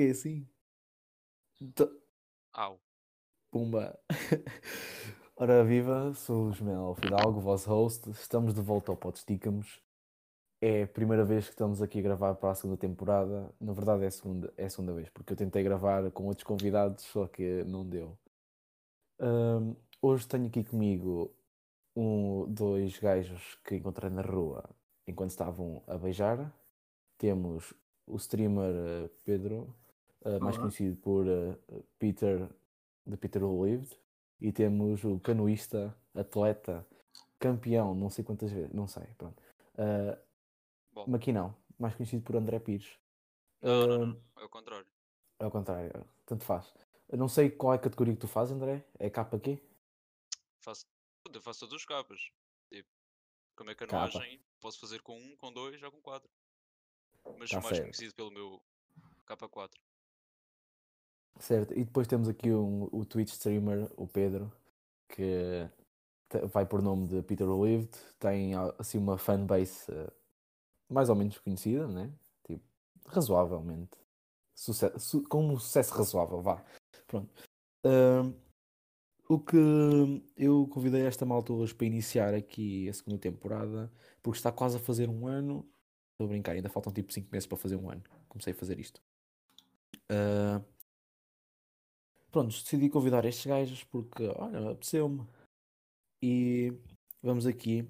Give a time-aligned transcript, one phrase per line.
[0.00, 0.48] que é assim?
[1.74, 2.00] T-
[2.54, 2.80] Au.
[3.50, 3.98] Pumba.
[5.36, 8.08] Ora viva, sou o Ismael Fidalgo, vosso host.
[8.10, 9.82] Estamos de volta ao Podsticamos.
[10.58, 13.54] É a primeira vez que estamos aqui a gravar para a segunda temporada.
[13.60, 16.44] Na verdade é a segunda, é a segunda vez, porque eu tentei gravar com outros
[16.44, 18.18] convidados, só que não deu.
[19.18, 21.30] Ahm, hoje tenho aqui comigo
[21.94, 24.64] um, dois gajos que encontrei na rua
[25.06, 26.50] enquanto estavam a beijar.
[27.18, 27.74] Temos
[28.06, 29.74] o streamer eh, Pedro,
[30.24, 30.64] eh, mais Olá.
[30.64, 31.56] conhecido por eh,
[31.98, 32.48] Peter,
[33.06, 33.98] de Peter Lived,
[34.40, 36.86] e temos o canoísta, atleta,
[37.38, 39.42] campeão, não sei quantas vezes, não sei, pronto.
[40.92, 41.06] Bom.
[41.06, 42.98] Maquinão, mais conhecido por André Pires.
[43.62, 44.22] Não, não, não.
[44.38, 44.86] É o contrário.
[45.38, 46.72] É ao contrário, tanto faz.
[47.08, 48.84] Eu não sei qual é a categoria que tu fazes, André.
[48.98, 49.58] É KQ?
[50.60, 50.86] Faço,
[51.24, 52.30] puta, eu faço todas as capas.
[52.70, 52.88] Tipo,
[53.56, 54.10] como é que a Capa.
[54.12, 56.30] canoagem posso fazer com um, com dois ou com quatro.
[57.38, 58.62] Mas Tá sou mais conhecido pelo meu
[59.26, 59.70] K4.
[61.38, 64.52] Certo, e depois temos aqui um, o Twitch streamer, o Pedro,
[65.08, 65.68] que
[66.52, 70.12] vai por nome de Peter Who Lived, tem assim uma fanbase eh,
[70.88, 72.12] mais ou menos conhecida, né?
[72.46, 72.64] Tipo,
[73.06, 73.96] razoavelmente.
[74.54, 76.64] Suce- su- com um sucesso razoável, vá.
[77.06, 77.30] Pronto.
[79.28, 79.56] O que
[80.36, 83.90] eu convidei esta malta hoje para iniciar aqui a segunda temporada,
[84.22, 85.66] porque está quase a fazer um ano.
[86.12, 88.02] Estou a brincar, ainda faltam tipo 5 meses para fazer um ano.
[88.28, 89.00] Comecei a fazer isto.
[90.08, 90.60] Ah,
[92.30, 95.26] Pronto, decidi convidar estes gajos porque, olha, apeteceu-me.
[96.22, 96.72] E
[97.22, 97.88] vamos aqui.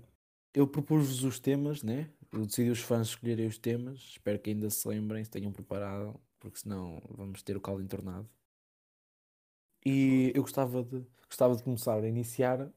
[0.55, 2.11] Eu propus-vos os temas, né?
[2.33, 3.99] Eu decidi os fãs escolherem os temas.
[3.99, 8.29] Espero que ainda se lembrem, se tenham preparado, porque senão vamos ter o caldo entornado.
[9.85, 12.73] E eu gostava de, gostava de começar a iniciar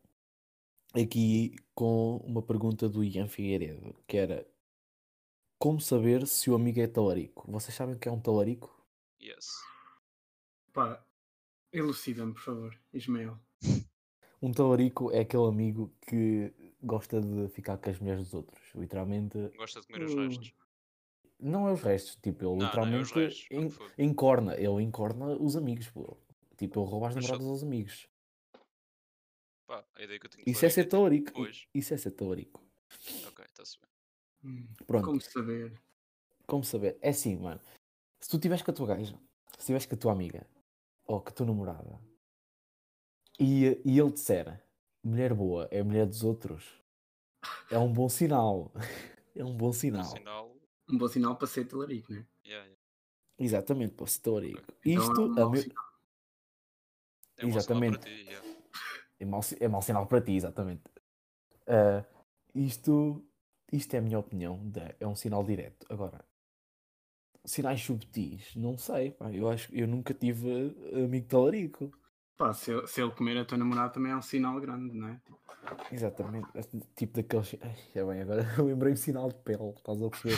[0.94, 4.46] aqui com uma pergunta do Ian Figueiredo, que era
[5.60, 7.50] como saber se o amigo é talarico?
[7.50, 8.70] Vocês sabem o que é um talarico?
[9.22, 9.48] Yes.
[10.74, 11.02] Pá,
[11.74, 13.38] elucida-me, por favor, Ismael.
[14.42, 18.62] Um talarico é aquele amigo que gosta de ficar com as mulheres dos outros.
[18.76, 20.54] Literalmente, Gosta de comer os Uh, restos.
[21.40, 22.68] não é os restos, tipo, ele Não, não é
[23.02, 23.92] os literalmente restos, en- porque foi.
[23.98, 26.18] encorna, ele encorna os amigos, pô.
[26.58, 28.08] Tipo, ele rouba as namoradas aos amigos.
[29.66, 31.32] Pá, a ideia que eu tenho Isso é ser talarico.
[31.74, 32.62] Isso é ser talarico.
[33.28, 33.90] Ok, está-se bem.
[34.52, 35.06] Hum, Pronto.
[35.06, 35.82] Como saber?
[36.46, 36.98] Como saber?
[37.02, 37.62] É assim, mano.
[38.20, 39.18] Se tu estiveres com a tua gaja,
[39.54, 40.46] se estiveres com a tua amiga,
[41.06, 42.00] ou com a tua namorada,
[43.40, 44.64] e, e ele disser
[45.04, 46.82] mulher boa é mulher dos outros,
[47.70, 48.72] é um bom sinal.
[49.36, 50.04] É um bom sinal.
[50.06, 50.56] sinal,
[50.88, 52.24] Um bom sinal para ser talarico, né?
[52.46, 52.80] yeah, yeah.
[53.40, 54.62] Exatamente, pô, talarico.
[54.86, 55.84] Então Isto é um meu- sinal.
[57.40, 57.98] é mau sinal Exatamente.
[57.98, 58.22] para ti.
[58.30, 58.48] yeah.
[59.20, 60.84] é, mau, é mau sinal para ti, exatamente.
[61.66, 62.06] Ah,
[62.54, 63.26] isto,
[63.72, 64.70] isto é a minha opinião.
[64.70, 65.88] de- é um sinal direto.
[65.90, 66.24] Agora,
[67.46, 69.12] sinais subtis, não sei.
[69.12, 71.92] pá, eu acho eu nunca tive amigo talarico.
[72.38, 75.08] Pá, se, ele- se ele comer a tua namorada também é um sinal grande, não
[75.10, 75.22] é?
[75.92, 76.48] Exatamente,
[76.96, 77.56] tipo daqueles.
[77.62, 80.38] Ai, é bem, agora lembrei-me sinal de pele, estás a perceber?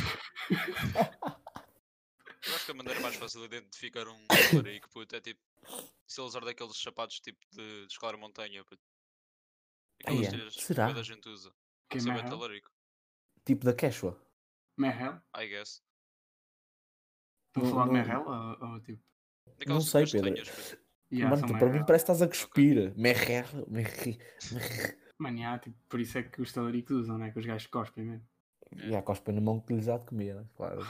[2.47, 5.39] Eu acho que a maneira mais fácil de identificar um talarico, puto, é tipo,
[6.07, 8.81] se ele usar daqueles sapatos tipo de, de escalar montanha, puto.
[10.01, 10.87] Aquelas Ai, é, telhas que será?
[10.87, 11.51] toda a gente usa.
[11.89, 12.69] Que é talarico,
[13.45, 14.19] Tipo da Quechua.
[14.77, 15.21] Merrell?
[15.35, 15.84] I guess.
[17.55, 18.27] Estão a Não- falar de não- Merrell
[18.61, 19.03] ou, ou tipo...
[19.67, 20.43] Não sei, Pedro.
[21.11, 22.93] Yeah, Mano, para mim parece que estás a cuspir.
[22.97, 24.17] Merrer, merrer.
[25.17, 27.31] Mano, yeah, tipo, por isso é que os talaricos usam, né?
[27.31, 28.27] Que os gajos cospem mesmo.
[28.83, 30.45] E há cospa na mão que lhes há de comer, né?
[30.55, 30.81] claro.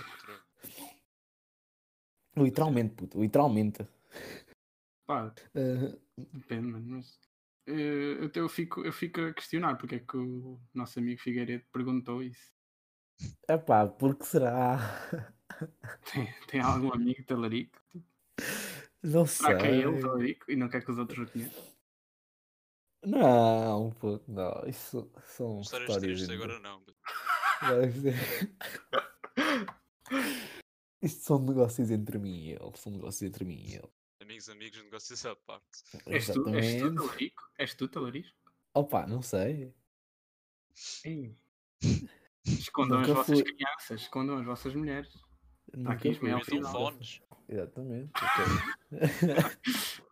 [2.37, 3.87] Literalmente, puto, literalmente.
[5.05, 5.95] Pá, Ah,
[6.33, 7.19] depende, mano, mas...
[7.67, 11.63] eh, eu, eu, fico, eu fico a questionar porque é que o nosso amigo Figueiredo
[11.71, 12.51] perguntou isso.
[13.47, 15.33] epá, por que será?
[16.11, 17.79] Tem, tem algum amigo talarico?
[19.03, 19.47] Não sei.
[19.47, 21.63] Será que é ele talarico e não quer que os outros o conheçam?
[23.05, 24.63] Não, puto, não.
[24.67, 26.01] Isso são Histórias histórias.
[26.01, 26.83] tristes de- agora não.
[31.01, 32.71] Isto são negócios entre mim e ele.
[32.75, 33.89] São negócios entre mim e ele.
[34.21, 35.83] Amigos, amigos, negócios à parte.
[36.07, 37.43] És tu, és tu talarico?
[37.59, 38.29] És tu talarico?
[38.73, 39.73] Opa, não sei.
[41.03, 41.35] Ei.
[42.45, 43.53] Escondam as Nunca vossas fui.
[43.53, 45.13] crianças, escondam as vossas mulheres.
[45.73, 46.29] Nunca aqui, fui.
[46.29, 46.71] Ismael, Metam final.
[46.71, 47.21] fones.
[47.47, 48.11] Exatamente.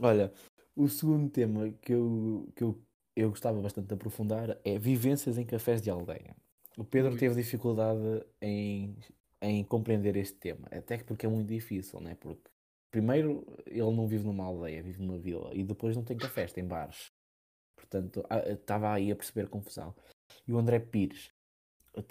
[0.00, 0.32] Olha,
[0.74, 2.80] o segundo tema que eu, que eu,
[3.14, 6.34] eu gostava bastante de aprofundar é vivências em cafés de aldeia.
[6.76, 8.96] O Pedro teve dificuldade em,
[9.40, 12.16] em compreender este tema, até que porque é muito difícil, né?
[12.18, 12.50] Porque
[12.90, 16.64] primeiro ele não vive numa aldeia, vive numa vila, e depois não tem cafés, tem
[16.64, 17.12] bares.
[17.76, 19.94] Portanto, estava aí a perceber confusão.
[20.48, 21.30] E o André Pires,
[21.92, 22.02] eu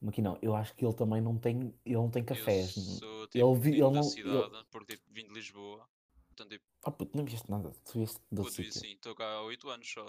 [0.00, 2.76] também, aqui não, eu acho que ele também não tem, ele não tem cafés.
[2.76, 5.88] Eu sou tipo, Ele vi- ele da não- cidade, porque tipo, vim de Lisboa.
[6.28, 7.70] Portanto, tipo, Ah, puto, não viste nada.
[7.84, 8.72] Tu vieste do puto, sítio.
[8.72, 10.06] sim, estou cá há 8 anos só.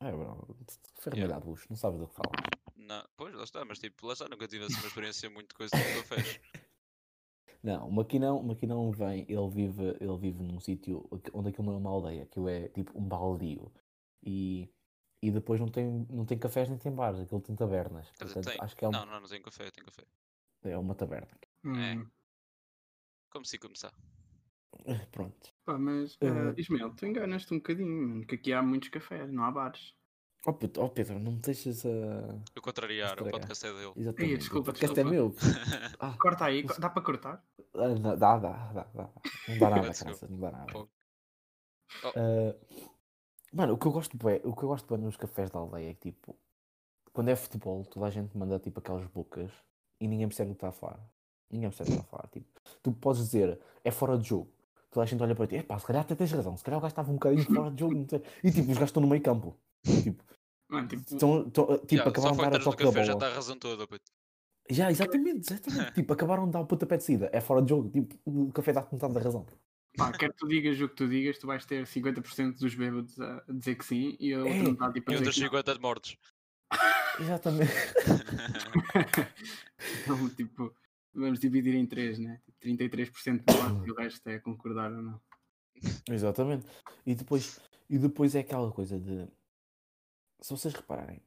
[0.00, 0.56] É, bro.
[1.00, 2.32] Ferramenta bucho, não sabes do que falas.
[2.76, 5.76] Não, pois, lá está, mas tipo, lá está, nunca tive assim uma experiência muito coisa
[5.76, 6.40] de cafés.
[7.60, 11.72] Não, o Maquinão, o Maquinão vem, ele vive, ele vive num sítio onde aquilo não
[11.74, 13.72] é uma aldeia, aquilo é tipo um baldio.
[14.22, 14.68] E,
[15.22, 18.10] e depois não tem, não tem cafés nem tem bares, aquilo tem tabernas.
[18.18, 18.56] Portanto, tem.
[18.60, 20.04] acho que é, um- Não, não, não tem café, tem café.
[20.64, 21.28] é uma taberna.
[21.64, 22.06] Hum,
[23.30, 23.92] Como se começar.
[25.12, 25.52] Pronto.
[25.64, 29.44] pá, mas, ah, Ismael, tu enganas-te um bocadinho, mano, que aqui há muitos cafés, não
[29.44, 29.94] há bares.
[30.46, 31.88] Oh, puto, oh Pedro, não me deixas a.
[32.54, 33.32] Eu contrariar, o Estragar.
[33.32, 33.92] podcast é dele.
[33.96, 34.36] Exatamente.
[34.38, 35.16] desculpa, o podcast desculpa.
[35.16, 35.34] é meu.
[35.98, 37.44] Ah, Corta aí, dá para cortar?
[37.74, 39.10] ah, não, dá, dá, dá, dá.
[39.48, 39.92] Não dá nada,
[40.30, 40.72] não dá nada.
[40.72, 40.88] Pô.
[43.52, 45.90] Mano, o que eu gosto bué, o que eu gosto bué nos cafés da aldeia
[45.90, 46.36] é que tipo,
[47.12, 49.50] quando é futebol, toda a gente manda tipo aquelas bocas
[50.00, 51.00] e ninguém percebe o que está a falar.
[51.50, 52.28] Ninguém percebe o que está a falar.
[52.28, 52.46] Tipo,
[52.82, 54.50] tu podes dizer, é fora de jogo.
[54.90, 56.82] Toda a gente olha para ti, epá, se calhar até tens razão, se calhar o
[56.82, 57.94] gajo estava um bocadinho fora de jogo.
[57.94, 59.56] não sei." E tipo, os gajos estão no meio campo.
[59.84, 60.24] Tipo,
[60.68, 63.24] Mano, tipo, estão, estão- tipo acabaram de dar a toque da café já bola.
[63.24, 64.04] está a razão toda, puto.
[64.70, 65.92] Já, exatamente, exatamente.
[65.94, 67.30] tipo, acabaram de dar o pontapé de saída.
[67.32, 67.88] É fora de jogo.
[67.88, 69.46] Tipo, o café dá-te metade da razão.
[69.98, 73.44] Pá, quer tu digas o que tu digas, tu vais ter 50% dos bêbados a
[73.48, 75.32] dizer que sim e a outra Ei, metade tipo, a E que não.
[75.32, 76.16] 50 de mortos.
[77.20, 77.72] Exatamente.
[80.02, 80.74] Então, tipo,
[81.14, 82.40] vamos dividir em três, né?
[82.60, 85.20] 33% de morte e o resto é concordar ou não.
[86.10, 86.66] Exatamente.
[87.06, 89.28] E depois, e depois é aquela coisa de.
[90.40, 91.22] Se vocês repararem,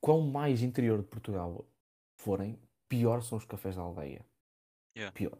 [0.00, 1.66] quão mais interior de Portugal
[2.16, 2.56] forem,
[2.88, 4.24] pior são os cafés da aldeia.
[4.96, 5.12] Yeah.
[5.12, 5.38] Pior.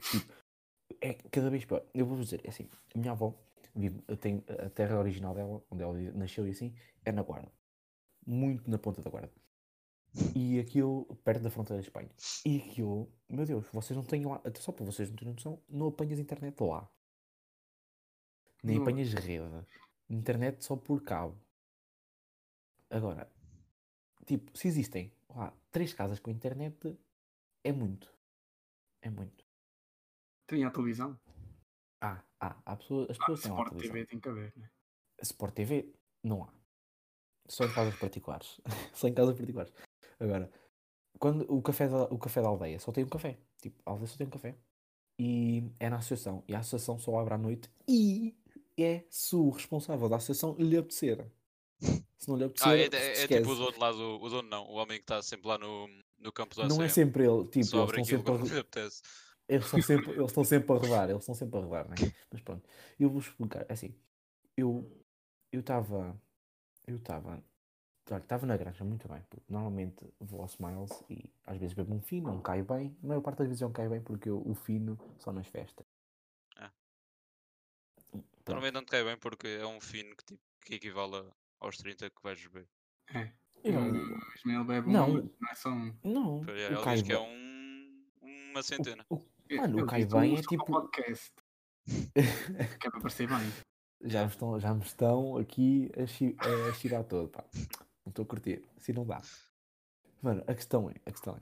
[0.00, 0.32] Tipo,
[1.06, 1.84] é cada vez pior.
[1.94, 3.34] Eu vou-vos dizer, é assim, a minha avó
[3.74, 6.74] vive, tem a terra original dela, onde ela nasceu e assim,
[7.04, 7.52] é na Guarda.
[8.26, 9.32] Muito na ponta da Guarda.
[10.34, 12.10] E aquilo, perto da fronteira da Espanha.
[12.44, 15.88] E aquilo, meu Deus, vocês não têm lá, só para vocês não terem noção, não
[15.88, 16.90] apanhas internet lá.
[18.62, 18.82] Nem Não.
[18.82, 19.44] apanhas rede.
[20.08, 21.38] Internet só por cabo.
[22.90, 23.30] Agora,
[24.24, 26.98] tipo, se existem lá três casas com internet,
[27.62, 28.12] é muito.
[29.02, 29.45] É muito.
[30.46, 31.18] Tem a televisão.
[32.00, 33.94] Ah, ah, há pessoas, as Ah, pessoas têm lá Sport televisão.
[33.94, 34.70] TV tem que haver, né?
[35.22, 36.52] Sport TV não há.
[37.48, 38.60] Só em casas particulares.
[38.94, 39.72] só em casas particulares.
[40.20, 40.50] Agora,
[41.18, 43.38] quando o café, da, o café da aldeia só tem um café.
[43.60, 44.56] Tipo, a aldeia só tem um café.
[45.18, 46.44] E é na associação.
[46.46, 47.70] E a associação só abre à noite.
[47.88, 48.36] E
[48.78, 51.26] é se o responsável da associação lhe apetecer.
[51.80, 54.20] Se não lhe apetecer, Ah, é, é- é tipo o dono lá do.
[54.22, 55.88] O dono não, o homem que está sempre lá no,
[56.18, 57.44] no campo do Não é sempre ele.
[57.48, 58.82] Tipo, Só eles abre estão aquilo sempre
[59.48, 61.94] Eles estão sempre, eles estão sempre a rodar, eles estão sempre a rodar, né?
[62.30, 63.64] Mas pronto, eu vou explicar.
[63.68, 63.94] É Assim,
[64.56, 64.90] eu
[65.52, 66.20] eu estava,
[66.86, 67.42] eu estava,
[68.10, 71.94] olha, estava na granja muito bem, porque normalmente vou ao Smiles e às vezes bebo
[71.94, 72.96] um fino, não cai bem.
[73.02, 75.86] A maior parte das vezes não cai bem porque eu, o fino só nas festas.
[76.56, 76.70] Ah.
[78.10, 78.26] Pronto.
[78.48, 81.28] Normalmente não te cai bem porque é um fino que, tipo, que equivale
[81.60, 82.68] aos 30 que vais beber.
[83.14, 83.32] É.
[83.64, 85.10] Eu- O Ismael bebe Não.
[85.10, 85.96] um, não é só um.
[86.04, 88.04] não, Ele o diz que é um,
[88.50, 89.04] uma centena.
[89.08, 89.20] o-
[89.50, 91.32] Mano, o cai bem é tipo- podcast,
[92.80, 93.38] que é para parecer bem.
[94.04, 96.36] já, me estão, já me estão aqui a, chi-
[96.68, 97.44] a tirar todo, pá.
[98.04, 99.20] Não estou a curtir, assim não dá.
[100.22, 101.40] Mano, a questão é, a questão é,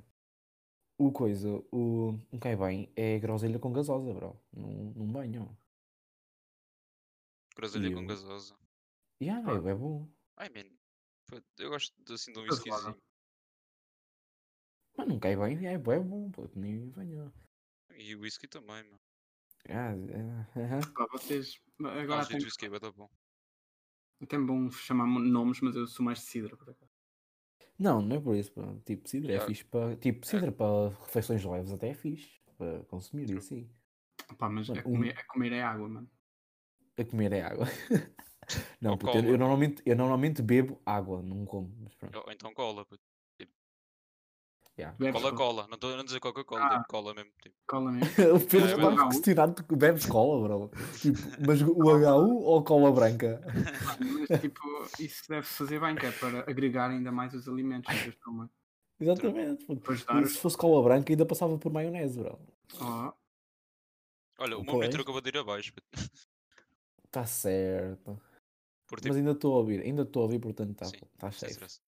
[0.99, 4.39] o coisa, o um cai bem é groselha com gasosa, bro.
[4.53, 5.57] Num, num banho.
[7.57, 8.55] Groselha com eu- gasosa.
[9.23, 9.55] Yeah, Ah.
[9.55, 10.09] é, é bom.
[10.41, 10.71] I mean,
[11.59, 12.97] eu gosto de, assim de um whiskyzinho.
[14.97, 17.33] Mas não cai bem, é, bué bom, pô, nem banho.
[17.97, 19.01] E o whisky também, mano.
[19.69, 19.95] Ah,
[20.57, 20.81] é.
[20.95, 21.59] Pá, vocês.
[21.81, 23.09] Agora Agora tem, whisky é bem bom.
[24.29, 26.91] tem bom chamar nomes, mas eu sou mais de cidra, por acaso.
[27.79, 28.63] Não, não é por isso, pô.
[28.85, 29.97] Tipo, cidra é fixe para.
[29.97, 32.41] Tipo, cidra para refeições leves até é fixe.
[32.57, 33.69] Para consumir e assim.
[34.39, 36.11] Pá, mas Mano, a um- comer, a comer é água, mano.
[36.97, 37.67] A comer é água.
[38.81, 41.75] não, Ou porque eu, eu normalmente, eu normalmente bebo água, não como.
[41.83, 42.19] Mas pronto.
[42.27, 43.05] Ou então cola, puto.
[44.77, 44.97] Yeah.
[44.99, 45.67] Bebes Cola, co- cola.
[45.69, 46.77] Não estou a dizer Coca-Cola, Ah.
[46.79, 47.31] tipo cola mesmo.
[47.41, 47.55] Tipo.
[47.67, 48.07] Cola mesmo.
[48.35, 49.09] O Pedro É, estava a HU.
[49.11, 50.71] questionar tu bebes cola, bro.
[51.01, 53.41] Tipo, mas o HU ou cola branca?
[54.29, 54.61] Mas tipo,
[54.99, 57.93] isso deve-se fazer bem, que é para agregar ainda mais os alimentos.
[58.99, 59.65] Exatamente.
[59.69, 60.33] E os.
[60.33, 62.39] se fosse cola branca ainda passava por maionese, bro.
[62.81, 63.13] Oh,
[64.39, 65.73] Olha, o meu metro acabou de ir abaixo.
[65.95, 66.11] Está
[67.21, 68.21] Tá certo.
[68.89, 71.31] Por Mas tipo, ainda estou a ouvir, ainda estou a ouvir, portanto está Sim, tá
[71.31, 71.79] sem safe.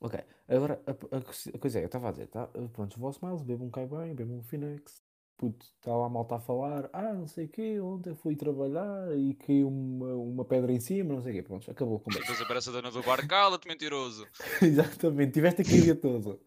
[0.00, 3.06] Ok, agora a, a coisa- a coisa é, eu estava a dizer, tá, pronto, vou
[3.08, 5.02] ao Smiles, bebo um cai bem, bebo um Phoenix,
[5.36, 9.14] puto, está lá a malta a falar, ah, não sei o quê, ontem fui trabalhar
[9.18, 12.22] e caiu uma, uma pedra em cima, não sei o quê, pronto, acabou a conversa.
[12.22, 14.26] Depois aparece a dona do bar, cala-te, mentiroso.
[14.62, 16.40] Exatamente, tiveste aqui o dia todo.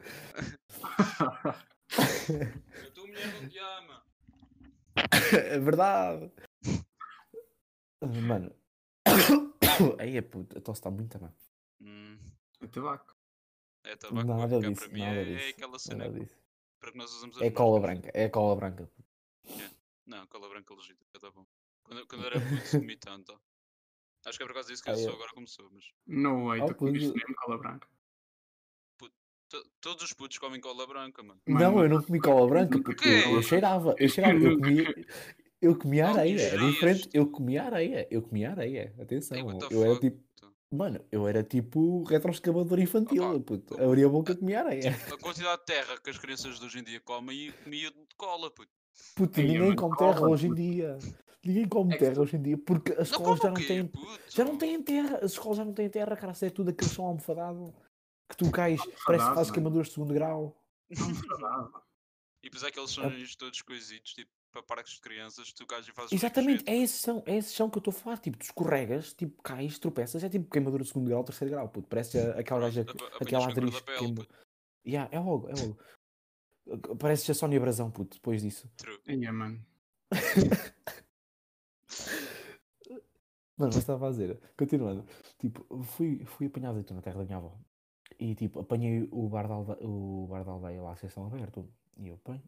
[1.20, 4.04] A tua mulher não te ama.
[5.32, 6.32] É verdade.
[8.02, 8.52] Mano.
[10.00, 11.32] Aí é puto, a tosse está muito má.
[11.82, 12.18] Hum,
[12.62, 13.13] É tabaco.
[13.84, 14.28] É tabaco.
[14.28, 15.46] Nada cá disso, para mim nada é, disso.
[15.46, 16.38] é aquela cena Nada disso.
[16.80, 18.90] para que nós usamos as É cola branca, é cola branca.
[20.06, 21.46] Não, cola branca legítima, tá bom.
[21.84, 22.46] Quando, eu- quando era puto,
[22.90, 23.40] comi tanto.
[24.26, 25.16] Acho que é por causa disso que Ah, eu sou é.
[25.16, 27.20] agora como sou, mas No way, Oh, tu comiste puto.
[27.20, 27.88] mesmo cola branca.
[29.50, 31.40] to- todos os putos comem cola branca, mano.
[31.48, 33.36] Mano, não, eu não comi cola branca porque eu, comi.
[33.36, 34.96] eu cheirava, eu cheirava, eu comia,
[35.62, 39.84] eu comia Não areia, é diferente, eu comia areia, eu comia areia, atenção, Ei, eu
[39.84, 40.24] era tipo,
[40.76, 44.92] mano, eu era tipo retroescavador infantil, puto, abria a boca e comia areia.
[45.14, 48.16] A quantidade de terra que as crianças de hoje em dia comem e comia de
[48.18, 48.72] cola, puto.
[49.16, 50.62] Puto, Ei, ninguém come cola, terra hoje em puto.
[50.62, 51.00] dia,
[51.44, 53.52] ninguém come É que terra hoje em dia, porque as Não escolas como já o
[53.54, 54.20] não quê, têm, puto?
[54.30, 57.06] já não têm terra, as escolas já não têm terra, cara, é tudo aquele chão
[57.06, 57.74] almofadado,
[58.30, 59.54] que tu cais, parece que fazes mano.
[59.54, 60.64] queimaduras de segundo grau.
[60.90, 61.82] Não saudável.
[62.42, 62.94] E depois há aqueles Ah.
[63.10, 67.02] sonhos todos coisitos, tipo, para parques de crianças, tu cais e fazes Exatamente, é esse
[67.02, 68.18] chão, é esse chão que eu estou a falar.
[68.20, 71.88] Tipo, tu escorregas, tipo, cais, tropeças, é tipo queimadura de segundo grau, terceiro grau, puto.
[71.88, 72.86] Parece aquela gaja,
[73.20, 74.28] aquela atriz que pele.
[74.86, 75.78] Yeah, é logo, é logo.
[77.00, 78.70] Parece a Sónia Brasão, puto, depois disso.
[78.78, 79.00] True.
[79.08, 79.66] Ia, mano.
[83.56, 85.06] Mano, mas estava a dizer, continuando.
[85.38, 87.56] Tipo, fui, fui apanhado então na terra da minha avó.
[88.20, 91.70] E tipo, apanhei o bar da aldeia, o bar da aldeia lá, a sessão aberto.
[91.98, 92.42] E eu, bem,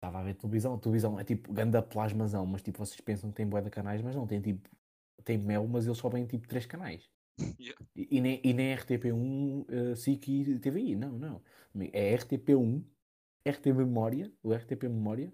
[0.00, 0.74] estava a ver televisão.
[0.74, 4.00] A televisão é tipo ganda plasmazão, mas tipo, vocês pensam que tem bué de canais,
[4.00, 4.68] mas não, tem tipo,
[5.22, 7.08] tem mel, mas eles só vêm tipo três canais.
[7.58, 7.86] Yeah.
[7.96, 11.42] E, e nem, e nem RTP1, uh, SIC e TVI, não, não.
[11.90, 12.84] É RTP1,
[13.48, 15.32] RTP Memória, o RTP Memória,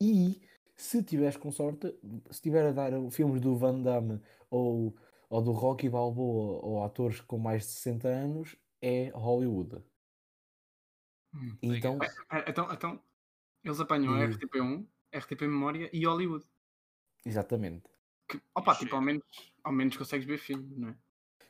[0.00, 0.40] e
[0.76, 1.92] se tiveres com sorte,
[2.30, 4.94] se tiver a dar filmes do Van Damme ou,
[5.28, 9.82] ou do Rocky Balboa ou atores com mais de 60 anos, é Hollywood.
[11.34, 11.56] Hum.
[11.62, 11.98] Então,
[12.30, 13.00] É, Então, então,
[13.64, 16.44] eles apanham E- a RTP1, RTP Memória e Hollywood.
[17.24, 17.88] exatamente.
[18.28, 19.22] Que, opa, tipo, ao menos,
[19.62, 20.96] ao menos consegues ver filme, não é?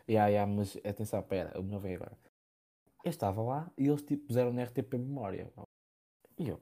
[0.08, 2.18] Yeah, yeah, mas atenção, pera, o melhor vem agora.
[3.04, 5.52] Eu estava lá e eles tipo puseram na RTP Memória.
[6.38, 6.60] E eu,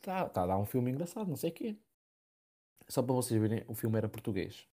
[0.00, 1.78] tá, tá a dar um filme engraçado, não sei o quê.
[2.88, 4.68] Só para vocês verem, o filme era português.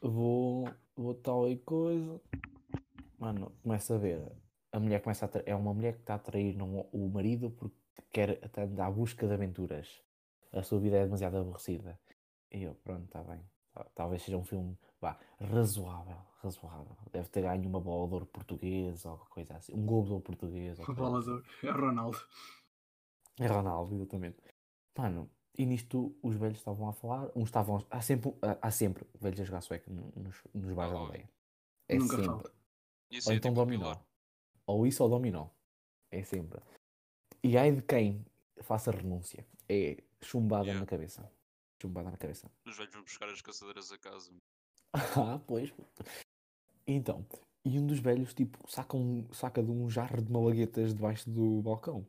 [0.00, 2.20] Vou, vou tal e coisa.
[3.18, 4.20] Mano, começa a ver.
[4.72, 7.50] A mulher começa a tra- É uma mulher que está a trair não, o marido
[7.50, 7.76] porque
[8.14, 10.00] quer andar à busca de aventuras.
[10.52, 11.98] A sua vida é demasiado aborrecida.
[12.52, 13.40] E eu, pronto, está bem.
[13.72, 16.96] Tal- Talvez seja um filme vá, razoável, razoável.
[17.10, 19.74] Deve ter ganho uma bola de ouro portuguesa ou coisa assim.
[19.74, 20.78] Um globo de ouro português.
[20.78, 21.26] ou bola assim.
[21.26, 21.44] de ouro.
[21.64, 22.18] É Ronaldo.
[23.40, 24.38] É Ronaldo, exatamente.
[24.96, 25.28] Mano,
[25.58, 27.28] e nisto os velhos estavam a falar.
[27.34, 27.84] Uns estavam.
[27.90, 31.28] Há sempre, há, sempre velhos a jogar sueca no- nos, nos bares da aldeia.
[31.88, 32.26] É Nunca sempre.
[32.26, 32.52] falta.
[33.10, 33.82] Isso Ou é então tipo dominó.
[33.92, 34.06] pilar.
[34.66, 35.48] Ou isso ou dominó.
[36.12, 36.60] É sempre.
[37.44, 38.24] E ai de quem
[38.62, 39.46] faça renúncia.
[39.68, 40.80] É chumbada Yeah.
[40.80, 41.30] na cabeça.
[41.80, 42.50] Chumbada na cabeça.
[42.66, 44.32] Os velhos vão buscar as caçadeiras a casa.
[44.94, 45.70] Ah, pois.
[46.86, 47.26] Então,
[47.64, 51.60] e um dos velhos, tipo, saca, um, saca de um jarro de malaguetas debaixo do
[51.60, 52.06] balcão.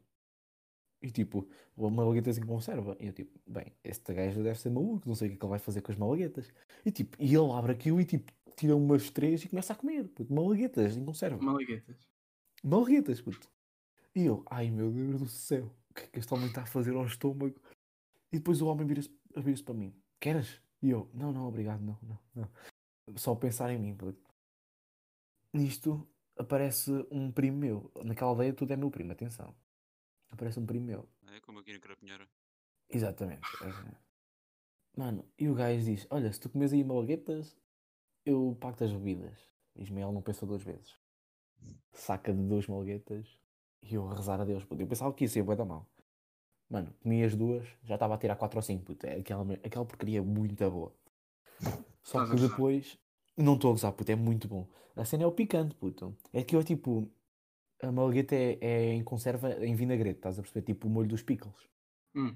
[1.02, 2.96] E tipo, uma malaguetas em conserva.
[3.00, 5.46] E eu tipo, bem, este gajo deve ser maluco, não sei o que é que
[5.46, 6.52] ele vai fazer com as malaguetas.
[6.86, 10.08] E tipo, e ele abre aquilo e tipo, tira umas três e começa a comer.
[10.08, 11.42] Puto, malaguetas em conserva.
[11.44, 11.98] Malaguetas.
[12.64, 13.50] Malaguetas, puto.
[14.16, 16.66] E eu, ai meu Deus do céu, o que é que este homem está a
[16.66, 17.60] fazer ao estômago?
[18.32, 20.62] E depois o homem vira-se vira para mim, queres?
[20.82, 23.18] E eu, não, não, obrigado, não, não, não.
[23.18, 24.24] Só pensar em mim, puto.
[25.54, 26.08] Nisto
[26.38, 27.92] aparece um primo meu.
[28.04, 29.54] Naquela aldeia tudo é meu primo, atenção.
[30.30, 31.10] Aparece um primo meu.
[31.28, 32.28] É como aqui na Carapinheira.
[32.90, 33.42] Exatamente.
[33.64, 34.06] é.
[34.98, 37.58] Mano, e o gajo diz: Olha, se tu comes aí malaguetas,
[38.26, 39.38] eu pago-te as bebidas.
[39.76, 40.98] Ismael não pensou duas vezes.
[41.92, 43.38] Saca de duas malaguetas
[43.82, 44.64] e eu a rezar a Deus.
[44.64, 44.82] Puto.
[44.82, 45.88] Eu pensava que ia ser bué da mal.
[46.70, 48.84] Mano, comi as duas, já estava a tirar 4 ou 5.
[48.84, 49.06] Puto.
[49.06, 50.94] É aquela, aquela porcaria muito boa.
[52.04, 52.98] Só que depois.
[53.38, 54.66] Não estou a gozar, puto, é muito bom.
[54.96, 56.16] A cena é o picante, puto.
[56.32, 57.10] É que eu, tipo.
[57.82, 60.66] A malagueta é, é em conserva em vinagrete, estás a perceber?
[60.66, 61.68] Tipo o molho dos pickles.
[62.16, 62.34] Hum.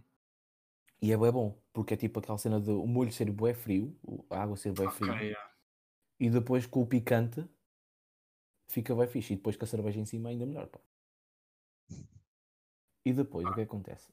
[1.02, 3.98] E é bué bom, porque é tipo aquela cena de o molho ser bué frio,
[4.30, 5.52] a água ser bué Ok, frio, yeah.
[6.20, 7.48] e depois com o picante
[8.68, 10.80] fica bué fixe, e depois com a cerveja em cima ainda melhor, pá.
[13.06, 14.10] E depois, o que acontece?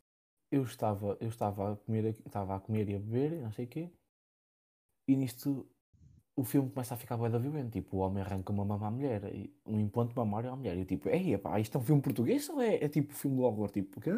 [0.51, 3.65] Eu estava, eu estava a comer, estava a comer e a beber, e não sei
[3.65, 3.91] o quê,
[5.09, 5.69] e nisto
[6.37, 8.91] o filme começa a ficar bué da violento, tipo, o homem arranca uma mama à
[8.91, 11.85] mulher, e um implante mamário à mulher, e eu tipo, ei, pá, isto é um
[11.85, 14.11] filme português ou é, é tipo filme horror, tipo, o quê?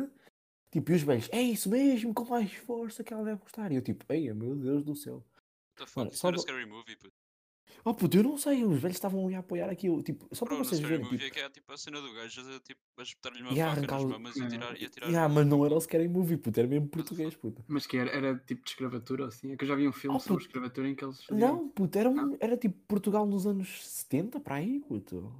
[0.70, 3.72] Tipo, e os velhos, é isso mesmo, com mais força que ela deve gostar.
[3.72, 5.14] E eu tipo, ei, meu Deus do céu.
[5.14, 5.96] What the fuck?
[5.98, 6.98] Mano, só do- Scary Movie.
[7.84, 10.02] Oh puto, eu não sei, os velhos estavam ali a apoiar aquilo.
[10.02, 10.98] Tipo, só para Bro, vocês verem.
[11.04, 13.52] Movie Tipo, é que é tipo a cena do gajo a, tipo, a espetar-lhe uma
[13.52, 15.64] E a faca arrancar nas mamas e a tirar, e a tirar yeah, mas não
[15.64, 17.64] era o Scary Movie, puto, era mesmo português, puto.
[17.68, 19.52] Mas que era, era tipo de escravatura assim?
[19.52, 20.48] É que eu já vi um filme Oh, sobre puto.
[20.48, 21.48] escravatura em que eles faziam.
[21.56, 25.32] Não, puto, era, um- era tipo Portugal nos anos 70, para aí, puto.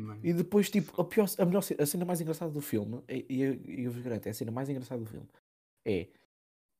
[0.00, 0.20] Mano.
[0.22, 3.40] E depois, tipo, a, pior, a, melhor, a cena mais engraçada do filme, e, e
[3.42, 5.26] eu, eu vos garanto, é a cena mais engraçada do filme,
[5.86, 6.08] é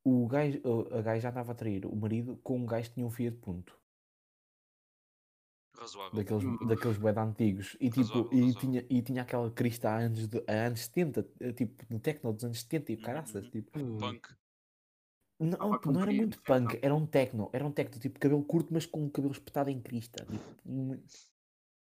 [0.05, 3.11] o gajo, a gaja andava a trair o marido com um gajo que tinha um
[3.11, 3.75] Fiat Punto,
[5.83, 6.19] Razoável.
[6.19, 6.57] daqueles, Hum.
[6.69, 8.61] daqueles bué antigos, e, tipo, Razoável, e, razoável.
[8.61, 12.33] tinha, e tinha aquela crista há anos, de, há anos 70, eh, tipo, de techno
[12.33, 13.51] dos anos 70 e Uhum, caraças, uhum.
[13.51, 14.29] tipo, Uh, Punk.
[15.39, 16.81] não, Ah, pô, não era muito punk, não.
[16.83, 19.81] era um techno, era um techno, tipo, cabelo curto, mas com o cabelo espetado em
[19.81, 20.45] crista, tipo,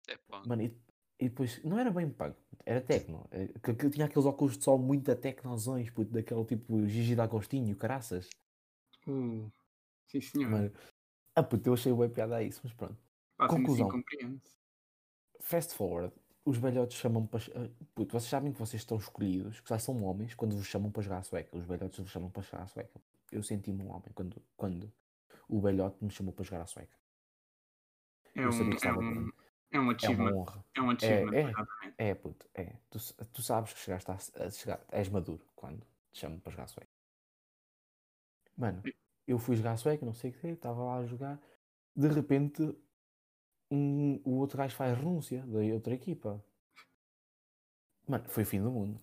[0.08, 0.48] É punk.
[0.48, 0.78] Mano, e,
[1.20, 2.36] e depois não era bem punk,
[2.66, 3.28] era techno.
[3.32, 7.16] eh, Que, que tinha aqueles óculos de sol muito a tecnozões, puto, daquele tipo Gigi
[7.16, 8.30] D'Agostinho, caraças.
[9.08, 9.52] uh,
[10.08, 10.50] sim, senhor.
[10.52, 10.72] Mano,
[11.36, 12.98] ah, puto, eu achei bem piada a isso, mas pronto.
[13.38, 13.90] Conclusão.
[15.40, 16.14] Fast forward,
[16.46, 17.42] os velhotes chamam para.
[17.56, 20.92] ah, Puto, vocês sabem que vocês estão escolhidos, que já são homens, quando vos chamam
[20.92, 21.56] para jogar a sueca.
[21.58, 23.02] Os velhotes vos chamam para jogar a sueca.
[23.32, 24.92] Eu senti-me um homem quando, quando
[25.48, 26.96] o velhote me chamou para jogar a sueca.
[28.36, 29.32] É Eu um, sabia que é, um, é um
[29.72, 30.34] É uma achievement.
[30.36, 30.66] honra.
[30.76, 31.42] É um achievement, é.
[31.50, 31.96] exatamente.
[31.98, 32.76] É, puto, é.
[32.90, 33.00] Tu,
[33.32, 36.90] tu sabes que chegaste a, a chegar, és maduro quando te chamam para jogar sueca.
[38.56, 38.84] Mano,
[39.28, 41.40] eu fui jogar sueca, não sei o que, estava lá a jogar.
[41.96, 42.76] De repente,
[43.74, 46.44] um, o outro gajo faz renúncia da outra equipa.
[48.08, 49.02] Mano, foi o fim do mundo.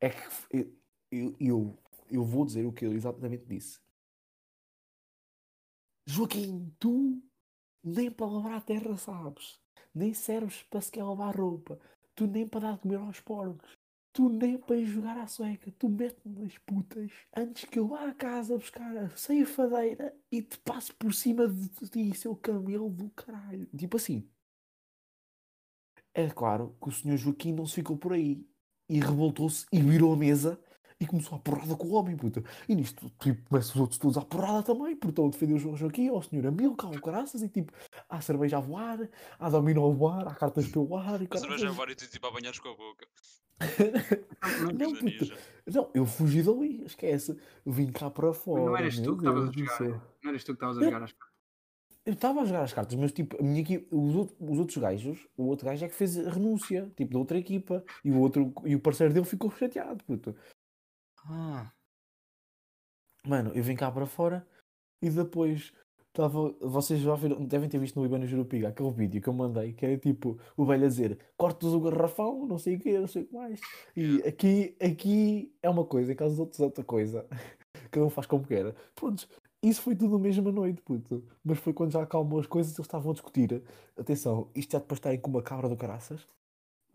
[0.00, 0.76] É que
[1.10, 1.78] eu, eu,
[2.10, 3.80] eu vou dizer o que ele exatamente disse.
[6.06, 7.22] Joaquim, tu
[7.84, 9.60] nem para lavar a terra sabes.
[9.94, 11.78] Nem serves para sequer lavar roupa.
[12.14, 13.77] Tu nem para dar de comer aos porcos.
[14.18, 15.70] Tu nem para jogar à sueca.
[15.78, 20.58] Tu metes-me nas putas antes que eu vá à casa buscar a ceifadeira e te
[20.58, 23.66] passe por cima de ti, seu camelo do caralho.
[23.66, 24.28] Tipo assim.
[26.12, 28.44] É claro que o senhor Joaquim não se ficou por aí.
[28.88, 30.60] E revoltou-se e virou a mesa
[30.98, 32.42] e começou a porrada com o homem, puta.
[32.68, 35.58] E nisto, tipo, começam os outros todos à porrada também, porque estão a defender o
[35.58, 37.72] João Joaquim, ao senhor Amilcar, o caraças, e tipo,
[38.08, 41.70] há cerveja a voar, há dominó a voar, há cartas pelo ar e A cerveja
[41.70, 41.76] caraças.
[41.76, 43.06] vai e tu tipo a banhares com a boca.
[44.78, 45.38] Não, puta.
[45.66, 47.36] Não, eu fugi dali, esquece.
[47.66, 48.64] Vim cá para fora.
[48.64, 49.76] não eras tu que estavas a jogar.
[49.76, 50.02] céu.
[50.22, 51.38] Não eras tu que estavas a jogar as cartas.
[52.06, 54.78] Eu estava a jogar as cartas, mas tipo, a minha equipa, os, outros, os outros
[54.78, 58.18] gajos, o outro gajo é que fez a renúncia, tipo, da outra equipa, e o,
[58.18, 60.34] outro, e o parceiro dele ficou chateado, puto.
[61.26, 61.70] Ah,
[63.28, 64.46] Mano, eu vim cá para fora
[65.02, 65.72] e depois
[66.08, 66.50] estava.
[66.60, 69.84] Vocês já viram, devem ter visto no Ibano Jurupiga aquele vídeo que eu mandei, que
[69.84, 73.22] era tipo o velho a dizer cortas o garrafão, não sei o quê, não sei
[73.22, 73.60] o que mais.
[73.96, 77.26] E aqui, aqui é uma coisa, em caso dos outros é outra coisa.
[77.90, 78.74] Cada um faz como quer.
[78.94, 79.28] Pronto,
[79.62, 81.26] isso foi tudo na mesma noite, puto.
[81.44, 83.62] Mas foi quando já acalmou as coisas, eles estavam a discutir.
[83.96, 86.26] Atenção, isto é depois estarem com uma cabra do caraças,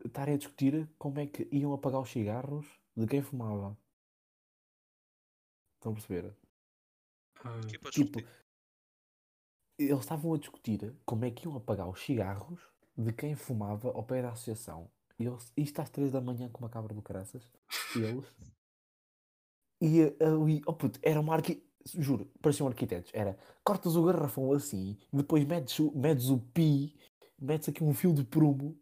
[0.05, 3.77] estarem a discutir como é que iam apagar os cigarros de quem fumava.
[5.75, 6.33] Estão a perceber?
[7.43, 8.19] ah, Que para Tipo.
[9.77, 12.61] Eles estavam a discutir como é que iam apagar os cigarros
[12.97, 14.89] de quem fumava ao pé da associação.
[15.19, 17.43] E eles, isto às três da manhã com uma cabra do caraças.
[17.95, 18.25] E eles.
[19.81, 21.63] E ali, oh puto, era uma arqui...
[21.85, 23.11] Juro, pareciam arquitetos.
[23.13, 26.95] Era cortas o garrafão assim, depois metes, o- metes o pi,
[27.37, 28.77] metes aqui um fio de prumo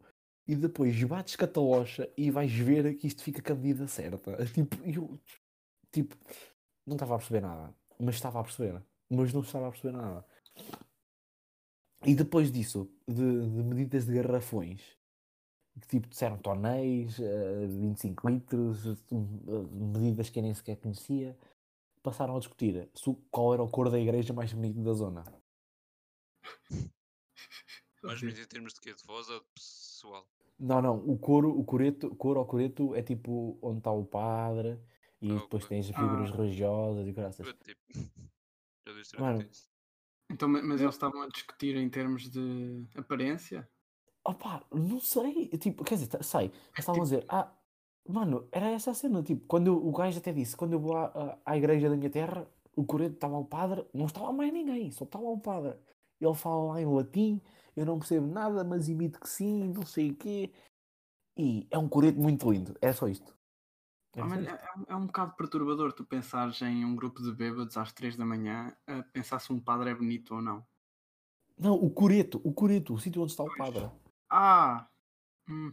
[0.46, 3.88] e depois bates com a talocha e vais ver que isto fica com a medida
[3.88, 4.36] certa.
[4.54, 5.20] Tipo, eu,
[5.92, 6.16] tipo,
[6.86, 10.24] não estava a perceber nada, mas estava a perceber, mas não estava a perceber nada.
[12.04, 14.80] E depois disso, de, de medidas de garrafões,
[15.80, 18.84] que tipo disseram tonéis, eh, 25 litros,
[19.70, 21.38] medidas que eu nem sequer conhecia,
[22.02, 22.90] passaram a discutir
[23.30, 25.24] qual era o cor da igreja mais bonito da zona.
[28.02, 28.92] Mais bonito em termos de quê?
[28.92, 30.26] De voz ou de pessoal?
[30.58, 34.76] Não, não, o coro, o coreto, coro ao coreto é tipo onde está o padre
[35.20, 35.68] e Ah, depois ok.
[35.68, 36.36] tens as figuras Ah.
[36.36, 37.46] religiosas e graças.
[37.64, 37.80] Tipo,
[38.86, 39.48] já Mano.
[40.32, 43.68] Então, ma- mas eles estavam a discutir em termos de aparência?
[44.24, 47.52] Opá, não sei, tipo, quer dizer, tá- sei, eles estavam a dizer, ah,
[48.08, 51.06] mano, era essa a cena, tipo, quando o gajo até disse, quando eu vou à,
[51.06, 54.90] à- à igreja da minha terra, o coreto estava o padre, não estava mais ninguém,
[54.92, 55.76] só estava o padre.
[56.20, 57.40] Ele fala lá em latim,
[57.76, 60.52] eu não percebo nada, mas imito que sim, não sei o quê.
[61.36, 63.36] E é um coreto muito lindo, é só isto.
[64.14, 67.22] É Ah, mas é, é um- é um bocado perturbador tu pensares em um grupo
[67.22, 70.66] de bêbados às 3 da manhã a pensar se um padre é bonito ou não.
[71.58, 73.58] Não, o coreto, o coreto, o sítio onde está o Pois.
[73.58, 73.90] padre.
[74.28, 74.88] Ah!
[75.48, 75.72] Hum,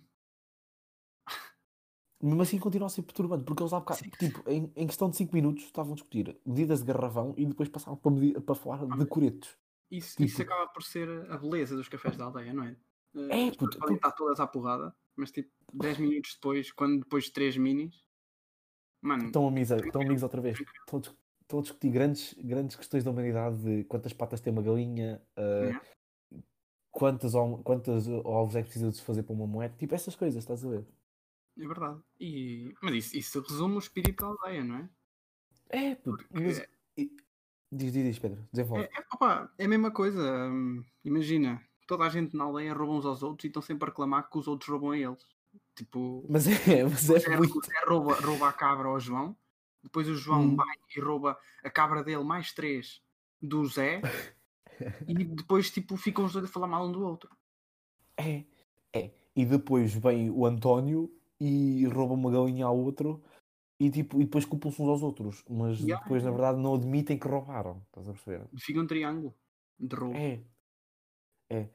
[2.22, 4.10] Mesmo assim continua a ser perturbante, porque eles há bocado, Sim.
[4.10, 7.70] tipo, em, em questão de 5 minutos estavam a discutir medidas de garrafão e depois
[7.70, 9.58] passavam para, medi- para falar de mas- coretos.
[9.90, 12.76] Isso, isso Tipo- acaba por ser a beleza dos cafés da aldeia, não é?
[13.16, 14.08] Eh, É, as puto, podem puto.
[14.08, 18.06] estar todas à porrada, mas tipo 10 minutos depois, quando depois de 3 minis,
[19.02, 20.60] mano, Estão amigos, estão amigos outra vez.
[20.60, 24.52] Estão a, dis- estão a discutir grandes, grandes questões da humanidade de quantas patas tem
[24.54, 25.82] uma galinha, uh, Yeah.
[26.92, 29.76] quantas, ov- quantas ovos é que precisa de se fazer para uma moeda.
[29.78, 30.86] Tipo, essas coisas, estás a ver?
[31.58, 32.00] é verdade.
[32.20, 34.90] E, mas isso, isso resume o espírito da aldeia, não é?
[35.70, 36.26] É, puto.
[36.32, 36.60] Mas,
[36.98, 37.12] e-
[37.72, 38.48] diz, diz, diz, Pedro.
[38.52, 38.86] Desenvolve.
[38.86, 40.22] É, é, opa, é a mesma coisa.
[40.48, 43.90] hum, imagina, toda a gente na aldeia rouba uns aos outros e estão sempre a
[43.90, 45.24] reclamar que os outros roubam a eles.
[45.80, 47.58] Tipo, Mas é, mas o é Zé, muito.
[47.66, 49.38] Zé rouba, rouba a cabra ao João,
[49.82, 50.56] depois o João Hum.
[50.58, 53.02] vai e rouba a cabra dele mais três
[53.42, 54.02] do Zé,
[55.08, 57.30] e depois tipo, ficam os dois a falar mal um do outro.
[58.18, 58.44] É,
[58.94, 59.12] é.
[59.34, 63.24] E depois vem o António e rouba uma galinha ao outro
[63.80, 65.46] e, tipo, e depois culpam-se uns aos outros.
[65.50, 67.82] Mas Yeah, depois, na verdade, não admitem que roubaram.
[67.88, 68.50] Estás a perceber?
[68.58, 69.34] Fica um triângulo
[69.80, 70.18] de roubo.
[70.18, 70.44] É.
[71.50, 71.70] É.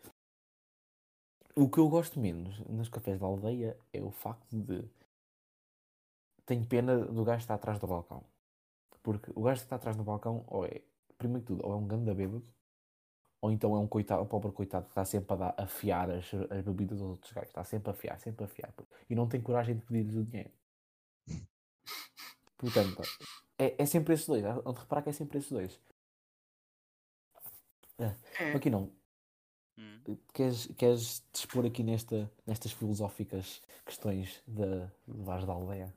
[1.57, 4.85] O que eu gosto menos nos cafés da aldeia é o facto de.
[6.45, 8.25] Tenho pena do gajo que está atrás do balcão.
[9.03, 10.83] Porque o gajo que está atrás do balcão, ou é,
[11.17, 12.45] primeiro que tudo, ou é um ganda bêbado,
[13.41, 16.11] ou então é um coitado, um pobre coitado que está sempre a dar, a fiar
[16.11, 17.51] as, as bebidas aos outros gajos.
[17.51, 18.75] Está sempre a fiar, sempre a fiar.
[19.09, 20.51] E não tem coragem de pedir-lhes o dinheiro.
[22.59, 23.03] Portanto,
[23.59, 24.45] é, é sempre esses dois.
[24.45, 25.81] Há de reparar que é sempre esses dois.
[27.99, 28.91] É, Aqui não.
[30.33, 35.95] Queres, queres te expor aqui nesta, nestas filosóficas questões da, Vaz da Aldeia?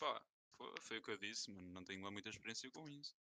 [0.00, 0.22] Pá,
[0.80, 1.68] foi, o que eu disse, mano.
[1.70, 3.14] Não tenho lá muita experiência com isso.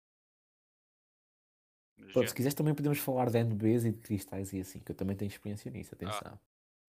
[1.97, 4.91] Mas já, se quiseres também podemos falar de NBs e de cristais e assim, que
[4.91, 6.39] eu também tenho experiência nisso, atenção.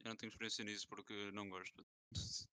[0.04, 1.86] eu não tenho experiência nisso porque não gosto.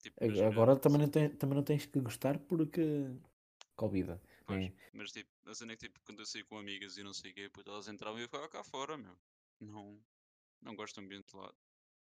[0.00, 3.10] tipo, Agora também não, tem, também não tens que gostar porque
[3.76, 4.20] Covid.
[4.50, 7.12] Pois, mas tipo, a cena é que tipo, quando eu saí com amigas e não
[7.12, 9.16] sei o quê, puto, elas entravam e eu ficava cá fora, meu.
[9.60, 9.98] Não,
[10.62, 11.52] não gosto do ambiente lá.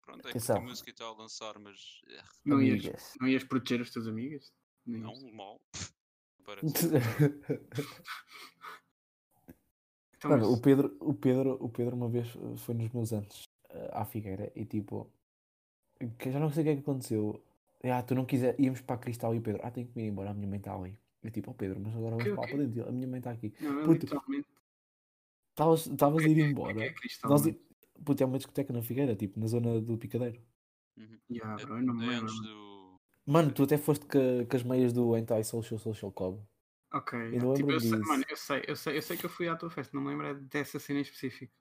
[0.03, 3.43] Pronto, é que tem música e tal a lançar, mas eh, não, ias, não ias
[3.45, 4.53] proteger as tuas amigas?
[4.85, 5.33] Nem não, isso.
[5.33, 5.61] mal.
[6.45, 6.69] Parece.
[10.17, 13.13] Então, Mano, mas- o Pedro, o Pedro, o Pedro uma vez uh, foi nos meus
[13.13, 15.13] anos uh, à Figueira e tipo,
[16.19, 17.45] que já não sei o que é que aconteceu.
[17.85, 20.05] Ah, tu não quiser, íamos para a Cristal e o Pedro, ah, tenho que me
[20.05, 20.99] ir embora, a minha mãe está ali.
[21.25, 23.19] Eu tipo, oh Pedro, mas agora vamos Que- para lá para dentro, a minha mãe
[23.19, 23.55] está aqui.
[23.61, 24.49] não, eu puto, literalmente.
[25.51, 26.75] Estavas a ir é embora.
[26.75, 27.31] que é cristal?
[27.31, 27.43] Nós,
[28.05, 30.41] puto, é uma discoteca na Figueira, tipo, na zona do Picadeiro.
[30.99, 31.19] Uhum.
[31.31, 32.33] Yeah, É- bro, eu não me é lembro.
[32.33, 33.01] do.
[33.27, 36.41] Mano, tu até foste com, com as meias do Anti-Social Social Club.
[36.93, 37.19] Ok.
[37.19, 38.07] não tipo, lembro eu sei, disso.
[38.09, 40.11] mano, eu sei, eu sei, eu sei que eu fui à tua festa, não me
[40.11, 41.53] lembro é dessa cena em específico.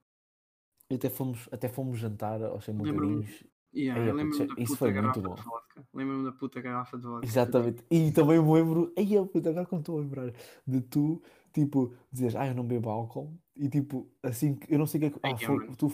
[0.92, 3.44] E até fomos, até fomos jantar aos sem Lembro-me- motorinhos.
[3.76, 5.36] Yeah, lembro-me da isso puta foi muito garrafa bom.
[5.36, 5.88] de vodka.
[5.94, 7.26] Lembro-me da puta garrafa de vodka.
[7.26, 7.84] Exatamente.
[7.90, 10.32] E também me lembro, aí agora como estou a lembrar,
[10.68, 14.86] de tu, tipo, dizes, ah, eu não bebo álcool, e tipo, assim, que- eu não
[14.86, 15.20] sei o que é que.
[15.24, 15.92] Ah, foi- tu,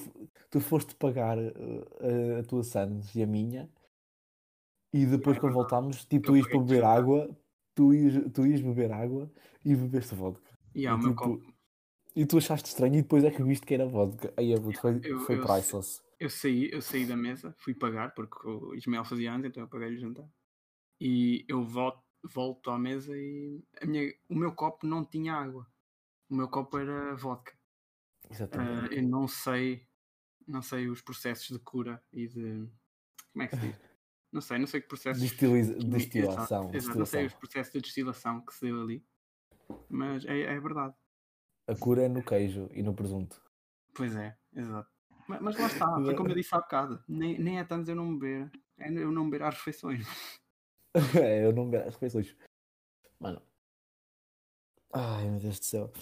[0.50, 3.70] tu foste pagar uh, a, a tua Sands e a minha,
[4.94, 7.30] e depois é quando voltámos, tipo, tu ias para beber água,
[7.76, 9.32] tu ias, tu ias beber água
[9.63, 10.50] e bebeste vodka.
[10.76, 11.42] Yeah, e, tipo,
[12.15, 14.34] e tu achaste estranho e depois é que viste que era vodka.
[14.36, 16.02] Aí é, foi, eu- foi eu- priceless.
[16.20, 19.70] Eu saí, eu saí da mesa, fui pagar, porque o Ismael fazia antes, então eu
[19.70, 20.30] paguei o jantar.
[21.00, 25.66] E eu volto, volto à mesa e a minha, o meu copo não tinha água.
[26.30, 27.58] O meu copo era vodka.
[28.30, 28.96] Exatamente.
[28.96, 29.88] eu não sei,
[30.46, 32.70] não sei os processos de cura e de.
[33.32, 33.76] Como é que se diz?
[34.32, 35.24] Não sei, não sei que processos.
[35.24, 39.04] Destiliza- quimi- destilação, Exato, não sei os processos de destilação que se deu ali.
[39.90, 40.94] Mas é, é verdade.
[41.68, 43.42] A cura é no queijo e no presunto.
[43.96, 44.92] Pois é, exato.
[45.30, 47.04] Mas, mas lá está, foi como eu disse há bocado.
[47.08, 50.08] Nem, nem é tanto eu não beber, é eu não beber às refeições.
[51.22, 52.36] é, eu não bebo as refeições.
[53.20, 53.39] Mano.
[54.92, 55.94] Ai, meu Deus do céu.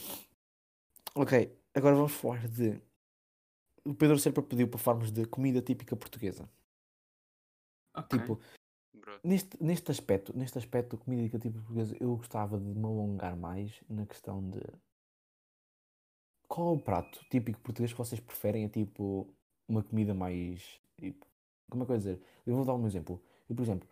[1.13, 2.81] Ok, agora vamos falar de.
[3.83, 6.49] O Pedro sempre pediu para falarmos de comida típica portuguesa.
[7.93, 8.17] Ok.
[8.17, 8.39] Tipo,
[9.21, 14.05] neste, neste aspecto, neste aspecto, comida típica portuguesa, eu gostava de me alongar mais na
[14.05, 14.61] questão de.
[16.47, 18.65] Qual é o prato típico português que vocês preferem?
[18.65, 19.33] É tipo
[19.67, 20.79] uma comida mais.
[20.97, 21.25] Tipo,
[21.69, 22.21] como é que eu ia dizer?
[22.45, 23.21] Eu vou dar um exemplo.
[23.49, 23.87] Eu, por exemplo,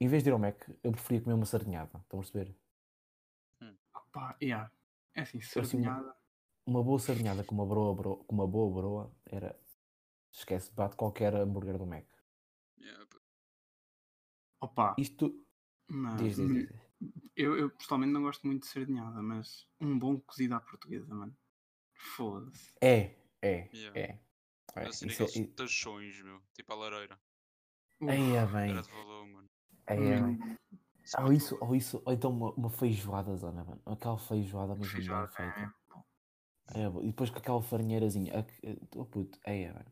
[0.00, 1.98] em vez de ir ao Mac, eu preferia comer uma sardinhada.
[1.98, 2.56] Estão a perceber?
[3.94, 4.72] Opa, yeah.
[5.14, 6.16] É assim, assim, uma- sardinhada.
[6.66, 9.58] Uma boa sardinhada com uma, broa, bro- com uma boa broa era.
[10.32, 12.06] Esquece, bate qualquer hambúrguer do Mac.
[12.78, 13.04] yeah,
[14.60, 15.44] Opa, Isto.
[15.88, 16.80] mas, Diz, diz, diz.
[17.34, 21.36] Eu, eu pessoalmente não gosto muito de sardinhada, mas um bom cozido à portuguesa, mano.
[22.00, 22.72] Foda-se.
[22.82, 24.00] É, é, Yeah.
[24.00, 24.18] é.
[24.76, 27.18] é assim isso é, aqueles tachões, meu, tipo a lareira.
[28.08, 28.70] Aí é bem.
[28.70, 29.48] Era de valor, mano.
[29.86, 30.58] Aí é hum, bem.
[31.04, 33.82] Isso é Ou isso, ou isso, ou então uma, uma feijoada, zona, mano.
[33.86, 35.60] Aquela feijoada mesmo bem feijoada, feita.
[35.60, 36.04] é, bom.
[36.74, 38.32] É, e depois com aquela farinheirazinha.
[38.38, 38.44] Ah,
[38.96, 39.90] Oh puto, é, é, mano.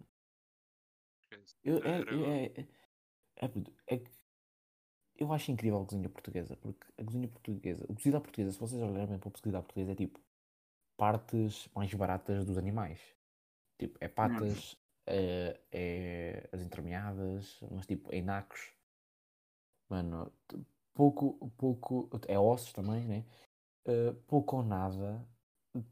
[1.64, 2.68] Eu, é, eu- é, é,
[3.36, 4.10] é, puto, é que
[5.18, 8.58] eu acho incrível a cozinha portuguesa, porque a cozinha portuguesa, a cozida à portuguesa, se
[8.60, 10.20] vocês olharem bem para a cozida à portuguesa, é tipo
[10.98, 13.00] partes mais baratas dos animais.
[13.78, 18.72] Tipo, é patas, é, é as entremeadas, mas tipo, é nacos.
[19.90, 20.32] Mano,
[20.94, 23.24] pouco, pouco, é ossos também, né?
[23.86, 25.26] Uh, pouco ou nada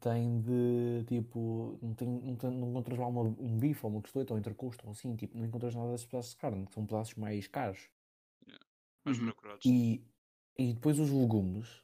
[0.01, 4.01] tem de tipo, não, tem, não, tem- não encontras lá uma- um bife ou uma
[4.01, 6.73] costeleta ou um entrecosto ou assim, tipo, não encontras nada desses pedaços de carne, que
[6.73, 7.89] são pedaços mais caros.
[9.05, 9.25] Mais Uhum.
[9.25, 9.65] procurados.
[9.65, 10.03] E,
[10.57, 11.83] e depois os legumes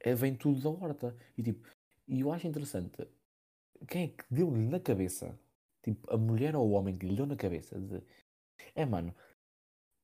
[0.00, 1.16] eh, vem tudo da horta.
[1.36, 1.68] E tipo,
[2.08, 3.06] e eu acho interessante
[3.88, 5.38] quem é que deu-lhe na cabeça,
[5.82, 8.02] tipo, a mulher ou o homem que lhe deu na cabeça de
[8.74, 9.14] é mano,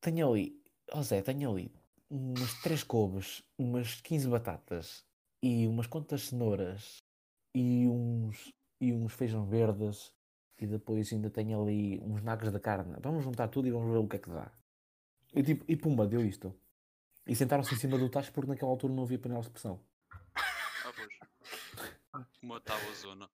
[0.00, 0.62] tenho ali,
[0.92, 1.72] ó Zé, tenho ali
[2.10, 5.04] umas três couves, umas 15 batatas
[5.42, 7.02] e umas quantas cenouras
[7.54, 10.12] e uns, e uns feijão verdes
[10.58, 12.96] e depois ainda tenho ali uns nacos da carne.
[13.00, 14.52] Vamos juntar tudo e vamos ver o que é que dá.
[15.34, 16.54] E, tipo, e pumba, deu isto.
[17.26, 19.80] E sentaram-se em cima do tacho porque naquela altura não havia panelas de pressão.
[20.34, 21.88] Ah, pois.
[22.42, 23.30] Uma tábua zona.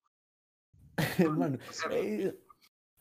[1.37, 1.59] Mano,
[1.91, 2.37] é-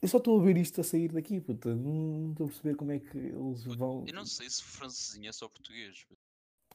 [0.02, 1.74] eu só estou a ver isto a sair daqui, puta.
[1.76, 4.06] Não estou a perceber como é que eles vão.
[4.08, 6.06] Eu não sei se francesinha é só português.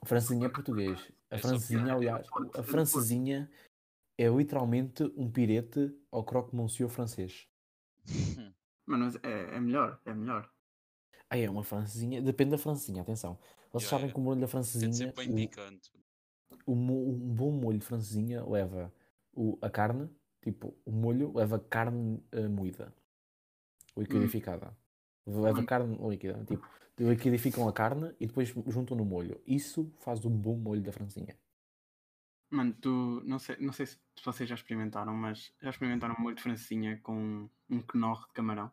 [0.01, 1.13] A francesinha é português.
[1.31, 3.51] A É francesinha, aliás, a francesinha
[4.19, 7.49] é literalmente um pirete ao croque monsieur francês.
[8.87, 10.53] Mano, mas é, é melhor, é melhor.
[11.31, 12.21] Ah, é uma francesinha.
[12.21, 13.39] Depende da francesinha, atenção.
[13.71, 14.15] Vocês Yeah, sabem yeah.
[14.15, 14.93] que o molho da francesinha.
[14.93, 15.91] sempre bem o- picante.
[16.67, 18.93] Mo- um bom molho de francesinha leva
[19.33, 20.11] o, a carne,
[20.43, 22.95] tipo, o molho leva carne eh, moída,
[23.97, 24.77] liquidificada.
[25.27, 25.67] Leva Hum.
[25.71, 26.67] carne líquida, tipo,
[26.99, 29.41] liquidificam a carne e depois juntam no molho.
[29.47, 31.37] Isso faz um bom molho da francesinha.
[32.51, 36.43] Mano, tu, não sei, não sei se vocês já experimentaram, mas já experimentaram molho de
[36.43, 38.71] francesinha com um knorr de camarão?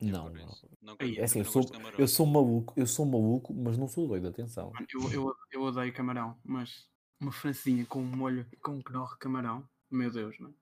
[0.00, 0.46] Não, não.
[0.80, 1.62] Não, É assim, eu não sou,
[1.98, 4.72] eu sou maluco, eu sou maluco, mas não sou doido, atenção.
[4.72, 6.88] Mano, eu, eu, eu odeio camarão, mas
[7.20, 10.54] uma francesinha com um molho e com um knorr camarão, meu Deus, mano.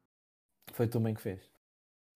[0.73, 1.51] Foi tu também que fez.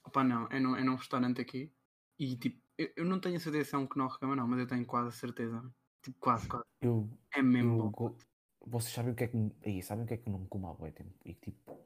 [0.05, 1.71] Opa, não, é num, é num restaurante aqui
[2.19, 4.67] e tipo, eu, eu não tenho a certeza se é um knorr camarão, mas eu
[4.67, 5.63] tenho quase a certeza.
[6.03, 6.65] Tipo, quase, quase.
[6.81, 8.17] Eu, É mesmo eu bom.
[8.67, 9.37] Vocês sabem o que é que.
[9.37, 11.15] me- Aí, sabem o que é que eu não como há bué tempo?
[11.25, 11.79] E tipo,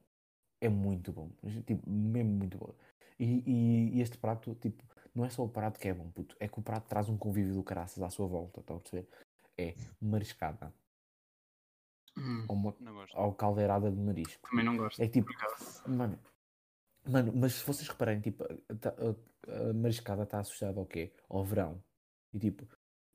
[0.60, 1.30] é muito bom.
[1.66, 2.74] Tipo, mesmo muito bom.
[3.18, 6.36] E, e- e este prato, tipo, não é só o prato que é bom, puto.
[6.40, 9.08] É que o prato traz um convívio do caraças à sua volta, está a perceber?
[9.56, 10.74] É mariscada.
[12.16, 13.16] Hum, Ou, uma, Não gosto.
[13.18, 14.48] ou caldeirada de marisco.
[14.48, 15.00] também não gosto.
[15.02, 15.30] É tipo,
[15.86, 16.18] mano,
[17.06, 21.12] mano, mas se vocês reparem, tipo, a, ta- a- a mariscada está associada ao quê?
[21.28, 21.82] Ao verão.
[22.32, 22.66] E tipo,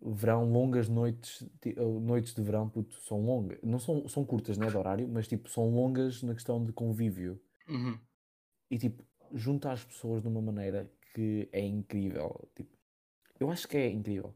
[0.01, 1.45] verão, longas noites,
[2.01, 3.59] noites de verão, puto, são longas.
[3.63, 7.41] Não são, são curtas, né, de horário, mas tipo, são longas na questão de convívio.
[7.67, 7.97] Uhum.
[8.69, 12.49] E tipo, junta as pessoas de uma maneira que é incrível.
[12.55, 12.77] Tipo,
[13.39, 14.35] eu acho que é incrível.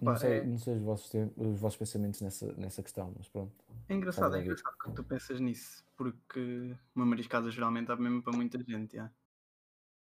[0.00, 3.52] Não sei, é- não sei os, vossos, os vossos pensamentos nessa, nessa questão, mas pronto.
[3.88, 8.36] É engraçado, é engraçado que tu pensas nisso, porque uma mariscada geralmente dá mesmo para
[8.36, 8.96] muita gente.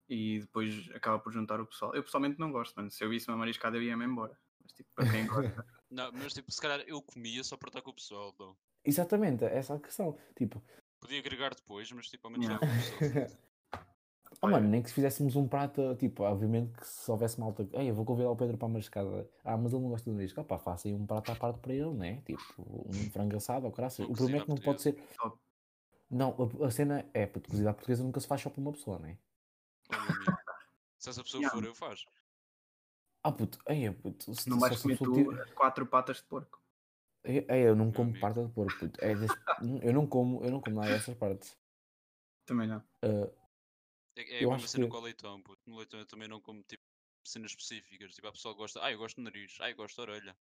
[0.09, 1.95] E depois acaba por juntar o pessoal.
[1.95, 2.91] Eu pessoalmente não gosto, mano.
[2.91, 4.37] Se eu visse uma mariscada eu ia-me embora.
[4.61, 5.65] Mas tipo, para quem gosta.
[5.89, 8.31] Não, mas tipo, se calhar eu comia só para estar com o pessoal.
[8.33, 8.57] Então.
[8.83, 10.17] Exatamente, essa é a questão.
[10.35, 10.61] Tipo,
[10.99, 12.65] Podia agregar depois, mas tipo, ao menos Yeah.
[13.01, 13.33] yeah.
[13.33, 14.34] com o pessoal.
[14.45, 17.89] Oh, mano, nem que se fizéssemos um prato, tipo, obviamente que se houvesse malta, ei,
[17.89, 19.29] eu vou convidar o Pedro para a mariscada.
[19.43, 20.41] Ah, mas ele não gosta de marisco.
[20.41, 22.21] Opá, faça aí um prato à parte para ele, né?
[22.25, 23.73] Tipo, um frango assado ou.
[23.75, 24.93] Uma O problema é que não pode ser.
[25.17, 25.37] Top.
[26.09, 28.71] Não, a, a cena é, puto, cozida à portuguesa nunca se faz só para uma
[28.71, 29.17] pessoa, né?
[29.91, 30.35] Meu.
[30.97, 32.05] Se essa pessoa for, eu faço.
[33.23, 36.61] Ah, puto, ei, puto, se Não vais comer tu tiver- as quatro patas de porco.
[37.23, 38.21] Ei, ei, eu não Meu como amigo.
[38.21, 39.03] parte de porco, puto.
[39.03, 39.31] É das-
[39.81, 41.57] Eu não como, eu não como nada dessas partes.
[42.45, 42.83] Também não.
[43.01, 43.27] Ah,
[44.15, 45.61] É, é Eu a mesma acho cena que- com o leitão, puto.
[45.69, 46.83] No leitão eu também não como tipo
[47.25, 48.13] cenas específicas.
[48.15, 50.35] Tipo, a pessoa gosta, ah, eu gosto de nariz, ah, eu gosto de orelha.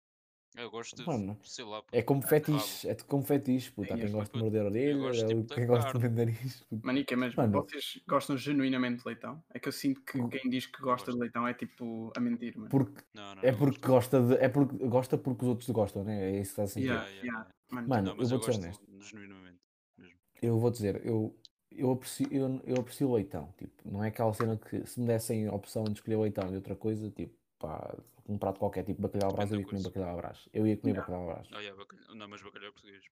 [0.56, 3.90] Ah, eu gosto de, Mano, sei lá, puto, é como fetiche, é como fetiche, puto.
[3.90, 5.98] Há Ei, quem gosta de morder a orelha, gosto, há tipo, da quem gosta de
[6.08, 6.60] morder nariz.
[6.68, 6.86] puto.
[6.86, 7.62] Manica, mas Mano.
[7.62, 9.42] vocês gostam genuinamente de leitão?
[9.54, 12.54] É que eu sinto que quem diz que gosta de leitão é tipo a mentir,
[12.58, 12.68] mano.
[12.68, 14.10] Porque Não, não, É não porque gosto.
[14.10, 14.44] gosta de.
[14.44, 16.32] É porque gosta porque os outros gostam, né?
[16.32, 16.86] É isso que está a sentir.
[16.88, 17.50] Yeah, Yeah.
[17.70, 18.86] Mano, não, eu mas vou eu, ser honesto.
[19.00, 19.58] genuinamente.
[19.96, 20.18] Mesmo.
[20.42, 21.34] Eu vou dizer, eu,
[21.76, 23.52] eu, aprecio, eu, eu aprecio o leitão.
[23.58, 26.56] Tipo, não é aquela cena que se me dessem a opção de escolher leitão e
[26.56, 27.96] outra coisa, tipo, pá,
[28.28, 30.48] um prato qualquer, tipo bacalhau à brás, eu ia comer bacalhau à brás.
[30.52, 31.48] Eu ia comer bacalhau à brás.
[31.52, 32.14] Ah, yeah, bacalhau.
[32.14, 33.04] Não, mas bacalhau é português.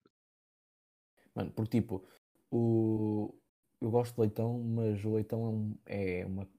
[1.33, 2.03] Mano, porque tipo,
[2.49, 3.33] o,
[3.79, 6.49] eu gosto de leitão, mas o leitão é um, é uma,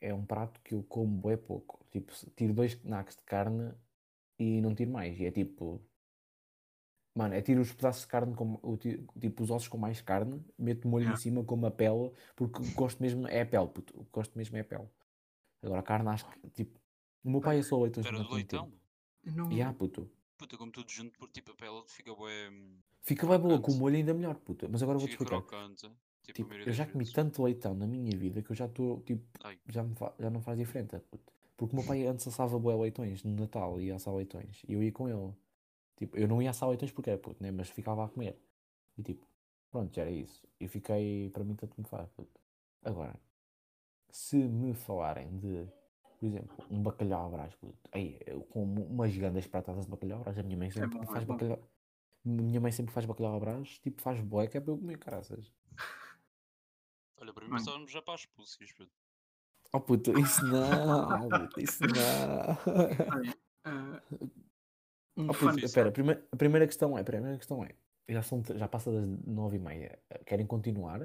[0.00, 1.84] é um prato que eu como bué pouco.
[1.90, 3.72] Tipo, tiro dois nacos de carne
[4.38, 5.18] e não tiro mais.
[5.18, 5.80] E é tipo.
[7.18, 10.00] Mano, é tiro os pedaços de carne, com, o ti- tipo os ossos com mais
[10.00, 11.20] carne, meto molho em Yeah.
[11.20, 13.92] cima com uma pele, porque gosto mesmo é a pele, puto.
[14.00, 14.88] O que gosto mesmo é a pele.
[15.62, 16.78] Agora a carne acho que, tipo,
[17.24, 18.72] o meu pai é só leitões Era do leitão.
[19.24, 19.50] não...
[19.50, 20.08] E há, puto.
[20.36, 22.50] Puta, como tudo junto, porque tipo a pele fica bué.
[22.50, 24.68] hum, Fica bem boa, com o molho ainda melhor, puto.
[24.70, 25.42] Mas agora eu vou-te explicar.
[25.42, 25.90] crocante.
[26.22, 27.12] Tipo, Tipo, eu já comi vezes.
[27.14, 29.58] tanto leitão na minha vida que eu já estou, tipo, Ai.
[29.66, 31.32] já, me fa- já não faz diferença, puto.
[31.56, 34.62] Porque o meu pai antes assava bué leitões no Natal, ia assar leitões.
[34.68, 35.32] E eu ia com ele.
[35.98, 37.50] Tipo, eu não ia assar leitões porque era puto, né?
[37.50, 38.40] Mas ficava a comer.
[38.96, 39.26] E tipo,
[39.68, 40.46] pronto, já era isso.
[40.60, 42.40] E fiquei, para mim, tanto me faz, puto.
[42.84, 43.20] Agora,
[44.08, 45.66] se me falarem de,
[46.20, 47.76] por exemplo, um bacalhau à brás, puto.
[47.90, 51.02] Aí, eu como umas grandes pratadas de bacalhau à brás, a minha mãe sempre bom,
[51.02, 51.32] é faz bom.
[51.34, 51.58] bacalhau.
[52.24, 55.52] Minha mãe sempre faz bacalhau à brás, tipo, faz que é para eu comer, caraças.
[57.16, 57.64] Olha, para mim Mano.
[57.64, 58.92] passávamos já para as pulses, puto.
[59.72, 62.56] Oh puto, isso não, puto, isso não.
[65.18, 67.74] Ah, um Oh, puto, espera, a primeira, a primeira questão é, a primeira questão é,
[68.08, 71.02] já, são, já passa das nove e meia, querem continuar?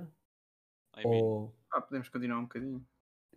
[0.96, 2.86] I mean, Ou, Ah, podemos continuar um bocadinho.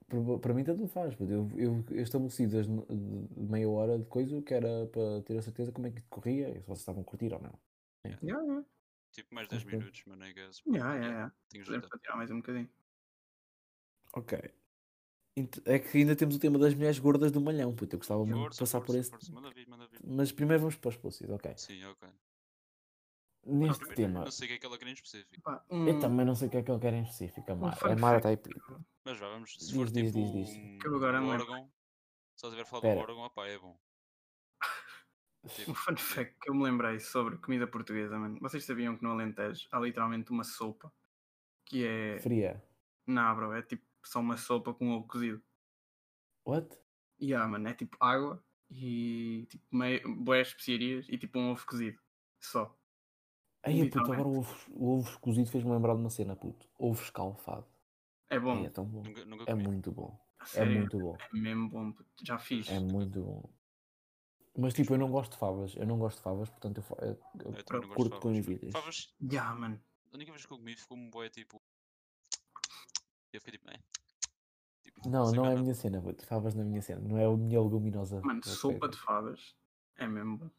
[0.06, 4.52] para, para mim tanto faz, eu, eu, eu estabeleci das meia hora de coisa que
[4.52, 7.32] era para ter a certeza como é que corria, e se vocês estavam a curtir
[7.32, 7.58] ou não.
[8.04, 8.64] Yeah, yeah,
[9.10, 9.80] tipo mais 10 mas pronto.
[9.82, 10.62] minutos, mano, I guess.
[10.66, 11.34] yeah, yeah, yeah.
[11.50, 12.70] Que Podemos continuar mais um bocadinho.
[14.12, 14.38] Ok.
[15.66, 18.36] É que ainda temos o tema das mulheres gordas do malhão, puto, eu gostava muito
[18.36, 19.30] de Força, passar por esse, força.
[19.32, 20.00] Manda vir, manda vir.
[20.02, 21.52] mas primeiro vamos para os pulsos, ok.
[21.56, 22.08] Sim, ok.
[23.48, 25.42] Neste Primeiro, tema, Não sei o que é que ela quer em específico.
[25.42, 27.54] Pá, um, eu também não sei o que é que ele quer em específico, a
[27.54, 28.38] Mara, fun a Mara está aí,
[29.04, 29.52] Mas vá, vamos.
[29.52, 30.56] Se Diz, for diz, tipo diz, diz.
[30.56, 31.70] um Que agora um não órgão,
[32.34, 32.94] se ela tiver falado Espera.
[33.06, 33.78] do órgão, opá, é bom.
[35.54, 38.36] Tipo, Um fun fact que eu me lembrei sobre comida portuguesa, mano.
[38.40, 40.92] Vocês sabiam que no Alentejo há literalmente uma sopa
[41.64, 42.18] que é.
[42.20, 42.60] fria.
[43.06, 45.42] Não, bro, é tipo só uma sopa com ovo cozido.
[46.46, 46.76] What?
[47.18, 51.66] E ah, mano, é tipo água e tipo meio, boas especiarias e tipo um ovo
[51.66, 51.98] cozido.
[52.40, 52.76] Só.
[53.62, 56.68] Aí, puto, agora o ovo, o ovo cozido fez-me lembrar de uma cena, puto.
[56.78, 57.66] Ovo escalfado.
[58.28, 58.64] É bom.
[58.64, 59.02] É tão bom.
[59.02, 60.16] nunca, nunca É muito bom.
[60.54, 61.16] É muito bom.
[61.18, 61.92] é mesmo bom.
[61.92, 62.08] puto.
[62.24, 62.68] Já fiz.
[62.68, 63.50] É muito bom.
[64.58, 65.74] Mas tipo, eu não gosto de favas.
[65.76, 68.36] Eu não gosto de favas, portanto eu, eu, eu Eu curto com favas.
[68.36, 68.72] ervilhas.
[68.72, 69.80] Favas, Já, mano.
[70.12, 71.60] a única vez que eu comi ficou um boé tipo.
[73.36, 73.78] Eu fiquei tipo, é.
[74.82, 76.24] Tipo, Não, não é a minha cena, puto.
[76.24, 77.00] Favas não é a minha cena.
[77.00, 78.20] Não é a minha leguminosa.
[78.24, 79.54] Mano, sopa de favas
[79.96, 80.50] é mesmo bom.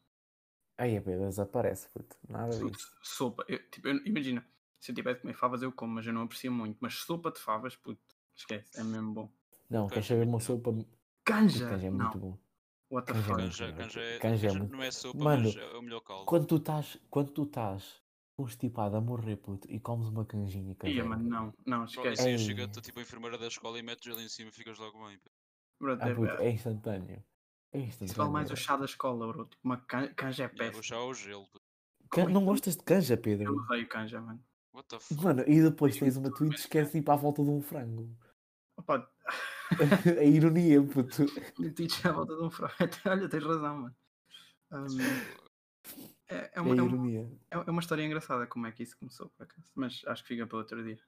[0.76, 2.16] Aí a Pedro desaparece, puto.
[2.28, 2.96] Nada disso.
[3.02, 3.44] Sopa.
[3.48, 4.46] Eu, tipo, eu- imagina,
[4.78, 6.76] se eu tivesse de comer favas eu como, mas eu não aprecio muito.
[6.80, 8.00] Mas sopa de favas, puto,
[8.36, 9.32] esquece, é mesmo bom.
[9.68, 10.72] Não, Canja queres saber uma sopa?
[10.72, 10.88] Puto,
[11.24, 11.68] Canja!
[11.68, 12.38] Canja é não, muito bom.
[12.90, 13.40] what the Canja é fuck?
[13.42, 14.18] muito Canja, melhor, canja é.
[14.18, 16.24] Canja é canja muito- não é sopa, Mano, mas é o melhor caldo.
[16.26, 18.00] Quando tu estás, quando tu estás
[18.48, 22.22] constipado a morrer, puto, e comes uma canjinha Ia, mano, não, não, esquece.
[22.22, 25.04] assim chega-te tipo a enfermeira da escola e metes ali em cima e ficas logo
[25.08, 25.18] bem.
[25.80, 27.24] Bro, Ah, é- puto, é- é instantâneo.
[27.72, 28.14] É instantâneo.
[28.16, 29.44] vale mais o chá da escola, bro.
[29.44, 30.74] Tipo, uma can- canja é péssimo.
[30.74, 31.48] vou chá ao gelo.
[31.52, 31.58] pá.
[32.10, 33.56] Can- Como é Não gostas de canja, Eu Pedro?
[33.56, 34.40] odeio canja, mano.
[34.72, 35.20] What the fuck?
[35.24, 38.08] Mano, e depois tens uma tweet que é tipo à volta de um frango.
[38.76, 39.10] Opa,
[40.20, 41.24] a ironia, puto.
[41.24, 42.74] o é a volta de um frango.
[43.04, 43.96] Olha, tens razão, mano.
[44.70, 45.47] Um,
[46.28, 47.28] é, é, É uma, é, uma, ironia.
[47.50, 49.70] é uma história engraçada como é que isso começou, por acaso.
[49.74, 50.98] Mas acho que fica para outro dia.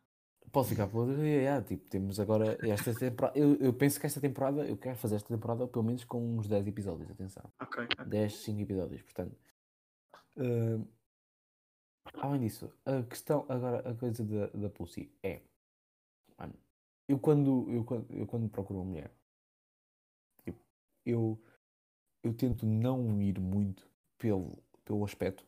[0.53, 3.39] Pode ficar para outro dia, yeah, tipo, temos agora esta temporada.
[3.39, 6.49] Eu, eu penso que esta temporada, eu quero fazer esta temporada pelo menos com uns
[6.49, 7.45] 10 episódios, atenção.
[7.61, 8.05] Ok, ok.
[8.07, 9.37] 10, 5 episódios, portanto.
[10.39, 10.85] ah,
[12.15, 15.43] além disso, a questão, agora, a coisa da, da Pulsi é.
[16.37, 16.55] Mano,
[17.07, 19.13] eu quando, eu, quando, eu quando procuro uma mulher,
[20.43, 20.59] tipo,
[21.05, 21.41] eu,
[22.25, 25.45] eu tento não ir muito pelo, pelo aspecto.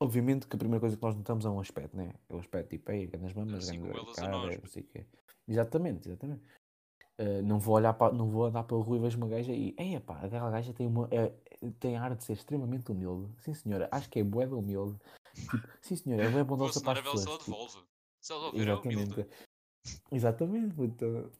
[0.00, 2.12] Obviamente que a primeira coisa que nós notamos é um aspecto, né?
[2.28, 4.66] É o aspecto tipo, ei, grandes mamas, Assim grande como elas a cara, nós, não
[4.66, 5.06] sei o quê.
[5.46, 6.42] Exatamente, exatamente.
[7.20, 9.74] Uh, não vou olhar para, não vou andar pela rua e vejo uma gaja e,
[9.78, 11.28] ei, pá, aquela gaja tem uma, é,
[11.78, 13.30] tem a arte de ser extremamente humilde.
[13.42, 14.98] Sim, senhora, acho que é bué de humilde.
[15.34, 17.38] Tipo, sim, senhora, é bué bondosa para as pessoas.
[17.38, 17.78] Tipo, devolve.
[18.20, 19.12] Se ela devolver, é exatamente.
[19.12, 19.30] humilde.
[20.10, 21.32] Exatamente, puto.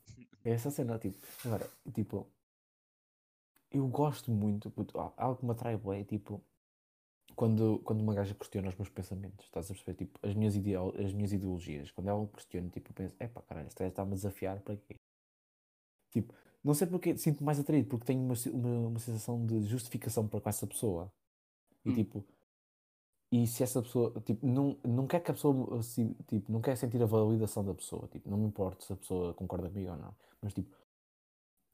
[0.45, 2.27] É essa cena, tipo, agora, tipo,
[3.71, 6.43] eu gosto muito, puto, algo que me atrai bué, é tipo,
[7.37, 10.93] quando, quando uma gaja questiona os meus pensamentos, estás a perceber, tipo, as minhas, ideo,
[10.99, 14.13] as minhas ideologias, quando ela me questiona, tipo, eu penso, epá, caralho, esta gaja está-me
[14.13, 14.97] a desafiar para quê?
[16.13, 20.29] Tipo, não sei porque sinto mais atraído, porque tenho uma, uma, uma sensação de justificação
[20.29, 21.13] para com essa pessoa.
[21.85, 21.95] E Hum.
[21.95, 22.25] tipo,
[23.33, 26.77] e se essa pessoa, tipo, não, não quer que a pessoa, se, tipo, não quer
[26.77, 29.97] sentir a validação da pessoa, tipo, não me importa se a pessoa concorda comigo ou
[29.97, 30.77] não, mas tipo,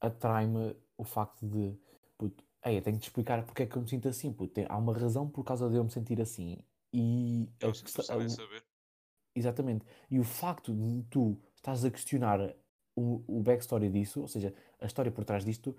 [0.01, 1.76] atrai-me o facto de,
[2.16, 4.66] puto, ei, eu tenho de explicar porque é que eu me sinto assim, puto, tem-
[4.69, 6.59] há uma razão por causa de eu me sentir assim,
[6.93, 7.91] e É o que
[8.23, 8.64] em o- saber.
[9.35, 9.85] Exatamente.
[10.11, 12.55] E o facto de tu estás a questionar
[12.97, 15.77] o, o backstory disso, ou seja, a história por trás disto,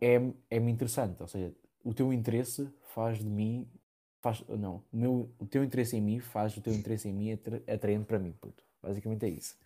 [0.00, 0.14] é,
[0.50, 1.20] é-me interessante.
[1.22, 3.66] Ou seja, o teu interesse faz de mim
[4.20, 7.32] faz, não, o, meu, o teu interesse em mim faz o teu interesse em mim
[7.32, 8.62] atra- atraente para mim, puto.
[8.82, 9.56] Basicamente é isso.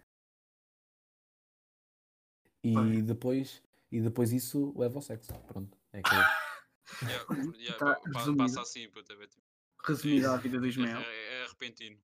[2.62, 5.32] E depois, e depois isso leva ao sexo.
[5.48, 5.76] Pronto.
[5.92, 6.10] É que
[7.02, 7.24] Yeah,
[7.58, 8.44] yeah, Tá pa- pa- resumido.
[8.44, 9.12] passa assim, puto.
[9.22, 9.42] É, tipo,
[9.84, 11.00] Resumida a vida do é, Ismael.
[11.00, 11.98] é- é repentino.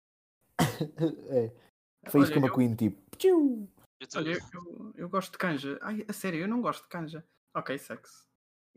[1.31, 1.53] é.
[2.11, 3.01] Foi isso a eu- Queen, tipo.
[3.17, 5.79] Tô- Olha, eu, eu, eu gosto de canja.
[5.83, 7.25] Ai, a sério, eu não gosto de canja.
[7.55, 8.27] Ok, sexo.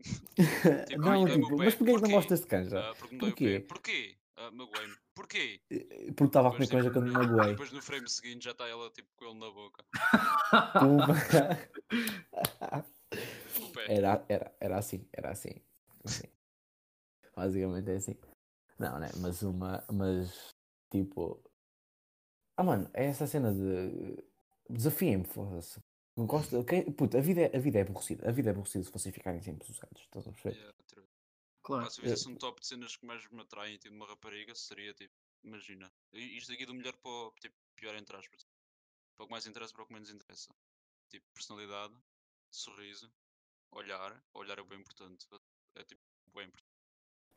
[0.02, 2.14] Tipo, não, ai, tipo, mas porquê que não porquê?
[2.14, 2.80] gostas de canja?
[2.90, 3.60] Ah, porque Porquê?
[3.60, 4.16] Porquê?
[4.36, 4.96] Ah, magoei-me.
[5.14, 5.60] Porquê?
[6.16, 7.50] Porque estava a comer Depois, canja tipo, quando me magoei.
[7.50, 9.84] Depois no frame seguinte já está ela tipo com ele na boca.
[13.88, 15.62] Era, era, era assim, era assim.
[16.04, 16.26] assim.
[17.36, 18.16] Basicamente é assim.
[18.78, 19.10] Não, né?
[19.18, 19.84] Mas uma.
[19.92, 20.54] Mas
[20.90, 21.42] tipo.
[22.56, 24.22] Ah mano, é essa cena de.
[24.68, 25.80] Desafiem-me, foda-se.
[26.16, 26.84] Não Gosto, ok?
[26.92, 28.28] Puta, a vida, é, a vida é aborrecida.
[28.28, 30.02] A vida é aborrecida se vocês ficarem sempre sossegados.
[30.02, 30.74] Estás a perceber?
[30.86, 31.06] True.
[31.62, 31.90] Claro.
[31.90, 34.54] Se eu fizesse um top de cenas que mais me atraem tipo, de uma rapariga,
[34.54, 38.46] seria tipo, imagina, isto aqui do melhor para o tipo, pior entre aspas.
[39.16, 40.50] Para o que mais interessa para o que menos interessa.
[41.08, 41.94] Tipo, personalidade,
[42.50, 43.10] sorriso,
[43.72, 44.22] olhar.
[44.34, 45.26] Olhar é bem importante.
[45.74, 46.00] É tipo,
[46.34, 46.70] bem importante.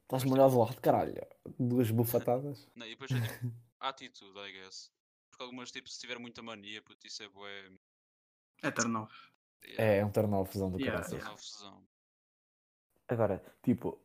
[0.04, 1.16] Estás-me a olhar do lado, caralho.
[1.60, 2.70] Duas bufatadas.
[2.76, 4.92] Não, e depois é tipo, a atitude, I guess.
[5.30, 7.72] Porque algumas, tipo, se tiver muita mania, puto, isso é bué.
[8.62, 9.14] É turn off.
[9.78, 11.14] É, é um turn offzão do Yeah, caraças.
[11.14, 11.30] yeah.
[11.32, 11.88] Confusão.
[13.08, 14.00] Agora, tipo,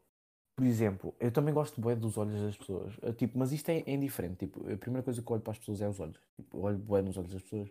[0.57, 2.95] por exemplo, eu também gosto bué dos olhos das pessoas.
[3.03, 4.47] Eh, Tipo, mas isto é, é indiferente.
[4.47, 6.19] Tipo, a primeira coisa que eu olho para as pessoas é os olhos.
[6.37, 7.71] Tipo, eu olho bué nos olhos das pessoas.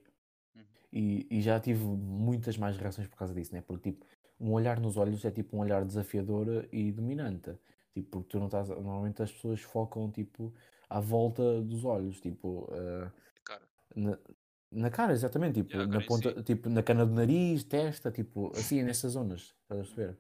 [0.56, 0.64] Uhum.
[0.94, 3.62] E, e já tive muitas mais reações por causa disso, né?
[3.62, 4.06] Porque, tipo,
[4.40, 7.58] um olhar nos olhos é tipo um olhar desafiador e dominante.
[7.94, 8.70] Tipo, porque tu não estás.
[8.70, 10.54] Normalmente as pessoas focam, tipo,
[10.90, 12.20] à volta dos olhos.
[12.22, 13.12] Tipo, eh,
[13.44, 13.62] Cara,
[13.96, 14.18] na,
[14.72, 15.56] na cara, exatamente.
[15.64, 16.44] Tipo, Yeah, na ponta, si.
[16.44, 19.56] tipo, na cana do nariz, testa, tipo, assim, nessas zonas.
[19.64, 20.18] Estás a perceber?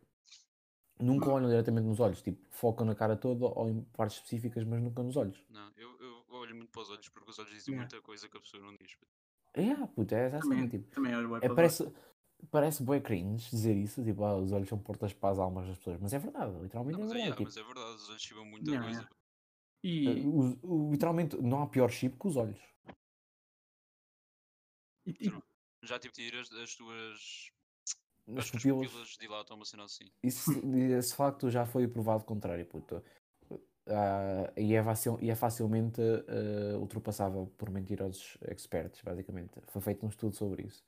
[1.02, 4.82] Nunca olham diretamente nos olhos, tipo, focam na cara toda ou em partes específicas, mas
[4.82, 5.42] nunca nos olhos.
[5.50, 7.90] não, eu, eu olho muito para os olhos porque os olhos dizem Yeah.
[7.90, 8.98] muita coisa que a pessoa não diz.
[9.54, 10.90] É, ah, puta, é essa Também, tipo.
[10.94, 11.84] também olho É, para os parece,
[12.52, 15.78] parece bué cringe dizer isso, tipo, ah, os olhos são portas para as almas das
[15.78, 17.22] pessoas, mas é verdade, literalmente Não, mas, é é, verdade.
[17.22, 19.10] yeah, tipo, mas é verdade, os olhos chibam muita Yeah, coisa.
[19.84, 20.30] E, uh,
[20.64, 22.60] o- o- literalmente, não há pior chip que os olhos.
[25.06, 25.44] e- e-.
[25.84, 27.52] Já tipo tiras as tuas.
[28.28, 30.06] As As tuas pupilas, pupilas dilatam uma cena assim.
[30.24, 30.52] isso,
[30.98, 33.04] esse facto já foi provado contrário, puto.
[33.88, 39.60] Ah, e, é facil, e é facilmente ah, ultrapassável por mentirosos experts, basicamente.
[39.68, 40.84] Foi feito um estudo sobre isso.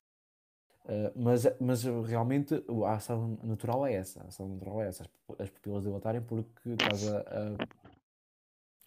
[0.85, 2.55] Ah, mas, mas realmente
[2.85, 4.21] a ação natural é essa.
[4.23, 5.03] A ação natural é essa.
[5.03, 7.91] As, as pupilas dilatarem porque estás a, a-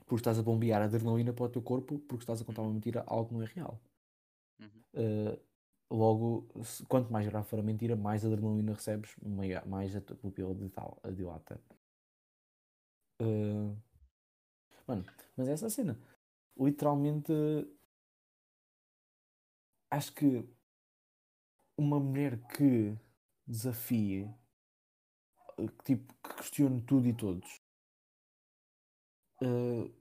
[0.07, 3.03] porque estás a bombear adrenalina para o teu corpo porque estás a contar uma mentira,
[3.07, 3.81] algo que não é real.
[4.61, 4.69] Uhum.
[4.95, 5.41] Uh,
[5.91, 10.17] logo, se- quanto mais grave for a mentira, mais adrenalina recebes, mai- mais a tua
[10.17, 10.55] pupila
[11.13, 11.59] dilata.
[13.21, 13.75] Uh,
[14.87, 15.05] mano,
[15.37, 15.99] mas essa cena,
[16.59, 17.33] literalmente,
[19.91, 20.45] acho que
[21.77, 22.97] uma mulher que
[23.47, 24.25] desafie,
[25.59, 27.61] uh, que, tipo, que questione tudo e todos,
[29.43, 29.93] uh,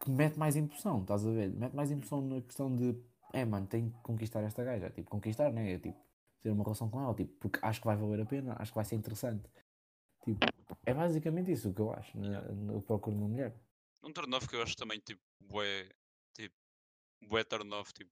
[0.00, 1.50] que mete mais impressão, estás a ver?
[1.50, 2.94] Mete mais impressão na questão de
[3.32, 5.72] é mano, tenho que conquistar esta gaja, tipo, conquistar, né?
[5.72, 5.98] É, tipo,
[6.40, 8.76] ter uma relação com ela, tipo, porque acho que vai valer a pena, acho que
[8.76, 9.48] vai ser interessante.
[10.24, 10.46] Tipo,
[10.84, 12.52] é basicamente isso que eu acho, na, Yeah.
[12.54, 13.54] no procuro de uma mulher.
[14.02, 15.88] Um turn off que eu acho também tipo bué.
[16.34, 16.54] Tipo.
[17.22, 18.10] Bué turn off, tipo.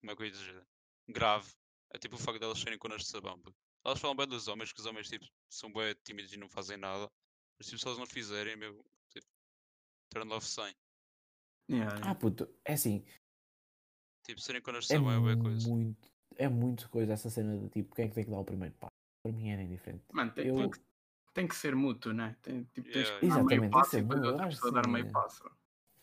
[0.00, 0.66] Como é que eu ia dizer?
[1.08, 1.50] Grave.
[1.90, 3.40] É tipo o facto delas serem conas de sabão.
[3.84, 6.76] Elas falam bem dos homens, que os homens tipo, são bué tímidos e não fazem
[6.76, 7.10] nada.
[7.58, 8.84] Mas tipo, se elas não fizerem, meu.
[9.10, 9.26] Tipo,
[10.10, 10.74] turn off 100.
[11.70, 13.04] yeah, Ah, puto, é assim,
[14.24, 15.68] Tipo, serem conas de é sabão é bué coisa.
[15.68, 18.44] muito, é muito coisa essa cena de tipo, quem é que tem que dar o
[18.44, 18.92] primeiro passo?
[19.22, 20.04] Para mim era indiferente.
[20.12, 20.78] Mano, tem, eu- tem que,
[21.32, 22.36] tem que ser mútuo, né?
[22.42, 24.72] Tem, tipo, tens Yeah, que dar meio Exatamente, passo é e depois outra acho pessoa
[24.72, 25.10] dar meio é.
[25.10, 25.50] passo.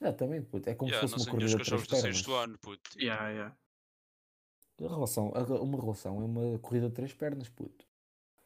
[0.01, 2.15] Exatamente, puto, é como Yeah, se fosse uma corrida de três do pernas.
[2.17, 2.89] sexto ano, puto.
[2.89, 3.57] Tipo, Yeah, yeah.
[4.83, 7.85] A relação, a- uma relação é uma corrida de três pernas, puto.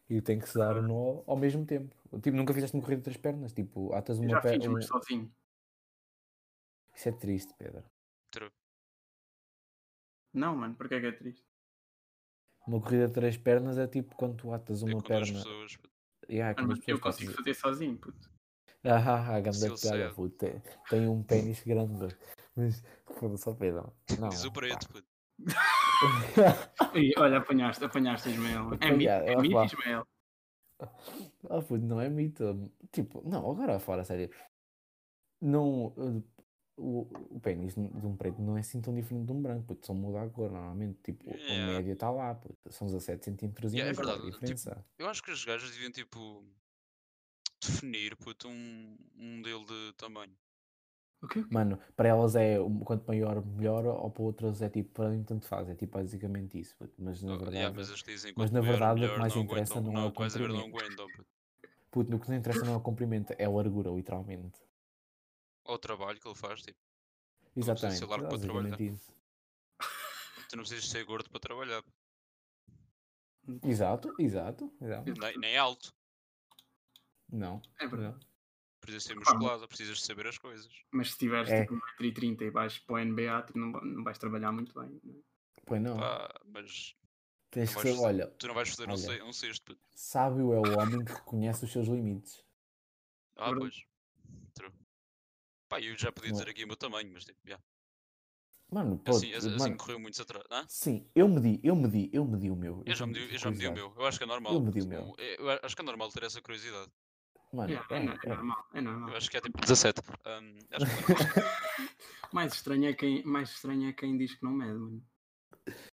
[0.09, 1.95] E tem que se dar no ao, ao mesmo tempo.
[2.21, 3.53] Tipo, nunca fizeste uma corrida de três pernas.
[3.53, 4.59] Tipo, atas uma já perna.
[4.59, 5.31] fiz, mas sozinho.
[6.95, 7.83] Isso é triste, Pedro.
[8.31, 8.51] true.
[10.33, 11.43] Não, mano, porque é que é triste?
[12.67, 15.25] Uma corrida de três pernas é tipo quando tu atas É uma perna.
[15.25, 15.79] pessoas.
[16.29, 18.29] Yeah, Mano, as mas eu consigo fazer sozinho, puto.
[18.83, 20.37] Ah, ah, ah, grande piada, puto.
[20.37, 22.15] Tem, tem um pênis grande.
[22.55, 22.83] Mas,
[23.17, 23.91] foda-se, Pedro.
[24.19, 25.08] Não, Diz o preto, puto.
[26.95, 28.69] E, olha, apanhaste, apanhaste Ismael.
[28.79, 29.65] É mito, é mito.
[29.65, 30.07] Ismael.
[31.49, 32.71] Ah, puto, não é mito.
[32.91, 34.29] Tipo, não, agora fora, a sério.
[35.41, 35.93] Não.
[36.77, 37.01] O,
[37.35, 39.85] o pênis de um preto não é assim tão diferente de um branco, puto.
[39.85, 40.97] Só muda a cor, normalmente.
[41.03, 41.73] Tipo, a Yeah.
[41.73, 42.57] média está lá, puto.
[42.69, 44.85] São 17 centímetros e Yeah, é qual a verdade, tipo, diferença?
[44.97, 46.45] Eu acho que as gajas deviam tipo.
[47.61, 50.33] definir, puto, um, um modelo de tamanho.
[51.21, 51.43] O quê?
[51.49, 55.45] Mano, para elas é quanto maior, melhor, ou para outras é tipo, para mim tanto
[55.47, 56.75] faz, é tipo basicamente isso.
[56.97, 59.35] Mas na Oh, verdade, yeah, mas dizem mas na maior, verdade o que melhor, mais
[59.35, 60.11] não interessa aguentam, não é o
[60.49, 60.69] não comprimento.
[60.69, 61.07] aguentam.
[61.11, 61.25] puto.
[61.91, 64.59] puto, no que nos interessa não é o comprimento, é a largura, literalmente.
[65.63, 66.77] Ou o trabalho que ele faz, tipo,
[67.73, 68.37] precisa Exatamente, ser largo para
[68.83, 69.15] isso.
[70.49, 71.83] tu não precisas ser gordo para trabalhar,
[73.63, 75.13] Exato, exato, exato.
[75.19, 75.93] nem, nem alto,
[77.31, 78.28] Não, É verdade.
[78.79, 80.71] Precisas ser Pá, musculado, precisas de saber as coisas.
[80.91, 81.61] Mas se tiveres É.
[81.61, 84.99] tipo 1,30m e vais para o NBA, tipo, não, va- não vais trabalhar muito bem.
[85.03, 85.13] né?
[85.65, 85.97] Pois não.
[85.97, 86.95] Pá, mas
[87.51, 89.25] Tens que vais ser, olha, tu não vais fazer um, Olha.
[89.25, 89.65] um cesto.
[89.65, 89.81] puto.
[89.91, 92.43] sábio é o homem que reconhece os seus limites.
[93.35, 93.83] Ah, pois.
[94.53, 94.71] True.
[95.67, 96.37] Pá, eu já podia Não.
[96.37, 97.63] dizer aqui o meu tamanho, mas tipo, yeah.
[98.71, 100.45] Mano, pode, assim, assim mano, correu muito atrás.
[100.51, 100.63] Hã?
[100.69, 102.83] sim, eu medi, eu medi, eu medi o meu.
[102.85, 103.93] Eu já tenho medi, eu já medi o meu.
[103.97, 104.53] Eu acho que é normal.
[104.53, 105.15] Eu medi o tipo, meu.
[105.17, 106.91] Eu acho que é normal ter essa curiosidade.
[107.51, 108.29] Mano, Yeah, é, é, no- é é.
[108.29, 109.09] normal, é normal.
[109.09, 110.01] Eu acho que é tipo 17.
[110.25, 111.49] Ahm, acho que é normal.
[112.33, 115.03] Mais estranho é quem, mais estranho é quem diz que não mede, mano.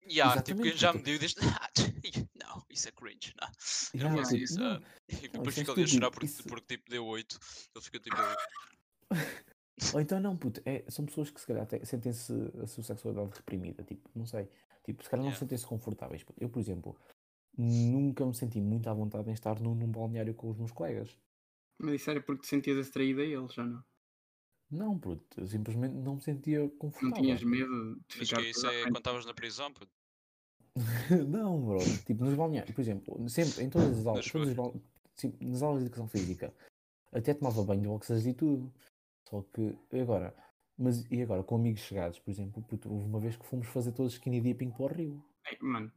[0.09, 1.35] yeah, tipo, quem já mediu diz.
[2.41, 3.33] Não, isso é cringe.
[3.41, 3.49] Não,
[4.01, 4.59] eu não faço isso.
[4.59, 7.39] não, ah." E depois é fica ali a chorar porque, isso- porque tipo deu 8.
[7.75, 8.17] Ele fica tipo.
[9.95, 12.33] Ou então não, puto, é, são pessoas que se calhar sentem-se
[12.63, 14.49] a sua sexualidade reprimida, tipo, não sei,
[14.85, 15.39] tipo, se calhar não Yeah.
[15.39, 16.25] sentem-se confortáveis.
[16.39, 16.97] Eu, por exemplo,
[17.57, 21.17] nunca me senti muito à vontade em estar num, num balneário com os meus colegas.
[21.83, 23.83] Mas isso era porque te sentias atraído a eles, já não?
[24.70, 27.14] Não, puto, eu simplesmente não me sentia Não confortável.
[27.24, 29.91] tinhas medo de Mas ficar que isso é quando estavas na prisão, puto.
[31.28, 34.55] não, bro, tipo, nos balneários, por exemplo, sempre, em todas as aulas, Nas todas as
[34.55, 34.81] bal-
[35.16, 36.55] sim, nas aulas de educação física,
[37.12, 38.72] até tomava banho de boxers e tudo.
[39.28, 40.35] Só que agora,
[40.78, 43.93] mas e agora, com amigos chegados, por exemplo, puto, houve uma vez que fomos fazer
[43.93, 45.24] todos skinny dipping para o rio.
[45.51, 45.91] Ei, mano,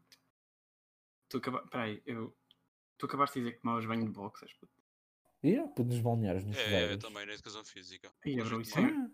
[1.29, 1.69] tu acabaste.
[1.69, 2.35] Peraí, eu.
[2.97, 4.82] Tu acabaste de dizer que tomavas banho de boxers, puto.
[5.43, 8.09] E yeah, puto, nos balneários, nos É, eu também na educação física.
[8.25, 9.11] Ia, Hoje bro, isso é-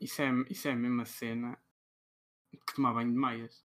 [0.00, 1.58] Isso é, isso é a mesma cena
[2.66, 3.64] que tomar banho de meias.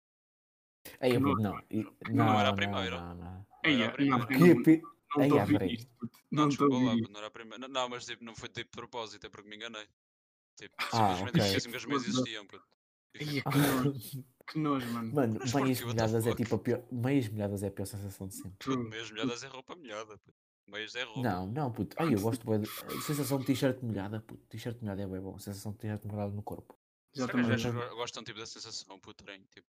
[1.02, 3.02] Ei, não- não, e- não não, era a não, primeira.
[3.02, 3.48] Não, não.
[3.64, 5.92] Ei, Era a não, estou a ah, ouvir isto.
[6.02, 6.10] Não,
[6.44, 7.12] Não estou a desculpa lá, ouvir isto.
[7.12, 7.68] não era a primeira.
[7.68, 9.88] Não, mas tipo, não foi de propósito, é porque me enganei.
[10.56, 11.46] Tipo, Ah, simplesmente ok.
[11.46, 12.48] esqueci-me que as meias existiam,
[13.46, 13.52] Ah,
[14.48, 15.14] que nojo, mano.
[15.14, 16.84] Mano, meias molhadas é tipo a pior.
[16.92, 18.78] Meias molhadas é a pior sensação de sempre.
[18.78, 20.20] Meias molhadas é roupa molhada,
[20.68, 21.22] Meias é roupa.
[21.22, 21.96] Não, não, puto.
[22.00, 22.70] Ai, eu gosto de...
[22.70, 24.46] A sensação de t-shirt molhada, puto.
[24.48, 25.36] T-shirt molhada é bem bom.
[25.36, 26.78] A sensação de t-shirt molhada no corpo.
[27.14, 29.68] Já Será que gostam tipo da sensação, puto, trem, tipo,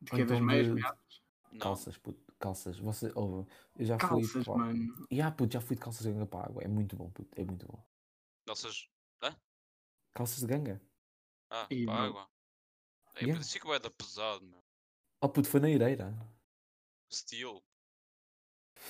[0.00, 1.22] De que é das então meias de- molhadas?
[1.52, 1.58] não.
[1.60, 2.34] Calças, puto.
[2.38, 2.78] Calças.
[2.78, 3.48] Você, ouve,
[3.78, 4.08] eu já fui.
[4.08, 5.06] Calças, mano.
[5.10, 6.62] E ah, puto, já fui de calças de ganga para a água.
[6.62, 7.30] É muito bom, puto.
[7.40, 7.82] É muito bom.
[8.46, 8.90] Calças.
[10.12, 10.82] Calças de ganga?
[11.50, 12.04] Ah, Ih, para bro.
[12.04, 12.30] água.
[13.14, 13.32] É, Yeah.
[13.34, 14.62] puto, isso fica bué da pesado, meu.
[15.22, 16.14] Oh, puto, foi na ireira.
[17.12, 17.62] Steel.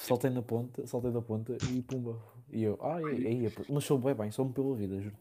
[0.00, 2.22] Saltei na ponta, saltei da ponta e pumba.
[2.50, 3.72] E eu, ai, puto.
[3.72, 5.16] Mas sou bem bem, sou-me pela vida, juro.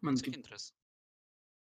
[0.00, 0.72] Mano, é que tipo, interessa.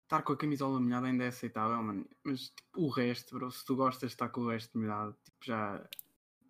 [0.05, 2.07] estar com a camisola molhada ainda é aceitável, mano.
[2.25, 5.39] Mas tipo, o resto, bro, se tu gostas de estar com o resto molhado, tipo,
[5.45, 5.89] já.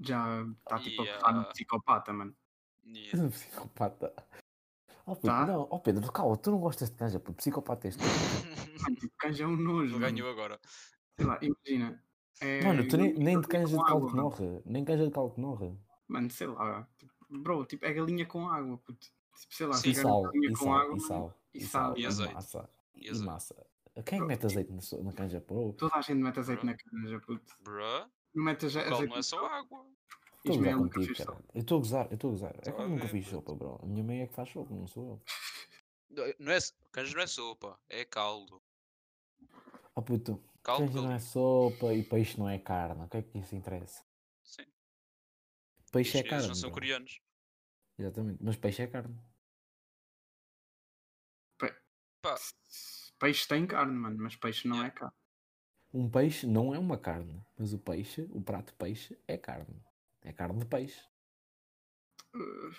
[0.01, 1.53] Já está tipo a cortar no Yeah.
[1.53, 2.37] psicopata, mano.
[2.87, 3.13] Yeah.
[3.25, 4.15] Um psicopata.
[5.07, 5.47] Oh, puto, Tá.
[5.47, 7.37] não, oh Pedro, calma, tu não gostas de canja, puto.
[7.39, 8.03] Psicopata este.
[8.83, 9.99] Mano, tipo, canja é um nojo.
[9.99, 10.61] Ganhou agora.
[11.17, 12.03] Sei lá, imagina.
[12.41, 14.63] É, Mano, tu nem, galinha nem de canja de caldo que norre.
[14.65, 15.77] Nem canja de caldo que norre.
[16.07, 16.89] Mano, sei lá.
[16.99, 19.07] Tipo, bro, tipo, é galinha com água, puto.
[19.41, 19.91] Tipo, sei lá, Sim.
[19.91, 22.35] E se sal, galinha e com sal, água, e sal, e sal, E e azeite.
[22.35, 22.71] massa.
[22.95, 23.27] E E azeite.
[23.27, 23.67] massa.
[24.05, 25.73] Quem é que mete azeite na, na canja, bro?
[25.73, 26.71] Toda a gente mete azeite Bro.
[26.71, 27.55] na canja, puto.
[27.63, 28.07] Bruh.
[28.35, 29.85] Não mete azeite não é só água.
[30.45, 31.39] Estou a gozar contigo, cara.
[31.55, 32.55] Eu estou a gozar, eu estou a gozar.
[32.65, 33.81] É que eu nunca ver, fiz sopa, bro.
[33.83, 35.23] A minha mãe é que faz sopa, não sou eu.
[36.17, 36.59] Não é- Não é,
[36.93, 38.63] canja não é sopa, é caldo.
[39.97, 43.03] Oh puto, Caldo, não é sopa e peixe não é carne.
[43.05, 44.05] O que é que isso interessa?
[44.43, 44.67] Sim.
[45.91, 46.47] Peixe é carne.
[46.49, 46.81] não são bro.
[46.81, 47.21] coreanos.
[47.99, 49.19] Exatamente, mas peixe é carne.
[52.21, 52.35] Pá,
[53.19, 54.95] Peixe tem carne, mano, mas peixe não Yeah.
[54.95, 55.15] é carne.
[55.93, 59.83] Um peixe não é uma carne, mas o peixe, o prato de peixe é carne.
[60.23, 61.03] É carne de peixe.
[62.35, 62.71] Uh,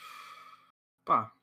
[1.03, 1.33] pá.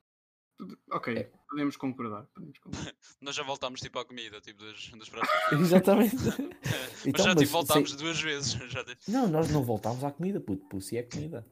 [0.57, 1.25] Tudo- Ok, É.
[1.49, 2.25] podemos concordar.
[2.35, 2.95] Podemos concordar.
[3.21, 5.31] nós já voltámos tipo à comida, tipo dos, dos pratos.
[5.61, 6.17] Exatamente.
[6.17, 8.53] mas Então, já mas tipo voltámos sei- duas vezes.
[8.71, 10.67] Já, tipo- Não, nós não voltámos à comida, puto.
[10.69, 11.47] Pussy é comida.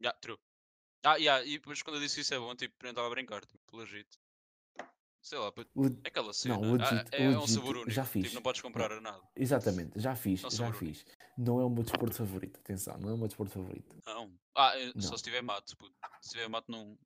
[0.00, 0.38] yeah, true.
[1.04, 3.44] Ah, yeah, e depois quando eu disse isso é bom, tipo, nem estava a brincar,
[3.44, 4.08] tipo, legit.
[5.20, 6.56] Sei lá, puto, O- é aquela cena.
[6.58, 7.90] Não, legit, Ah, é, é um legit, sabor único.
[7.90, 8.22] já fiz.
[8.24, 9.22] Tipo, não podes comprar nada.
[9.36, 11.04] Exatamente, já fiz, Não já fiz.
[11.38, 13.96] Não é o meu desporto favorito, atenção, não é o meu desporto favorito.
[14.04, 14.32] Não.
[14.56, 15.16] Ah, é- só Não.
[15.18, 15.94] se tiver mato, puto.
[16.20, 16.98] Se tiver mato, não.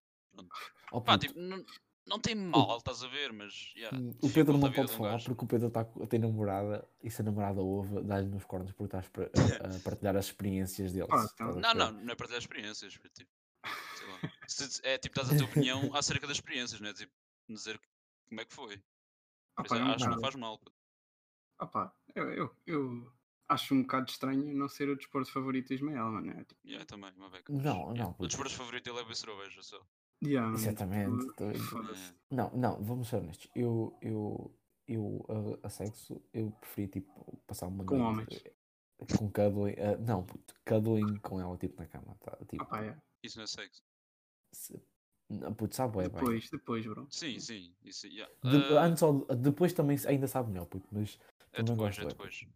[0.92, 1.64] Oh, Pá, tipo, não,
[2.06, 3.72] não tem mal, estás a ver, mas.
[3.76, 3.96] Yeah.
[3.98, 7.10] hum, o Pedro não pode de um falar porque o Pedro tá, tem namorada e
[7.10, 9.22] se a namorada ouve, dá-lhe nos cornos porque estás a,
[9.76, 11.08] a partilhar as experiências deles.
[11.10, 11.54] Ah, então.
[11.60, 13.30] Não, não, não é para ter experiências, tipo.
[14.46, 16.92] Se- É tipo, dás a tua opinião acerca das experiências, né?
[16.92, 17.12] Tipo,
[17.48, 17.80] dizer
[18.28, 18.80] como é que foi.
[19.58, 20.58] Opa, é um acho que não faz mal.
[20.58, 20.72] puto.
[21.58, 23.12] Opa, eu, eu, eu
[23.48, 26.30] acho um bocado estranho não ser o desporto favorito do Ismael, mano.
[26.30, 27.52] É, tipo, Yeah, também, uma beca.
[27.52, 27.60] Não,
[27.92, 27.94] Yeah.
[28.04, 29.80] não, O desporto favorito dele é beber cerveja só.
[30.22, 31.26] Yeah, Exatamente.
[31.40, 32.34] É.
[32.34, 33.48] Não, não, vamos ser honestos.
[33.54, 34.54] Eu, eu,
[34.88, 35.26] eu
[35.62, 38.42] a, a sexo, eu preferi tipo passar uma Com noite homens.
[38.44, 38.52] eh,
[39.18, 42.36] com cuddling, eh, não, puto, cuddling com ela tipo na cama, tá?
[42.48, 42.96] Tipo, Opa, é.
[43.22, 43.82] Isso não é sexo.
[44.52, 44.80] se,
[45.28, 46.08] não, puto, sabe bem.
[46.08, 47.06] Depois, depois, bro.
[47.10, 47.74] Sim, sim.
[47.84, 48.32] Isso, yeah.
[48.42, 49.02] De- Ah, antes
[49.40, 51.18] depois também ainda sabe melhor, puto, mas
[51.52, 52.46] é depois, gosto é depois.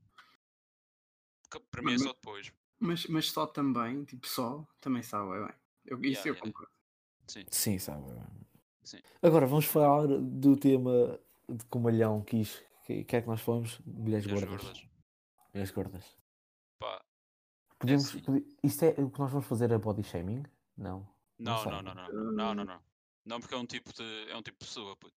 [1.71, 2.53] Para mim é só depois.
[2.79, 5.55] Mas, mas só também, tipo, só, também sabe, é bem.
[5.85, 6.41] Eu, isso Yeah, eu yeah.
[6.41, 6.80] concordo.
[7.31, 7.45] Sim.
[7.51, 8.05] Sim, sabe.
[8.83, 8.99] Sim.
[9.23, 11.19] Agora vamos falar do tema
[11.49, 12.63] de que o Malhão quis.
[12.85, 13.79] Que, que é que nós fomos?
[13.87, 14.65] Mulheres Mulheres gordas.
[14.67, 14.89] gordas.
[15.55, 16.17] Mulheres gordas.
[16.81, 17.05] Pá,
[17.79, 18.21] Podemos, assim.
[18.21, 20.43] podi- isto é o que nós vamos fazer é body shaming?
[20.77, 21.07] Não.
[21.39, 22.81] Não, não, não, não, não, não, não, não.
[23.25, 24.03] Não, porque é um tipo de.
[24.31, 25.15] É um tipo de pessoa, puto.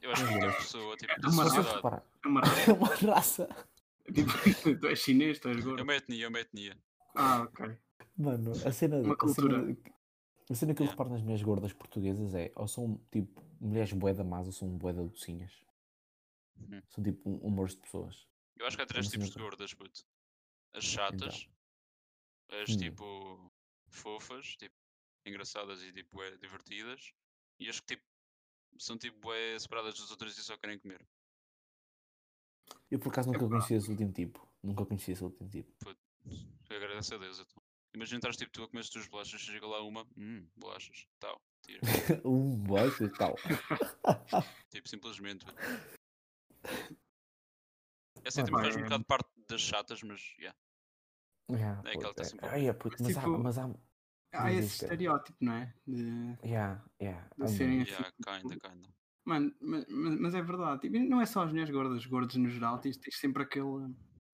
[0.00, 1.74] Eu acho que é pessoa, tipo, de É uma sociedade.
[1.76, 3.48] reparar, É uma é uma raça.
[4.14, 4.30] tipo,
[4.80, 5.82] tu és chinês, tu és É gordo.
[5.82, 6.76] uma etnia, é uma etnia.
[7.14, 7.76] Ah, ok.
[8.18, 9.60] Mano, a cena, Uma a cultura.
[9.60, 9.76] cena,
[10.50, 10.90] a cena que eu Yeah.
[10.92, 15.02] reparo nas mulheres gordas portuguesas é ou são tipo mulheres boeda más ou são boeda
[15.06, 15.52] docinhas.
[16.56, 16.82] Uhum.
[16.88, 18.26] São tipo um- humores de pessoas.
[18.56, 20.06] Eu acho que há três Como tipos de gordas, puto.
[20.74, 21.48] As chatas,
[22.50, 22.76] as Hum.
[22.78, 23.52] tipo
[23.88, 24.74] fofas, tipo
[25.26, 27.12] engraçadas e tipo bué divertidas,
[27.58, 28.04] e as que tipo
[28.78, 31.06] são tipo bué separadas das outras e só querem comer.
[32.90, 33.48] Eu por acaso nunca Epá.
[33.56, 34.46] conheci esse último tipo.
[34.62, 35.72] Nunca conheci esse último tipo.
[36.70, 37.38] Eu agradeço a Deus.
[37.40, 37.62] Então.
[37.96, 41.40] Imagina estás tipo tu a comer as tuas bolachas, chega lá uma, hum, bolachas, tal,
[41.62, 41.80] tira.
[42.26, 43.34] um bosta e tal.
[44.70, 45.46] tipo, simplesmente.
[48.22, 50.54] Essa Mano, também faz um é- bocado parte das chatas, mas yeah.
[51.50, 53.58] Yeah, É aquela puto, que tá sempre é- ai, é, puto, mas, há, Tipo, mas
[53.58, 53.74] há.
[54.34, 54.88] Há Diz esse é.
[54.88, 55.74] estereótipo, não é?
[55.86, 57.90] De, Yeah, yeah, de há serem assim.
[57.92, 58.88] yeah kinda, kinda.
[59.24, 60.82] Mano, mas, mas é verdade.
[60.82, 63.64] Tipo, não é só as mulheres gordas, gordos no geral, tens, tens sempre aquele.
[63.64, 63.90] Oh,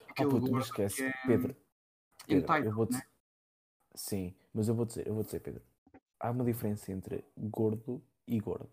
[0.08, 0.96] aquele puto, gordo mas esquece.
[0.96, 1.56] que é Pedro,
[2.26, 3.06] Pedro, eu vou né?
[3.94, 5.62] Sim, mas eu vou dizer, eu vou dizer, Pedro.
[6.18, 8.40] Há uma diferença entre gordo e.
[8.40, 8.66] Porque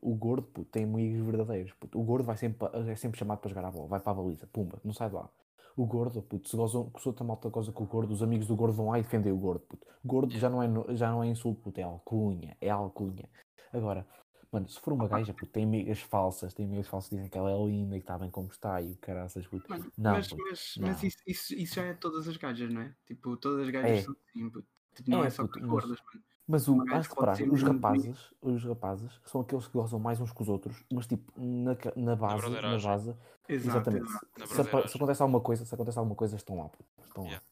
[0.00, 1.72] O gordo, puto, tem amigos verdadeiros.
[1.74, 1.98] puto.
[1.98, 4.46] O gordo vai sempre, é sempre chamado para jogar a bola, vai para a baliza,
[4.46, 5.28] pumba, não sai de lá.
[5.76, 8.54] O gordo, puto, se, gozam, se outra malta goza com o gordo, os amigos do
[8.54, 9.86] gordo vão lá e defender o gordo, puto.
[10.04, 13.28] Gordo já não é, já não é insulto, puto, é alcunha, é alcunha.
[13.72, 14.06] Agora,
[14.52, 17.38] mano, se for uma gaja, puto, tem amigas falsas, tem amigas falsas que dizem que
[17.38, 19.68] ela é linda e que está bem como está e o caraças, puto.
[19.68, 20.88] Mano, Não, mas, puto, mas, não.
[20.88, 22.94] mas isso, isso, isso já é todas as gajas, não é?
[23.06, 24.02] Tipo, todas as gajas É.
[24.02, 24.66] são assim, puto.
[24.94, 26.24] Tipo, não é, É, só puto, com as mas- gordas, mano.
[26.44, 30.48] Mas o, reparar, os rapazes, os rapazes são aqueles que gozam mais uns que os
[30.48, 32.90] outros, mas tipo, na, na base, na broderagem.
[32.90, 33.16] base,
[33.48, 34.02] Exato, exatamente.
[34.12, 34.96] Na Se, se broderagem.
[34.96, 37.28] acontece alguma coisa, se acontece alguma coisa, estão lá, puto, estão lá.
[37.30, 37.46] Yeah.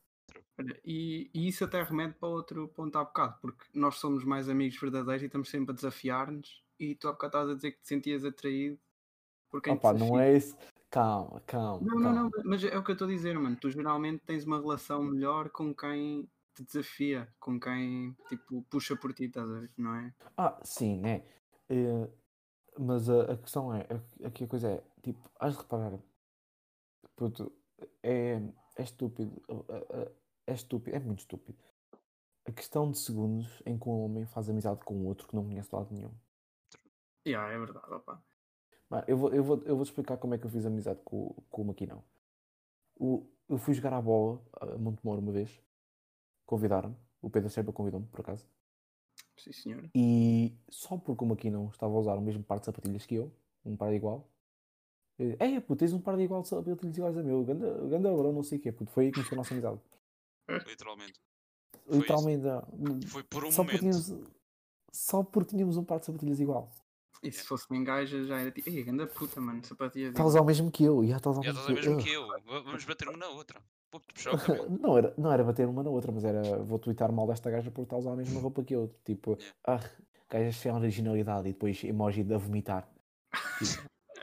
[0.59, 4.49] Olha, E, e isso até remete para outro ponto há bocado, porque nós somos mais
[4.49, 6.63] amigos verdadeiros e estamos sempre a desafiar-nos.
[6.81, 8.79] E tu há bocado estavas a dizer que te sentias atraído
[9.51, 10.57] por quem te Opa, não é isso.
[10.91, 11.87] Calma, calma.
[11.87, 12.31] Não, não, calma.
[12.35, 13.57] não, mas é o que eu estou a dizer, mano.
[13.57, 19.13] Tu geralmente tens uma relação melhor com quem te desafia, com quem tipo puxa por
[19.13, 19.71] ti, estás a ver?
[19.77, 20.15] Não é?
[20.37, 21.23] Ah, sim, né?
[21.69, 22.09] Eh,
[22.79, 23.87] mas a, a questão é,
[24.25, 25.99] aqui a coisa é, tipo, has de reparar,
[27.15, 27.53] puto,
[28.03, 28.41] é,
[28.77, 29.43] é estúpido,
[30.47, 31.59] é estúpido, é muito estúpido.
[32.47, 35.69] A questão de segundos em que um homem faz amizade com outro que não conhece
[35.69, 36.13] de lado nenhum.
[37.27, 38.23] Yeah, é verdade, opa.
[38.89, 41.01] Mano, eu vou, eu vou, eu vou te explicar como é que eu fiz amizade
[41.05, 42.03] com, com o Maquinão.
[42.97, 45.63] O, eu fui jogar à bola a Montemor uma vez.
[46.45, 46.97] Convidaram-me.
[47.23, 48.47] O Pedro Serpa convidou-me, por acaso.
[49.37, 49.91] Sim, senhor.
[49.95, 53.33] E só porque o Maquinão estava a usar o mesmo par de sapatilhas que eu,
[53.65, 54.29] um par igual.
[55.19, 57.45] eu disse, Ei, puto, tens um par de igual de sapatilhas iguais a meu.
[57.45, 58.91] Ganda, ganda bro, não sei o quê, puto.
[58.91, 59.81] Foi aí que começou a nossa amizade.
[60.67, 61.21] Literalmente.
[61.87, 62.47] Foi Literalmente.
[62.49, 62.67] ah,
[63.09, 64.03] Foi por um só, porque momento.
[64.03, 64.31] tínhamos,
[64.93, 66.71] só porque tínhamos um par de sapatilhas igual.
[67.23, 70.11] E se fosse em gaja já era tipo, ei, ganda puta, mano, sapatilhas.
[70.11, 71.05] Está a usar o mesmo que eu.
[71.07, 72.23] Já está a usar o Já mesmo estás a que eu.
[72.23, 72.53] mesmo que eu.
[72.55, 73.61] Va- Vamos bater uma na outra.
[74.25, 74.71] Cabelo.
[74.81, 77.71] não, era, não era bater uma na outra, mas era vou twittar mal desta gaja
[77.71, 78.89] por estar a usar a mesma roupa que eu.
[79.05, 79.81] Tipo, ah,
[80.31, 82.89] gajas sem originalidade e depois emoji de a vomitar.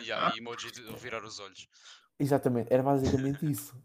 [0.01, 1.67] Yeah, e emoji de virar os olhos.
[2.19, 3.75] Exatamente, era basicamente isso.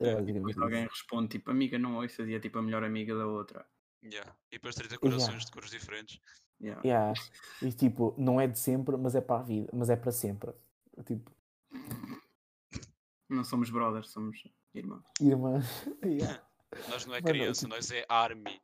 [0.00, 0.90] Era basicamente Depois alguém isso.
[0.92, 3.64] responde tipo, amiga, não ouças, e é tipo a melhor amiga da outra.
[4.04, 4.34] Yeah.
[4.50, 5.44] E depois 30 corações Yeah.
[5.46, 6.18] de cores diferentes.
[6.62, 6.80] Yeah.
[6.84, 7.20] Yeah.
[7.60, 10.52] E tipo, não é de sempre, mas é para a vida, mas é para sempre.
[11.04, 11.30] Tipo,
[13.28, 14.42] Não somos brothers, somos
[14.74, 15.02] irmãos.
[15.20, 15.66] irmãs.
[16.04, 16.42] Yeah.
[16.88, 18.60] Nós não é Mano, criança, tipo- nós é army.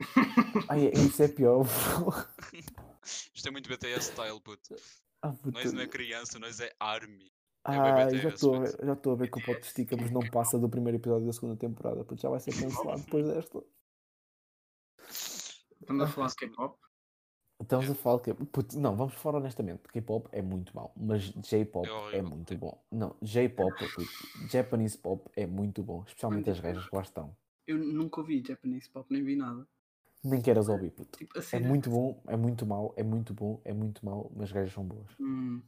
[0.70, 1.64] Ai, isso é pior.
[3.34, 4.74] Isto é muito BTS style, puto.
[5.20, 5.50] Ah, puta.
[5.58, 7.30] Nós não é criança, nós é army.
[7.64, 8.76] Ah, BTS, já estou a puto.
[8.78, 11.26] ver, já estou a ver que o Pote Estica, mas não passa do primeiro episódio
[11.26, 13.62] da segunda temporada, porque já vai ser cancelado depois desta.
[15.80, 16.36] Estamos a Ah, falar de.
[16.36, 16.78] K-pop.
[17.62, 18.34] Estamos a falar que.
[18.34, 19.82] Puto, não, vamos falar honestamente.
[19.88, 22.82] K-pop é muito mau, mas J-pop É é, muito bom.
[22.90, 23.74] Não, J-pop,
[24.50, 27.36] Japanese pop é muito bom, especialmente as gajas que lá estão.
[27.66, 29.66] Eu nunca ouvi Japanese pop, nem vi nada.
[30.24, 31.18] Nem queiras ouvir, puto.
[31.18, 34.30] Tipo, a É cena- muito bom, é muito mau, é muito bom, é muito mau,
[34.34, 35.10] mas as gajas são boas.
[35.18, 35.62] Hum.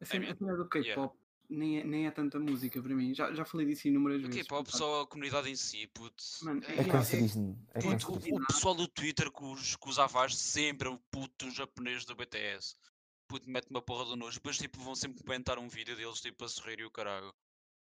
[0.00, 1.12] A cena, mean, a cena do yeah.
[1.48, 3.14] Nem, é, nem é tanta música para mim.
[3.14, 4.42] Já, já falei disso inúmeras vezes.
[4.42, 6.22] K-pop só a comunidade em si, puto.
[6.42, 7.58] Mano, É- É cancerígeno.
[7.74, 11.50] É é- o, o pessoal do Twitter que os, que os avaz sempre o puto
[11.50, 12.76] japonês do BTS.
[13.28, 14.36] Puto, mete uma porra do nojo.
[14.38, 17.32] Depois tipo, vão sempre comentar um vídeo deles tipo a sorrir e o caralho.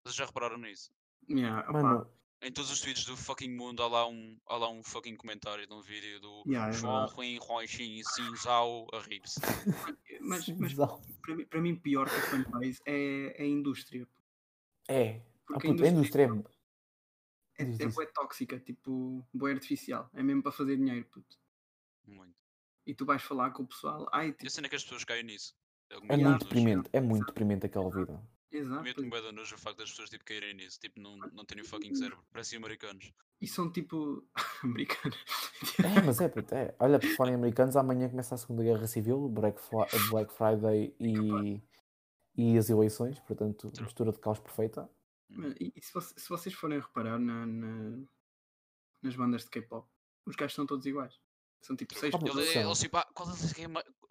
[0.04, 0.92] Vocês já repararam nisso?
[1.30, 2.08] Yeah, Mano,
[2.42, 5.68] Em todos os tweets do fucking mundo há lá um, há lá um fucking comentário
[5.68, 7.14] de um vídeo do Yeah, é João verdade.
[7.16, 9.40] Ruim Roixin Cinzao a rir-se.
[10.22, 10.74] mas, mas
[11.22, 14.08] para, mim, para mim, pior que a fanbase é, é a indústria.
[14.88, 15.22] é.
[15.50, 16.24] Ah, Porque puto, a indústria
[17.58, 17.62] é.
[17.64, 17.96] é, Diz, é diz.
[17.96, 20.10] bué tóxica, tipo, bué artificial.
[20.14, 21.38] É mesmo para fazer dinheiro, puto.
[22.08, 22.36] Muito.
[22.86, 24.08] E tu vais falar com o pessoal.
[24.14, 25.54] Ai, E a tipo, cena é que as pessoas caem nisso.
[25.90, 26.30] É, É Yeah.
[26.30, 28.22] muito deprimente, é muito deprimente aquela vida.
[28.52, 28.84] Exato.
[28.84, 30.80] Mete-me bué de nojo o facto das pessoas tipo, caírem nisso.
[30.80, 32.24] Tipo, não, não terem fucking cérebro.
[32.32, 33.14] Parecem americanos.
[33.42, 34.28] E são tipo.
[34.64, 35.18] americanos.
[35.84, 36.76] É, mas é, puto, é.
[36.80, 40.94] Olha, por falar em americanos, amanhã começa a Segunda Guerra Civil, Black, Fla- Black Friday
[41.00, 41.62] e,
[42.36, 43.86] e as eleições, portanto, True.
[43.86, 44.90] mistura de caos perfeita.
[45.60, 48.00] E, e se, se vocês forem reparar na, na-
[49.02, 49.88] nas bandas de K-pop,
[50.26, 51.20] os gajos são todos iguais.
[51.62, 52.62] São tipo seis Ah, mas Ele, são.
[52.64, 53.68] eles, tipo, ah, qual é que é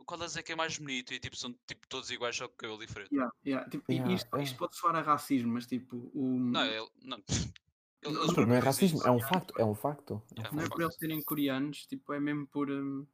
[0.08, 1.12] qual é que é mais bonito?
[1.12, 3.14] E tipo, são tipo, todos iguais, só com cabelo diferente.
[3.14, 4.42] Yeah, yeah, tipo, Yeah, isto, é.
[4.42, 6.88] isto pode soar a racismo, mas tipo, o, Não, ele.
[7.02, 7.22] Não.
[8.00, 10.22] Ele- Não, Puto, não é racismo, é um facto, é um facto.
[10.30, 12.70] É Yeah, não é por eles serem coreanos, tipo, é mesmo por.
[12.70, 13.04] hum,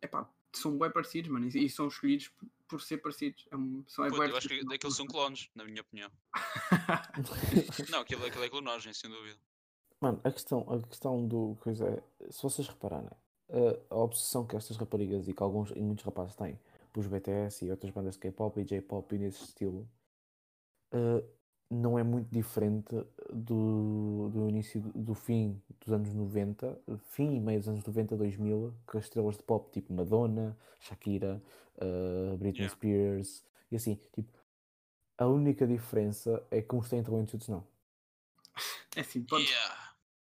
[0.00, 3.48] epá, são bem parecidos, mano, e, e são escolhidos por, por ser parecidos.
[3.50, 4.74] É um, são, é bué eu acho que artificial.
[4.74, 6.08] aqueles são clones, na minha opinião.
[7.90, 9.40] Não, aquilo, aquilo é clonagem, sem dúvida.
[10.00, 13.10] Mano, a questão, a questão do coisa é, se vocês repararem,
[13.90, 16.58] a, obsessão que estas raparigas e que alguns e muitos rapazes têm
[16.92, 19.88] pelos BTS e outras bandas de K-pop e J-pop e nesse estilo,
[20.92, 21.24] eh,
[21.70, 22.94] não é muito diferente
[23.32, 26.78] do, do início do, fim dos anos 90,
[27.10, 31.42] fim e meio dos anos 90, 2000, com as estrelas de pop tipo Madonna, Shakira,
[31.78, 32.74] eh, Britney Yeah.
[32.76, 34.32] Spears e assim, tipo,
[35.18, 37.66] a única diferença é que uns têm talentos e outros não.
[38.94, 39.83] É assim, podes, Yeah.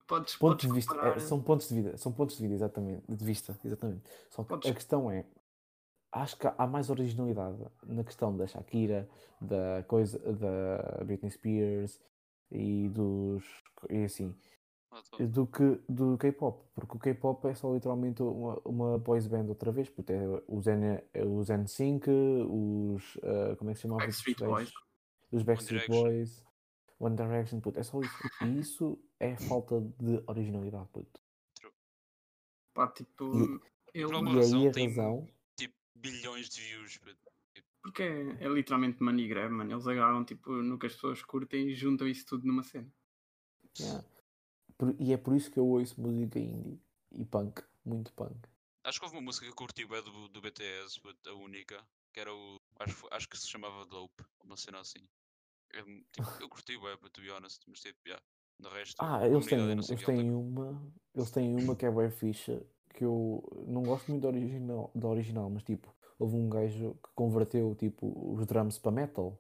[0.08, 3.04] Podes, pontos podes de vista, é, são pontos de vida, são pontos de vida, exatamente,
[3.08, 4.04] de vista, exatamente.
[4.30, 5.26] Só que Podes- a questão é,
[6.12, 9.08] acho que há mais originalidade na questão da Shakira,
[9.40, 12.00] da coisa, da Britney Spears
[12.50, 13.44] e dos
[13.90, 14.34] e assim,
[15.30, 19.72] do que do K-pop, porque o K-pop é só literalmente uma, uma boys band outra
[19.72, 22.08] vez, porque é os, N, os N5,
[22.50, 23.98] os ah, como é que se chama?
[23.98, 24.72] Backstreet Boys.
[25.32, 25.88] Os Backstreet.
[25.88, 26.44] Boys,
[27.00, 28.16] One Direction, puto, é só isso.
[28.42, 31.22] E isso é falta de originalidade, puto.
[32.74, 33.24] Pá, tipo,
[33.94, 36.98] E- eu, Por alguma E aí razão a tem razão, tipo bilhões de views.
[36.98, 37.18] puto.
[37.82, 39.72] porque é, é literalmente money grab, mano.
[39.74, 42.92] Eles agarram tipo, no que as pessoas curtem e juntam isso tudo numa cena.
[43.80, 44.06] yeah.
[44.78, 46.80] Por- e é por isso que eu ouço música indie
[47.12, 48.38] e punk, muito punk.
[48.84, 52.20] Acho que houve uma música que eu curti bué do, do BTS, a única, que
[52.20, 52.58] era o.
[52.80, 55.00] Acho, acho que se chamava Dope, uma cena assim.
[55.72, 58.24] Eu, tipo, eu curti bué, to be honest, mas tipo, yeah.
[58.60, 61.92] De resto, Ah, eles têm, uma, eles é têm uma, eles têm uma que é
[61.92, 66.50] bem ficha, que eu não gosto muito da original, da original, mas tipo, houve um
[66.50, 69.40] gajo que converteu tipo os drums para metal,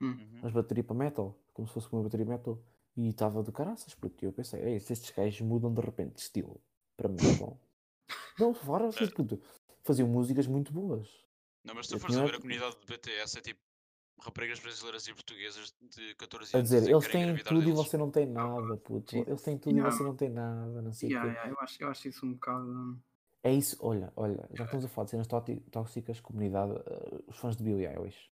[0.00, 0.42] Uhum.
[0.42, 2.62] as baterias para metal, como se fosse uma bateria metal,
[2.96, 6.20] e estava do caraças, porque eu pensei, "Ei, se estes gajos mudam de repente de
[6.22, 6.62] estilo
[6.96, 7.60] para metal.
[8.38, 9.40] não, fora, puto,
[9.84, 11.08] faziam músicas muito boas.
[11.64, 13.60] Não, mas se tu fores a ver a comunidade de BTS, é tipo
[14.20, 16.70] raparigas brasileiras e portuguesas de 14 A anos.
[16.70, 17.76] dizer, que eles têm tudo e deles.
[17.78, 19.10] você não tem nada, puto.
[19.10, 19.24] Sim.
[19.26, 19.94] Eles têm tudo Yeah.
[19.94, 21.36] e você não tem nada, não sei o Yeah, quê.
[21.36, 23.02] yeah, eu, acho, eu acho isso um bocado.
[23.44, 27.36] É isso, olha, olha, já estamos a falar de cenas tóxi- tóxicas, comunidade, eh, os
[27.38, 28.28] fãs de Billie Eilish.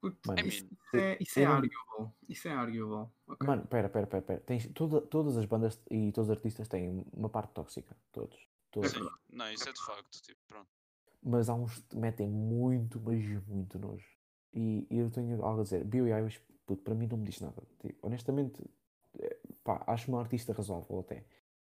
[0.00, 2.14] Puto, Mano, I isso, é, isso é não- arguable.
[2.28, 3.10] Isso é arguable.
[3.26, 3.46] ok?
[3.46, 4.40] Mano, pera, pera, pera, pera.
[4.40, 8.36] Tens, toda, todas as bandas e todos os artistas têm uma parte tóxica, todos.
[8.70, 8.90] todos.
[8.90, 10.68] Sim, não, isso é de facto, tipo, pronto.
[11.22, 14.06] Mas há uns que metem muito, mas muito nojo.
[14.52, 15.84] E, e eu tenho algo a dizer.
[15.84, 17.62] Billie Eilish, puto, para mim não me diz nada.
[17.80, 18.62] Tipo, honestamente,
[19.18, 21.24] eh, pá, acho uma artista razoável até.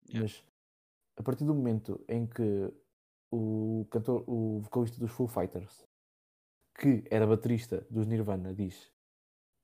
[0.09, 0.23] Yeah.
[0.23, 0.45] Mas
[1.17, 2.73] a partir do momento em que
[3.31, 5.87] o cantor, o vocalista dos Foo Fighters,
[6.75, 8.91] que era baterista dos Nirvana, diz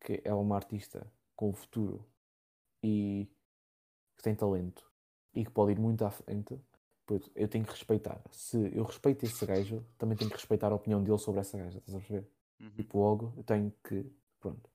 [0.00, 2.06] que é uma artista com futuro
[2.82, 3.28] e
[4.16, 4.90] que tem talento
[5.34, 6.58] e que pode ir muito à frente,
[7.06, 8.20] puto, eu tenho que respeitar.
[8.30, 11.78] Se eu respeito esse gajo, também tenho que respeitar a opinião dele sobre essa gaja,
[11.78, 12.28] estás a perceber?
[12.60, 12.70] Uhum.
[12.70, 14.04] Tipo, logo eu tenho que.
[14.40, 14.70] Pronto.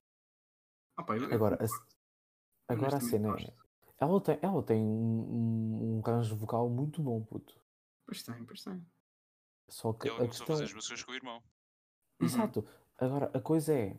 [0.98, 3.54] Ah, pá, eu- eu Agora, a, agora a cena é.
[4.00, 7.56] Ela tem, ela tem um, um, range vocal muito bom, puto.
[8.06, 8.84] Pois tem, pois tem.
[9.68, 10.48] Só que Ele a começou a questão.
[10.48, 11.38] fazer as músicas com o irmão.
[12.20, 12.26] Uhum.
[12.26, 12.66] Exato.
[12.98, 13.96] Agora, a coisa é,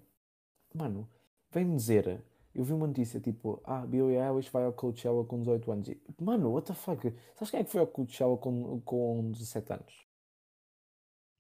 [0.75, 1.09] mano,
[1.53, 2.23] vem dizer,
[2.55, 5.89] eu vi uma notícia tipo, ah, Billie Eilish vai ao Coachella com 18 anos.
[5.89, 7.03] E, mano, what the fuck?
[7.35, 10.07] Sabes quem é que foi ao Coachella com, com 17 anos?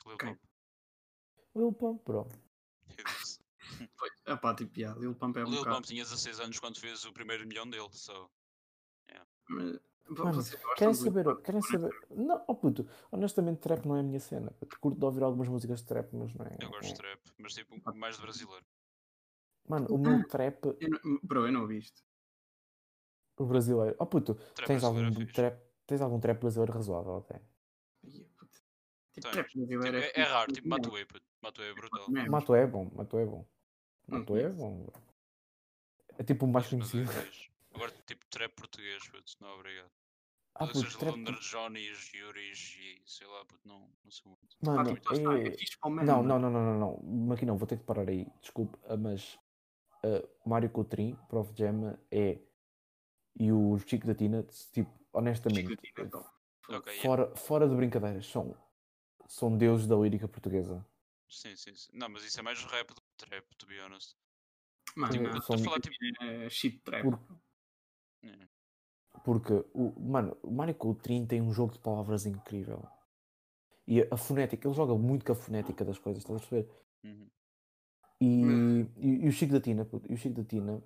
[0.06, 0.18] Lil.
[0.18, 0.40] Pump.
[1.54, 2.28] Lil Pump, bro.
[2.96, 3.04] Eu.
[3.96, 4.08] Foi.
[4.26, 5.76] Ah pá, tipo, yeah, Lil Pump é um Lil bocado.
[5.76, 8.30] Pump tinha 16 anos quando fez o primeiro milhão dele, so.
[9.48, 10.42] Mas, vo- Mano,
[10.76, 14.50] Querem saber, querem saber, não, oh puto, honestamente trap não é a minha cena.
[14.52, 14.78] puto.
[14.80, 16.56] Curto de ouvir algumas músicas de trap, mas não é.
[16.60, 16.92] Eu gosto é.
[16.92, 18.64] de trap, mas tipo, mais de brasileiro.
[19.68, 22.02] Mano, o meu trap, Eu não- Bro, eu não ouvi isto.
[23.38, 25.32] o brasileiro, oh puto, Trap tens algum é fixe.
[25.32, 27.40] trap, tens algum trap brasileiro razoável até?
[28.36, 28.60] Puto.
[29.12, 30.68] Tipo, trap brasileiro Tipo, é, é fixe, raro, tipo.
[30.68, 31.26] Matuê, puto.
[31.42, 32.10] Matuê é brutal.
[32.10, 33.46] Não é, Mato é bom, Mato é bom.
[34.08, 34.84] Mato é bom.
[34.84, 35.02] bro.
[36.18, 37.10] É tipo o mais é conhecido.
[37.74, 39.90] Agora, tipo, trap português, puto, não, obrigado.
[40.54, 41.12] Ah, puto, trap.
[41.16, 44.56] Londres Johnny's, Yuris e sei lá, puto, não, não sou muito.
[44.62, 46.04] Mano, tipo, está, é é...
[46.04, 47.32] Não, não, não, não, não, não.
[47.32, 48.26] Aqui não, vou ter que parar aí.
[48.42, 49.38] Desculpe, ah, mas
[50.02, 52.38] ah, Mário Coutrinho, Prof Jam é
[53.34, 54.42] e o Chico da Tina,
[54.72, 56.24] tipo, honestamente, Chico Tina, então.
[56.68, 57.02] Ok, yeah.
[57.02, 58.56] fora, fora de brincadeiras, são,
[59.26, 60.86] são deuses da lírica portuguesa.
[61.28, 61.90] Sim, sim, sim.
[61.94, 64.16] Não, mas isso é mais rap do que trap, to be honest.
[64.94, 65.96] Mano, Tipo, a são- falar, tipo.
[66.20, 67.02] É shit trap.
[67.02, 67.18] Por-
[68.24, 68.48] é,
[69.24, 72.86] Porque, o, mano, o Mário Coutrinho tem um jogo de palavras incrível.
[73.86, 76.70] E a, a fonética, ele joga muito com a fonética das coisas, estás a perceber?
[77.04, 77.30] uhum.
[78.24, 80.80] E, e, e o Chico da Tina, puto, e o Chico da Tina,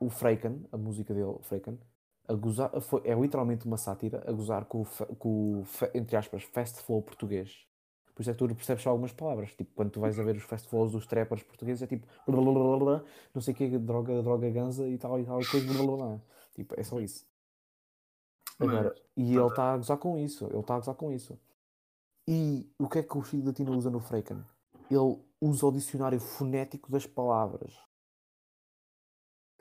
[0.00, 1.78] o Freiken, a música dele, o Freiken,
[2.26, 4.84] a gozar, foi, é literalmente uma sátira a gozar com
[5.18, 5.62] com
[5.94, 7.66] entre aspas, fast flow português.
[8.14, 9.54] Por isso é que tu percebes só algumas palavras.
[9.54, 12.06] Tipo, quando tu vais a ver os fast flows dos trappers portugueses, é tipo,
[13.34, 15.66] não sei o que, droga, droga ganza e tal e tal, e coisa.
[16.54, 17.26] Tipo, é só isso.
[18.58, 20.46] Agora, e ele está a gozar com isso.
[20.46, 21.38] Ele está a gozar com isso.
[22.26, 24.44] E o que é que o Chico da Tina usa no Freiken?
[24.90, 27.78] Ele usa o dicionário fonético das palavras.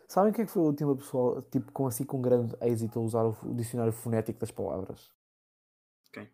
[0.07, 3.01] Sabem quem é que foi a última pessoa, tipo, com assim com grande êxito a
[3.01, 5.11] usar o, dicionário fonético das palavras?
[6.13, 6.29] Quem?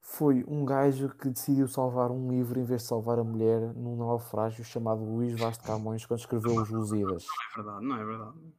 [0.00, 3.96] Foi um gajo que decidiu salvar um livro em vez de salvar a mulher num
[3.96, 7.24] naufrágio chamado Luís Vaz de Camões quando escreveu Os Lusíadas.
[7.24, 8.54] Não é verdade, não é verdade.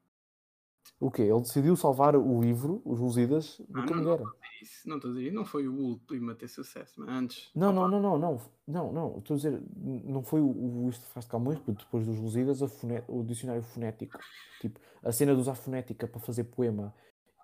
[1.00, 1.24] O quê?
[1.24, 4.22] Ele decidiu salvar o livro, Os Lusíadas, do Ah, que a não, mulher.
[4.62, 7.52] Isso, não estou a dizer, não foi o último a ter sucesso, mas antes.
[7.56, 10.50] Não, não, opa, não, não, não, não, não, estou a dizer, não foi o,
[10.88, 12.62] o de Faz de Camões, porque depois dos Lusíadas,
[13.08, 14.20] o dicionário fonético,
[14.60, 16.94] tipo, a cena de usar fonética para fazer poema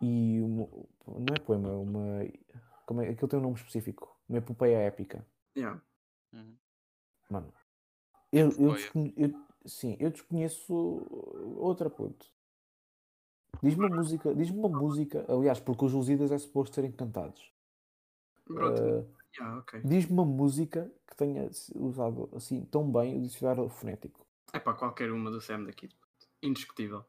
[0.02, 0.68] e, uma-
[1.08, 2.10] não é poema, é uma,
[2.86, 5.26] como é, aquilo tem um nome específico, uma epopeia épica,
[5.58, 5.82] yeah.
[6.34, 6.58] Uhum.
[7.30, 7.54] mano,
[8.34, 9.34] eu, eu, desconhe- eu-
[9.66, 10.74] sim, eu desconheço
[11.58, 12.35] outra, puto.
[13.62, 17.52] Diz-me uma música, diz-me uma música, aliás, porque os Lusíadas é suposto serem cantados.
[18.48, 19.06] Bro, Ah,
[19.38, 19.82] yeah, ok.
[19.84, 24.26] Diz-me uma música que tenha usado assim tão bem o dicionário fonético.
[24.54, 25.90] É para qualquer uma do Sam daqui.
[26.42, 27.06] Indiscutível.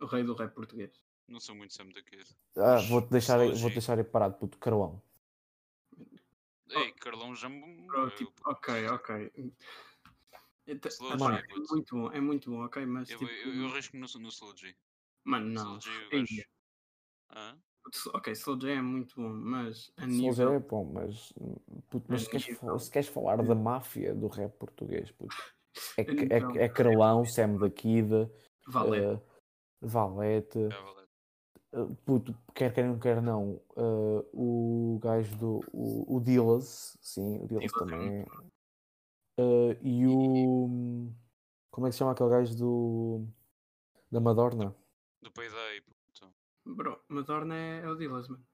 [0.00, 0.90] O rei do rap português.
[1.28, 2.24] Não sou muito Sam da Kid.
[2.56, 5.02] Ah, vou-te deixar, vou deixar aí parado, puto, Carolão.
[6.68, 7.86] Ei, Carlão já me
[8.16, 9.32] tipo, ok, ok.
[10.66, 11.74] Então, Slow G, mano, é puto.
[11.74, 14.56] muito bom, é muito bom, ok, mas Eu, tipo, eu, eu arrisco no, no Slow
[14.56, 14.74] G.
[15.26, 15.78] mano, não.
[17.30, 17.58] Hã?
[18.14, 20.34] Ok, Slow J é muito bom, mas a Soul nível.
[20.34, 21.32] J é bom, mas,
[21.88, 25.34] puto, mas A se, queres, nível- se queres falar da máfia do rap português, puto,
[25.96, 28.10] é, é, nível- que- é Carolão, Sam da Kid,
[28.68, 28.98] Vale.
[28.98, 29.20] eh,
[29.80, 31.10] Valete, É, valente.
[31.72, 37.38] eh, puto, quer quer não quer não, eh, o gajo do, o, o Dillas, sim,
[37.42, 38.26] o Dillas é também é.
[39.38, 41.12] Eh, e o,
[41.70, 43.26] como é que se chama aquele gajo do,
[44.10, 44.74] da Madorna?
[45.26, 46.32] Do Payday, puto.
[46.64, 48.46] Bro, Madonna é, é o Dillas, mano.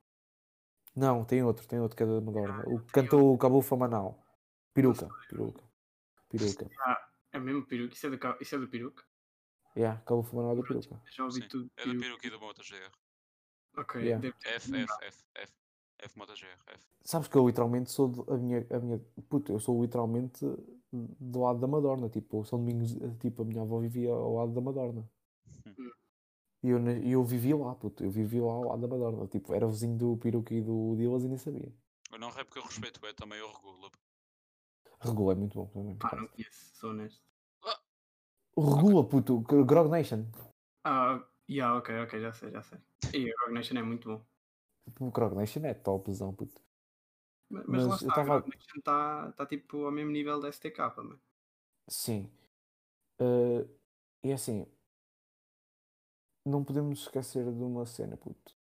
[0.96, 2.64] Não, tem outro, tem outro que é da Madorna.
[2.66, 4.26] O que cantou o Cabufa Manal.
[4.72, 5.62] Peruca, peruca,
[6.30, 6.70] peruca.
[7.30, 7.92] É mesmo peruca.
[7.92, 9.04] Isso é do, isso é do peruca?
[9.76, 11.10] Yeah, Cabufa Manal é da Pronto, peruca.
[11.10, 11.70] Já ouvi Sim, tudo.
[11.76, 12.26] É da peruca.
[12.26, 12.90] E da Mota GR.
[13.76, 14.28] Ok, Yeah.
[14.28, 14.74] F, F.
[15.02, 15.52] F, F.
[15.98, 16.86] F Mota GR, F.
[17.02, 18.98] Sabes que eu literalmente sou de- a minha, a minha.
[19.28, 20.42] Puto, eu sou literalmente
[20.90, 22.08] do lado da Madorna.
[22.08, 25.06] Tipo, São Domingos, tipo, a minha avó vivia ao lado da Madorna.
[25.66, 25.90] Hum.
[26.62, 28.04] E eu, eu vivi lá, puto.
[28.04, 29.26] Eu vivi lá ao lado da Madorna.
[29.26, 31.72] Tipo, era vizinho do Peruca e do Dilas e nem sabia.
[32.12, 33.90] Eu não rap que eu respeito, é também o Regula.
[35.00, 35.96] Regula é muito bom também.
[35.96, 37.20] Pá, não conheço, sou honesto.
[38.54, 40.26] O Regula, puto, o Grog Nation.
[40.84, 42.78] Ah, yeah, ok, ok, já sei, já sei.
[43.14, 44.26] E a Rogue Nation é muito bom.
[45.00, 46.60] O Grog Nation é topzão, puto.
[47.48, 50.10] Mas, mas lá Mas eu está, tava- a Rogue Nation está tá, tipo ao mesmo
[50.10, 51.20] nível da STK, mano.
[51.88, 52.30] Sim.
[53.18, 53.66] Eh,
[54.24, 54.66] e assim,
[56.45, 58.55] não podemos esquecer de uma cena, puto.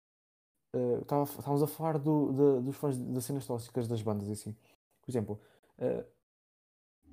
[0.75, 4.33] Uh, tava- Estávamos a falar do, da- dos fãs das cenas tóxicas das bandas e
[4.33, 4.57] assim.
[5.03, 5.41] Por exemplo,
[5.79, 6.05] uh,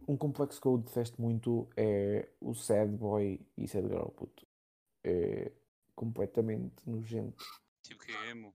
[0.07, 4.45] um complexo que eu detesto muito é o Sad Boy e Sad Girl, puto.
[5.03, 5.51] É
[5.95, 7.43] completamente nojento.
[7.81, 8.53] Tipo que é emo.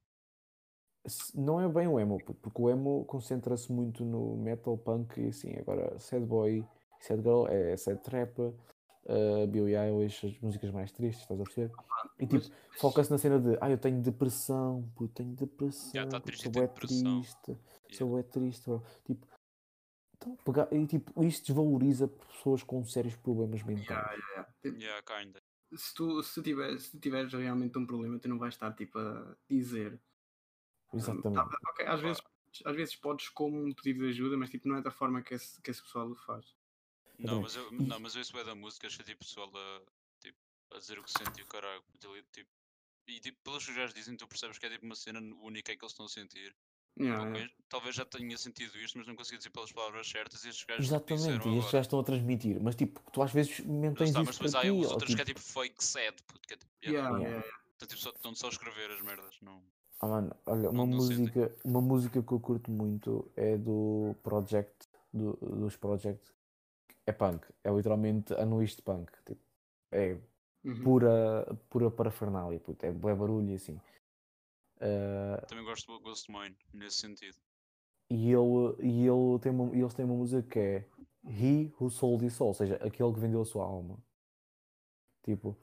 [1.35, 5.29] Não é bem o emo, puto, porque o emo concentra-se muito no metal, punk e
[5.29, 5.53] assim.
[5.57, 6.59] Agora, Sad Boy
[7.01, 8.37] e Sad Girl é sad trap,
[9.05, 11.73] uh, Billie Eilish, as músicas mais tristes, estás a perceber?
[12.19, 16.07] E tipo, Mas- foca-se na cena de ah, eu tenho depressão, puto, tenho depressão, Já
[16.07, 17.21] tá triste sou depressão.
[17.21, 17.59] triste,
[17.93, 18.83] sou bué triste, bro.
[19.05, 19.27] Tipo,
[20.17, 23.89] então, pegar, e, tipo, isto desvaloriza pessoas com sérios problemas mentais.
[23.89, 24.53] Yeah, yeah.
[24.63, 25.43] Tipo, Yeah, kinda.
[25.75, 28.73] se, tu, se, tu tiveres, se tu tiveres realmente um problema, tu não vais estar
[28.73, 30.01] tipo a dizer.
[30.95, 31.35] Exatamente.
[31.51, 32.23] Tá, ok, às vezes,
[32.65, 35.35] às vezes podes como um pedido de ajuda, mas tipo, não é da forma que
[35.35, 36.55] esse, que esse pessoal o faz.
[37.19, 37.43] Não, bem.
[37.43, 39.81] mas eu, não, mas eu isso é da música, achei tipo pessoal a,
[40.21, 40.39] tipo,
[40.73, 41.83] a dizer o que sente e o caralho.
[42.33, 42.51] Tipo,
[43.09, 45.85] e tipo, pelos que já dizem, tu percebes que é tipo uma cena única que
[45.85, 46.55] eles estão a sentir.
[47.01, 47.53] Yeah, yeah.
[47.71, 50.85] Talvez já tenha sentido isto, mas não consegui dizer pelas palavras certas e estes gajos
[50.87, 51.61] Exatamente, e estes agora.
[51.73, 54.55] gajos estão a transmitir, mas tipo, tu às vezes Lá mantens está, isso mas depois
[54.55, 56.73] há ti, os ou, outros tipo, que é tipo fake sad, puto, que é tipo,
[56.85, 57.47] Yeah, yeah.
[57.77, 59.35] Então, tipo, só, estão só a escrever as merdas.
[59.41, 59.63] Não.
[60.01, 61.19] Ah, mano, olha, uma Não- não sentem.
[61.25, 66.31] música, uma música que eu curto muito é do Project, do- dos Project.
[67.07, 69.11] É punk, é literalmente anuíste punk.
[69.25, 69.41] Tipo,
[69.91, 70.19] é
[70.65, 70.85] Uhum.
[70.85, 73.81] pura, pura parafernália, puto, é bué barulho e assim.
[74.81, 77.37] Ah, Também gosto do Ghost Mine, nesse sentido.
[78.09, 80.89] e ele, e ele tem uma, eles têm uma música que é
[81.25, 83.99] He Who Sold His Soul, ou seja, aquele que vendeu a sua alma.
[85.25, 85.57] Tipo,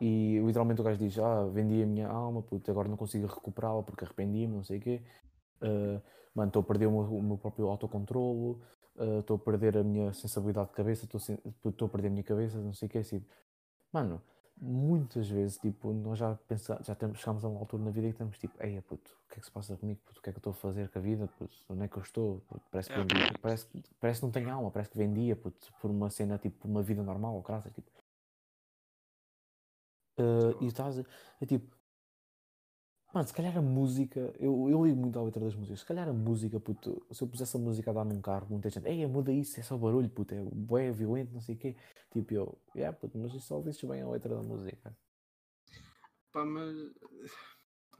[0.00, 3.82] e literalmente o gajo diz: Ah, vendi a minha alma, puto, agora não consigo recuperá-la
[3.82, 5.02] porque arrependi-me, não sei o quê.
[5.60, 6.00] Ah,
[6.34, 8.62] mano, estou a perder o meu, o meu próprio autocontrolo,
[8.98, 12.58] ah, estou a perder a minha sensibilidade de cabeça, estou a perder a minha cabeça,
[12.58, 12.98] não sei o quê.
[12.98, 13.24] Assim,
[13.92, 14.22] mano,
[14.56, 18.12] muitas vezes, tipo, nós já pensamos, já temos, chegamos a uma altura na vida que
[18.14, 20.00] estamos tipo, ei, puto, o que é que se passa comigo?
[20.04, 21.26] Puto, o que é que eu estou a fazer com a vida?
[21.38, 22.40] Puto, onde é que eu estou?
[22.48, 23.40] Puto, parece, que É, vendi, realmente.
[23.40, 23.68] parece,
[24.00, 27.02] parece que não tenho alma, parece que vendia, puto, por uma cena, tipo, uma vida
[27.02, 27.90] normal, ou graças, tipo.
[30.16, 30.98] Ah, e estás
[31.40, 31.76] é tipo,
[33.14, 36.08] mano, se calhar a música, eu, eu ligo muito à letra das músicas, se calhar
[36.08, 39.06] a música, puto, se eu pusesse a música a dar num carro, muita gente, ei,
[39.06, 41.76] muda isso, é só barulho, puto, é bué, violento, não sei o quê.
[42.10, 44.96] Tipo, eu, yeah, puto, mas isso só ouvisses bem a letra da música.
[46.32, 46.74] Pá, mas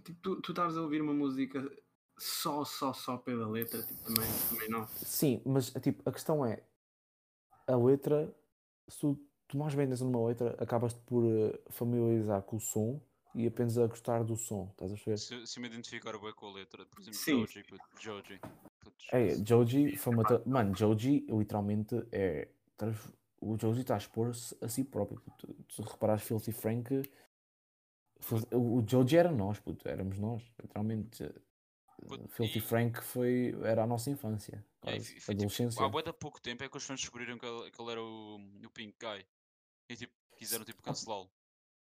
[0.02, 1.64] tipo, tu, tu estás a ouvir uma música
[2.18, 4.86] só, só, só pela letra, tipo, também, também não.
[4.88, 6.60] Sim, mas tipo, a questão é
[7.68, 8.34] a letra,
[8.88, 13.00] se tu tomares bem numa letra, acabas-te por eh, familiarizar com o som
[13.34, 15.18] e apenas a gostar do som, estás a perceber?
[15.18, 17.40] Se, se me identificar bem com a letra, por exemplo, Sim.
[17.40, 18.40] Joji, puto, Joji.
[19.12, 19.36] É.
[19.44, 20.24] Joji foi uma.
[20.46, 22.48] Mano, Joji literalmente é.
[23.40, 25.20] O Joji está a expor-se a si próprio.
[25.20, 25.54] puto.
[25.68, 27.02] Se reparares, Filthy Frank.
[28.52, 31.30] O Joji era nós, puto, éramos nós, literalmente.
[32.08, 35.84] Puto, Filthy e- Frank foi, era a nossa infância, quase, fi- foi, tipo, adolescência.
[35.84, 38.36] há de pouco tempo é que os fãs descobriram que ele, que ele era o,
[38.36, 39.24] o Pink Guy.
[39.88, 41.30] E tipo, quiseram tipo cancelá-lo.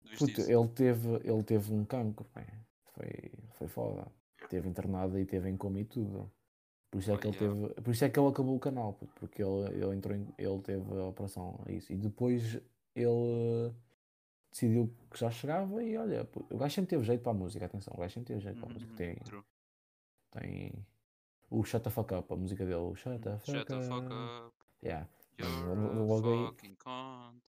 [0.04, 0.24] Isso?
[0.50, 2.44] ele teve, ele teve um cancro, pá.
[2.94, 4.10] foi, foi foda.
[4.48, 6.30] Teve internado e teve em coma e tudo.
[6.90, 9.12] Por isso é que ele teve, por isso é que ele acabou o canal, puto,
[9.16, 11.92] porque ele, ele entrou em, ele teve a operação a isso.
[11.92, 12.58] E depois
[12.94, 13.74] ele
[14.50, 17.66] decidiu que já chegava e olha, puto, o gajo sempre teve jeito para a música,
[17.66, 18.90] atenção, o gajo sempre teve jeito para a música.
[18.90, 19.16] Uhum, Tem,
[20.30, 20.86] tem
[21.50, 24.06] o Shut the Fuck Up, a música dele, o Shut the Fuck Shut the fuck
[24.06, 24.54] Up.
[24.82, 25.08] Yeah.
[25.38, 26.56] You're logo aí-.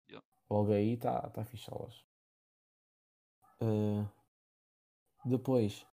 [0.08, 0.26] Yeah.
[0.48, 2.04] Logo aí está tá fixe elas.
[3.60, 4.06] Ah,
[5.24, 5.86] depois,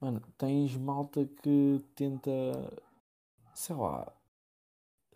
[0.00, 2.30] mano, tens malta que tenta,
[3.54, 4.12] sei lá,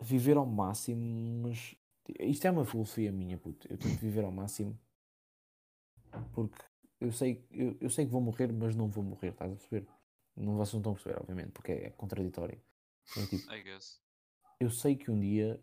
[0.01, 1.75] viver ao máximo, mas
[2.19, 3.67] isto é uma filosofia minha, puto.
[3.71, 4.77] Eu tento viver ao máximo
[6.33, 6.63] porque
[6.99, 9.87] eu sei, eu, eu sei que vou morrer, mas não vou morrer, estás a perceber?
[10.35, 12.61] Não vocês não estão a perceber, obviamente, porque é contraditório.
[13.17, 14.01] É tipo, I guess.
[14.59, 15.61] eu sei que um dia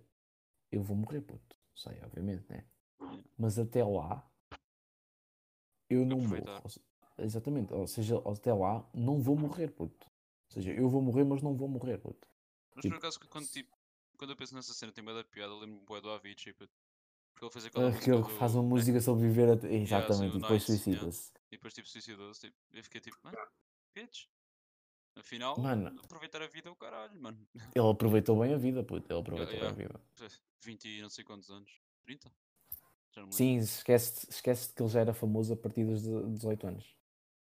[0.71, 1.57] eu vou morrer, puto.
[1.75, 2.65] Sei, obviamente, né?
[3.39, 4.27] Mas até lá
[5.89, 6.37] eu não morro.
[6.37, 6.61] Aproveitar.
[6.65, 6.81] Ou se-
[7.19, 10.07] Exatamente, ou seja, até lá não vou morrer, puto.
[10.07, 12.29] Ou seja, eu vou morrer, mas não vou morrer, puto.
[12.75, 13.75] Mas Tipo- por acaso, que quando, tipo,
[14.19, 16.73] quando eu penso nessa cena, tem bué da piada, lembro-me bué do Avicii, puto.
[17.33, 18.27] Porque ele fez aquela Aquele do...
[18.27, 19.73] que faz uma música sobre viver até.
[19.73, 20.85] Exatamente, o e depois Nice, yeah.
[20.85, 21.33] suicida-se.
[21.51, 23.37] E depois, tipo, suicidou-se, tipo, eu fiquei tipo, mano,
[23.95, 24.27] bitch.
[25.19, 25.99] Afinal, Mano.
[26.05, 27.39] aproveitar a vida é o caralho, mano.
[27.75, 29.11] Ele aproveitou bem a vida, puto.
[29.11, 29.75] Ele aproveitou yeah.
[29.75, 30.01] bem a vida.
[30.63, 31.81] 20 e não sei quantos anos.
[32.03, 32.31] 30?
[32.31, 32.35] Já
[32.83, 33.06] não me lembro.
[33.31, 36.97] Sim, esquece, esquece que ele já era famoso a partir dos de- 18 anos.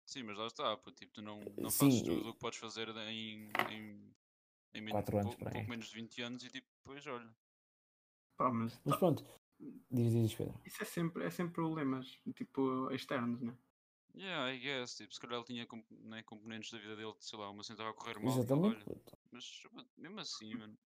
[0.06, 2.60] Sim, mas lá está, pô, tipo, tu não, não Sim, fazes tudo o que podes
[2.60, 4.16] fazer em, em,
[4.74, 5.54] em men- Quatro anos pou- por aí.
[5.54, 7.30] pouco menos de 20 anos e tipo, depois olha.
[8.38, 9.26] Pá, mas, Mas tá- pronto,
[9.90, 10.60] Diz, diz, Pedro.
[10.66, 13.58] Isso é sempre, é sempre problemas, tipo, externos, né?
[14.16, 14.98] Yeah, I guess.
[14.98, 17.76] Tipo, se calhar ele tinha comp- né, componentes da vida dele, sei lá, uma cena
[17.76, 18.34] estava a correr mal.
[18.34, 18.86] ele, Exatamente.
[19.32, 19.64] mas
[19.98, 20.78] mesmo assim, mano.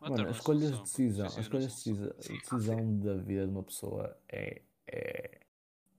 [0.00, 2.08] Mano, as escolhas de decisão, as na escolhas de solução.
[2.08, 5.40] decisão, Sim, decisão da vida de uma pessoa é, é,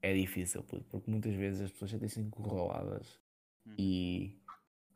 [0.02, 3.20] é difícil, puto, porque muitas vezes as pessoas sentem-se encurraladas
[3.66, 3.74] Uhum.
[3.78, 4.42] e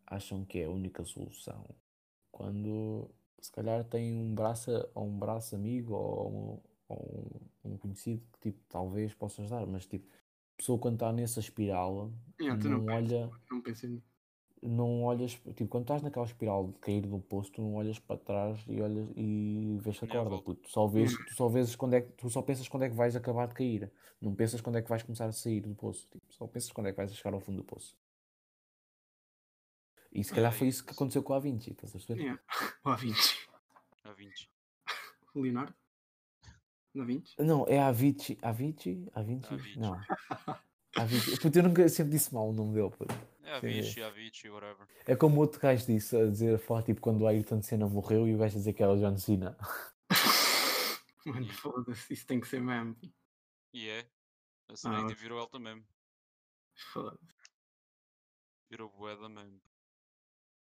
[0.06, 1.64] acham que é a única solução.
[2.32, 7.78] Quando se calhar têm um braço, ou um braço amigo ou um, ou um, um
[7.78, 10.08] conhecido que tipo, talvez possa ajudar, mas tipo,
[10.54, 12.12] a pessoa quando está nessa espiral
[12.60, 14.15] tu não, não, olha, não nisso.
[14.62, 18.16] Não olhas, tipo, quando estás naquela espiral de cair do poço, tu não olhas para
[18.18, 20.62] trás e olhas e vês a corda, puto.
[20.62, 21.24] Tu só vês, Hum.
[21.28, 23.54] tu só vês quando é que, tu só pensas quando é que vais acabar de
[23.54, 23.90] cair.
[24.20, 26.08] Não pensas quando é que vais começar a sair do poço.
[26.10, 27.96] Tipo, só pensas quando é que vais chegar ao fundo do poço.
[30.12, 32.20] E se calhar É foi isso que aconteceu com a Vinci, estás a perceber?
[32.22, 32.42] Yeah.
[32.84, 33.48] O A20.
[34.04, 34.50] Há 20.
[35.34, 35.74] O Leonardo?
[36.94, 37.34] O A20?
[37.40, 39.78] Não, é a Vinci, a Vinci, a Vinci, Avicii.
[39.80, 40.00] não.
[40.96, 41.38] A Vinci.
[41.38, 43.14] Puto, eu nunca eu sempre disse mal o nome dele, puto.
[43.46, 44.88] É a Sim, 20, a 20, whatever.
[45.06, 48.26] É como outro gajo disse, a dizer, a falar tipo quando o Ayrton Senna morreu
[48.26, 49.56] e o gajo a dizer que era o John Cena.
[51.24, 52.96] Mano, foda-se, isso tem que ser mesmo.
[53.72, 54.10] E é.
[54.68, 55.86] A cena é Ah, virou ela também.
[56.92, 57.34] Foda-se.
[58.68, 59.60] Virou boeda mesmo.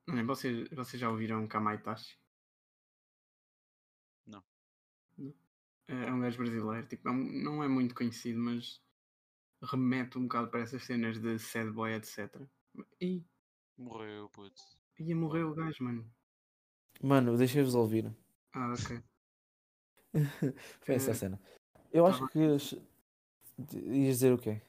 [0.07, 2.18] Mano, Vocês, vocês já ouviram Kamaitachi?
[4.26, 4.43] Não.
[5.18, 5.35] Não.
[5.87, 8.83] É é um gajo brasileiro, tipo, é um- não é muito conhecido, mas
[9.62, 12.41] remete um bocado para essas cenas de sad boy, etc.
[13.01, 13.25] E
[13.77, 14.62] Morreu, puto.
[14.99, 16.12] ia morrer o gajo, mano.
[17.03, 18.14] Mano, deixei-vos ouvir.
[18.53, 19.03] Ah, ok.
[20.85, 21.41] Foi essa a Eh, cena.
[21.93, 22.39] Eu acho tava- que.
[22.45, 22.73] as-
[23.75, 24.61] Ias dizer o quê?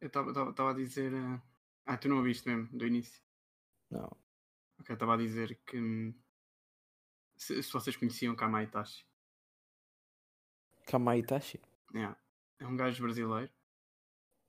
[0.00, 1.12] Eu estava a dizer.
[1.12, 1.40] eh,
[1.84, 3.20] Ah, tu não ouviste mesmo, do início.
[3.90, 4.10] Não.
[4.78, 5.78] Ok, estava a dizer que.
[5.78, 6.14] hum,
[7.36, 9.04] Se, se vocês conheciam Kamaitachi.
[10.86, 11.60] Kamai Itachi?
[11.94, 12.16] Yeah.
[12.58, 13.50] É um gajo brasileiro.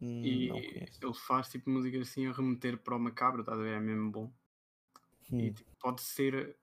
[0.03, 0.99] Hum, E conheço.
[1.05, 3.77] ele faz tipo música assim a remeter para o macabro, estás a ver?
[3.77, 4.33] É mesmo bom.
[5.31, 5.53] E Hum.
[5.53, 6.57] tipo, pode ser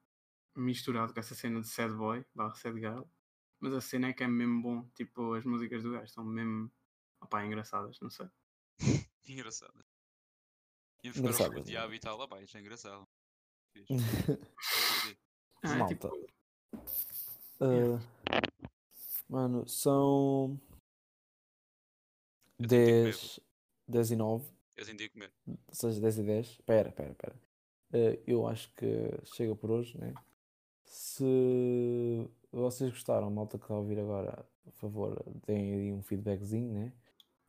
[0.55, 3.03] misturado com essa cena de sad boy, barra sad girl,
[3.59, 4.89] mas a cena é que é mesmo bom.
[4.95, 6.71] Tipo, as músicas do gajo são mesmo
[7.21, 8.29] opá, engraçadas, não sei.
[9.27, 9.85] Engraçado.
[11.03, 11.85] E ficar o Engraçado, fruto de não é?
[11.85, 13.09] ave e tal, abaixo, é engraçado.
[15.63, 15.95] Ah, é Malta.
[15.95, 16.31] tipo,
[17.61, 18.01] Ah,
[19.29, 20.59] mano, são.
[22.67, 23.41] 10,
[23.89, 24.45] 10 e 9.
[24.77, 25.33] Eu senti comer.
[25.47, 26.47] Ou seja, 10 e 10.
[26.47, 27.35] Espera, espera, espera.
[27.93, 28.87] Eh, eu acho que
[29.25, 30.15] chega por hoje, né?
[30.85, 36.73] Se vocês gostaram, malta que está a ouvir agora, por favor, deem aí um feedbackzinho,
[36.73, 36.93] né?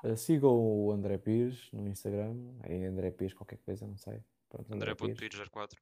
[0.04, 4.24] Eh, sigam o André Pires no Instagram, é André Pires qualquer coisa, não sei.
[4.50, 5.78] Pronto, André Pires, André.pires04.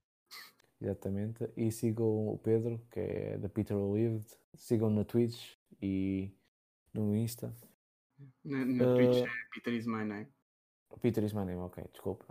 [0.82, 1.50] exatamente.
[1.56, 4.26] E sigam o Pedro, que é da Peter Olived.
[4.56, 6.32] Sigam na Twitch e
[6.94, 7.56] no Insta.
[8.44, 9.30] Na, na Twitch Ah.
[9.30, 10.28] é Peter is my name.
[11.02, 12.26] Peter is my name, ok, desculpa.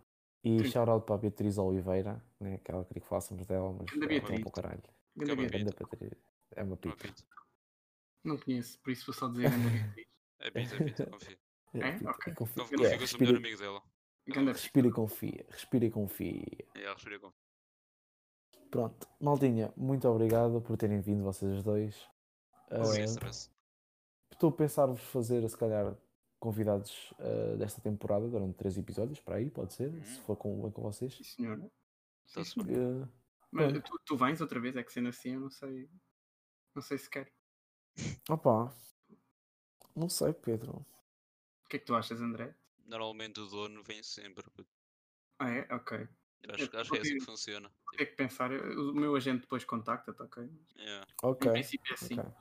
[0.44, 0.64] E Sim.
[0.70, 2.58] shout out para a Beatriz Oliveira, né?
[2.58, 4.40] que ela queria que falássemos dela, mas ela tem Beatriz.
[4.40, 4.82] para o caralho.
[5.16, 5.64] Ganda é uma Beatriz.
[5.64, 6.12] Ganda Beatriz.
[6.56, 7.14] É uma pita.
[8.24, 10.08] Não conheço, por isso vou só dizer Ganda Beatriz.
[10.40, 11.38] É pita, é pita, confia.
[11.74, 11.92] É?
[11.92, 12.10] pita.
[12.10, 12.34] Ok.
[12.34, 12.62] Confia.
[12.62, 13.82] Confia Yeah, que eu melhor respira, amigo dela.
[14.28, 15.46] Ganda respira e confia.
[15.50, 16.66] Respira e confia.
[16.76, 17.32] É, ela respira com.
[18.70, 22.08] Pronto, Maldinha, muito obrigado por terem vindo vocês dois.
[23.06, 23.50] Stress.
[24.30, 25.96] Estou a pensar-vos fazer, se calhar,
[26.38, 30.22] convidados ah, desta temporada durante três episódios, para aí, pode ser, se Hum.
[30.24, 31.14] for com, bem com vocês.
[31.14, 31.70] Sim, senhor.
[32.32, 32.74] Tá-se Sim, bem.
[32.74, 33.08] senhor.
[33.08, 35.88] Ah, Mas tu, tu vens outra vez, é que sendo assim, eu não sei.
[36.74, 37.30] Não sei se quero.
[38.28, 38.72] Opa,
[39.96, 40.86] não sei, Pedro.
[41.64, 42.54] O que é que tu achas, André?
[42.86, 44.44] Normalmente o dono vem sempre.
[45.38, 45.74] Ah, é?
[45.74, 46.08] Ok.
[46.42, 47.68] Eu Acho, Eu acho que é assim que funciona.
[47.84, 48.52] Vou ter que pensar.
[48.52, 50.48] O meu agente depois contacta-te, ok?
[50.76, 51.06] Yeah.
[51.22, 51.50] Ok.
[51.50, 52.18] Em princípio é assim.
[52.20, 52.32] Ok.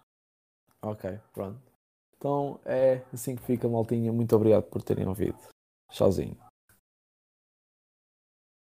[0.82, 1.74] Ok, pronto.
[2.18, 4.12] Então é assim que fica, maltinha.
[4.12, 5.38] Muito obrigado por terem ouvido.
[5.92, 6.47] Tchauzinho.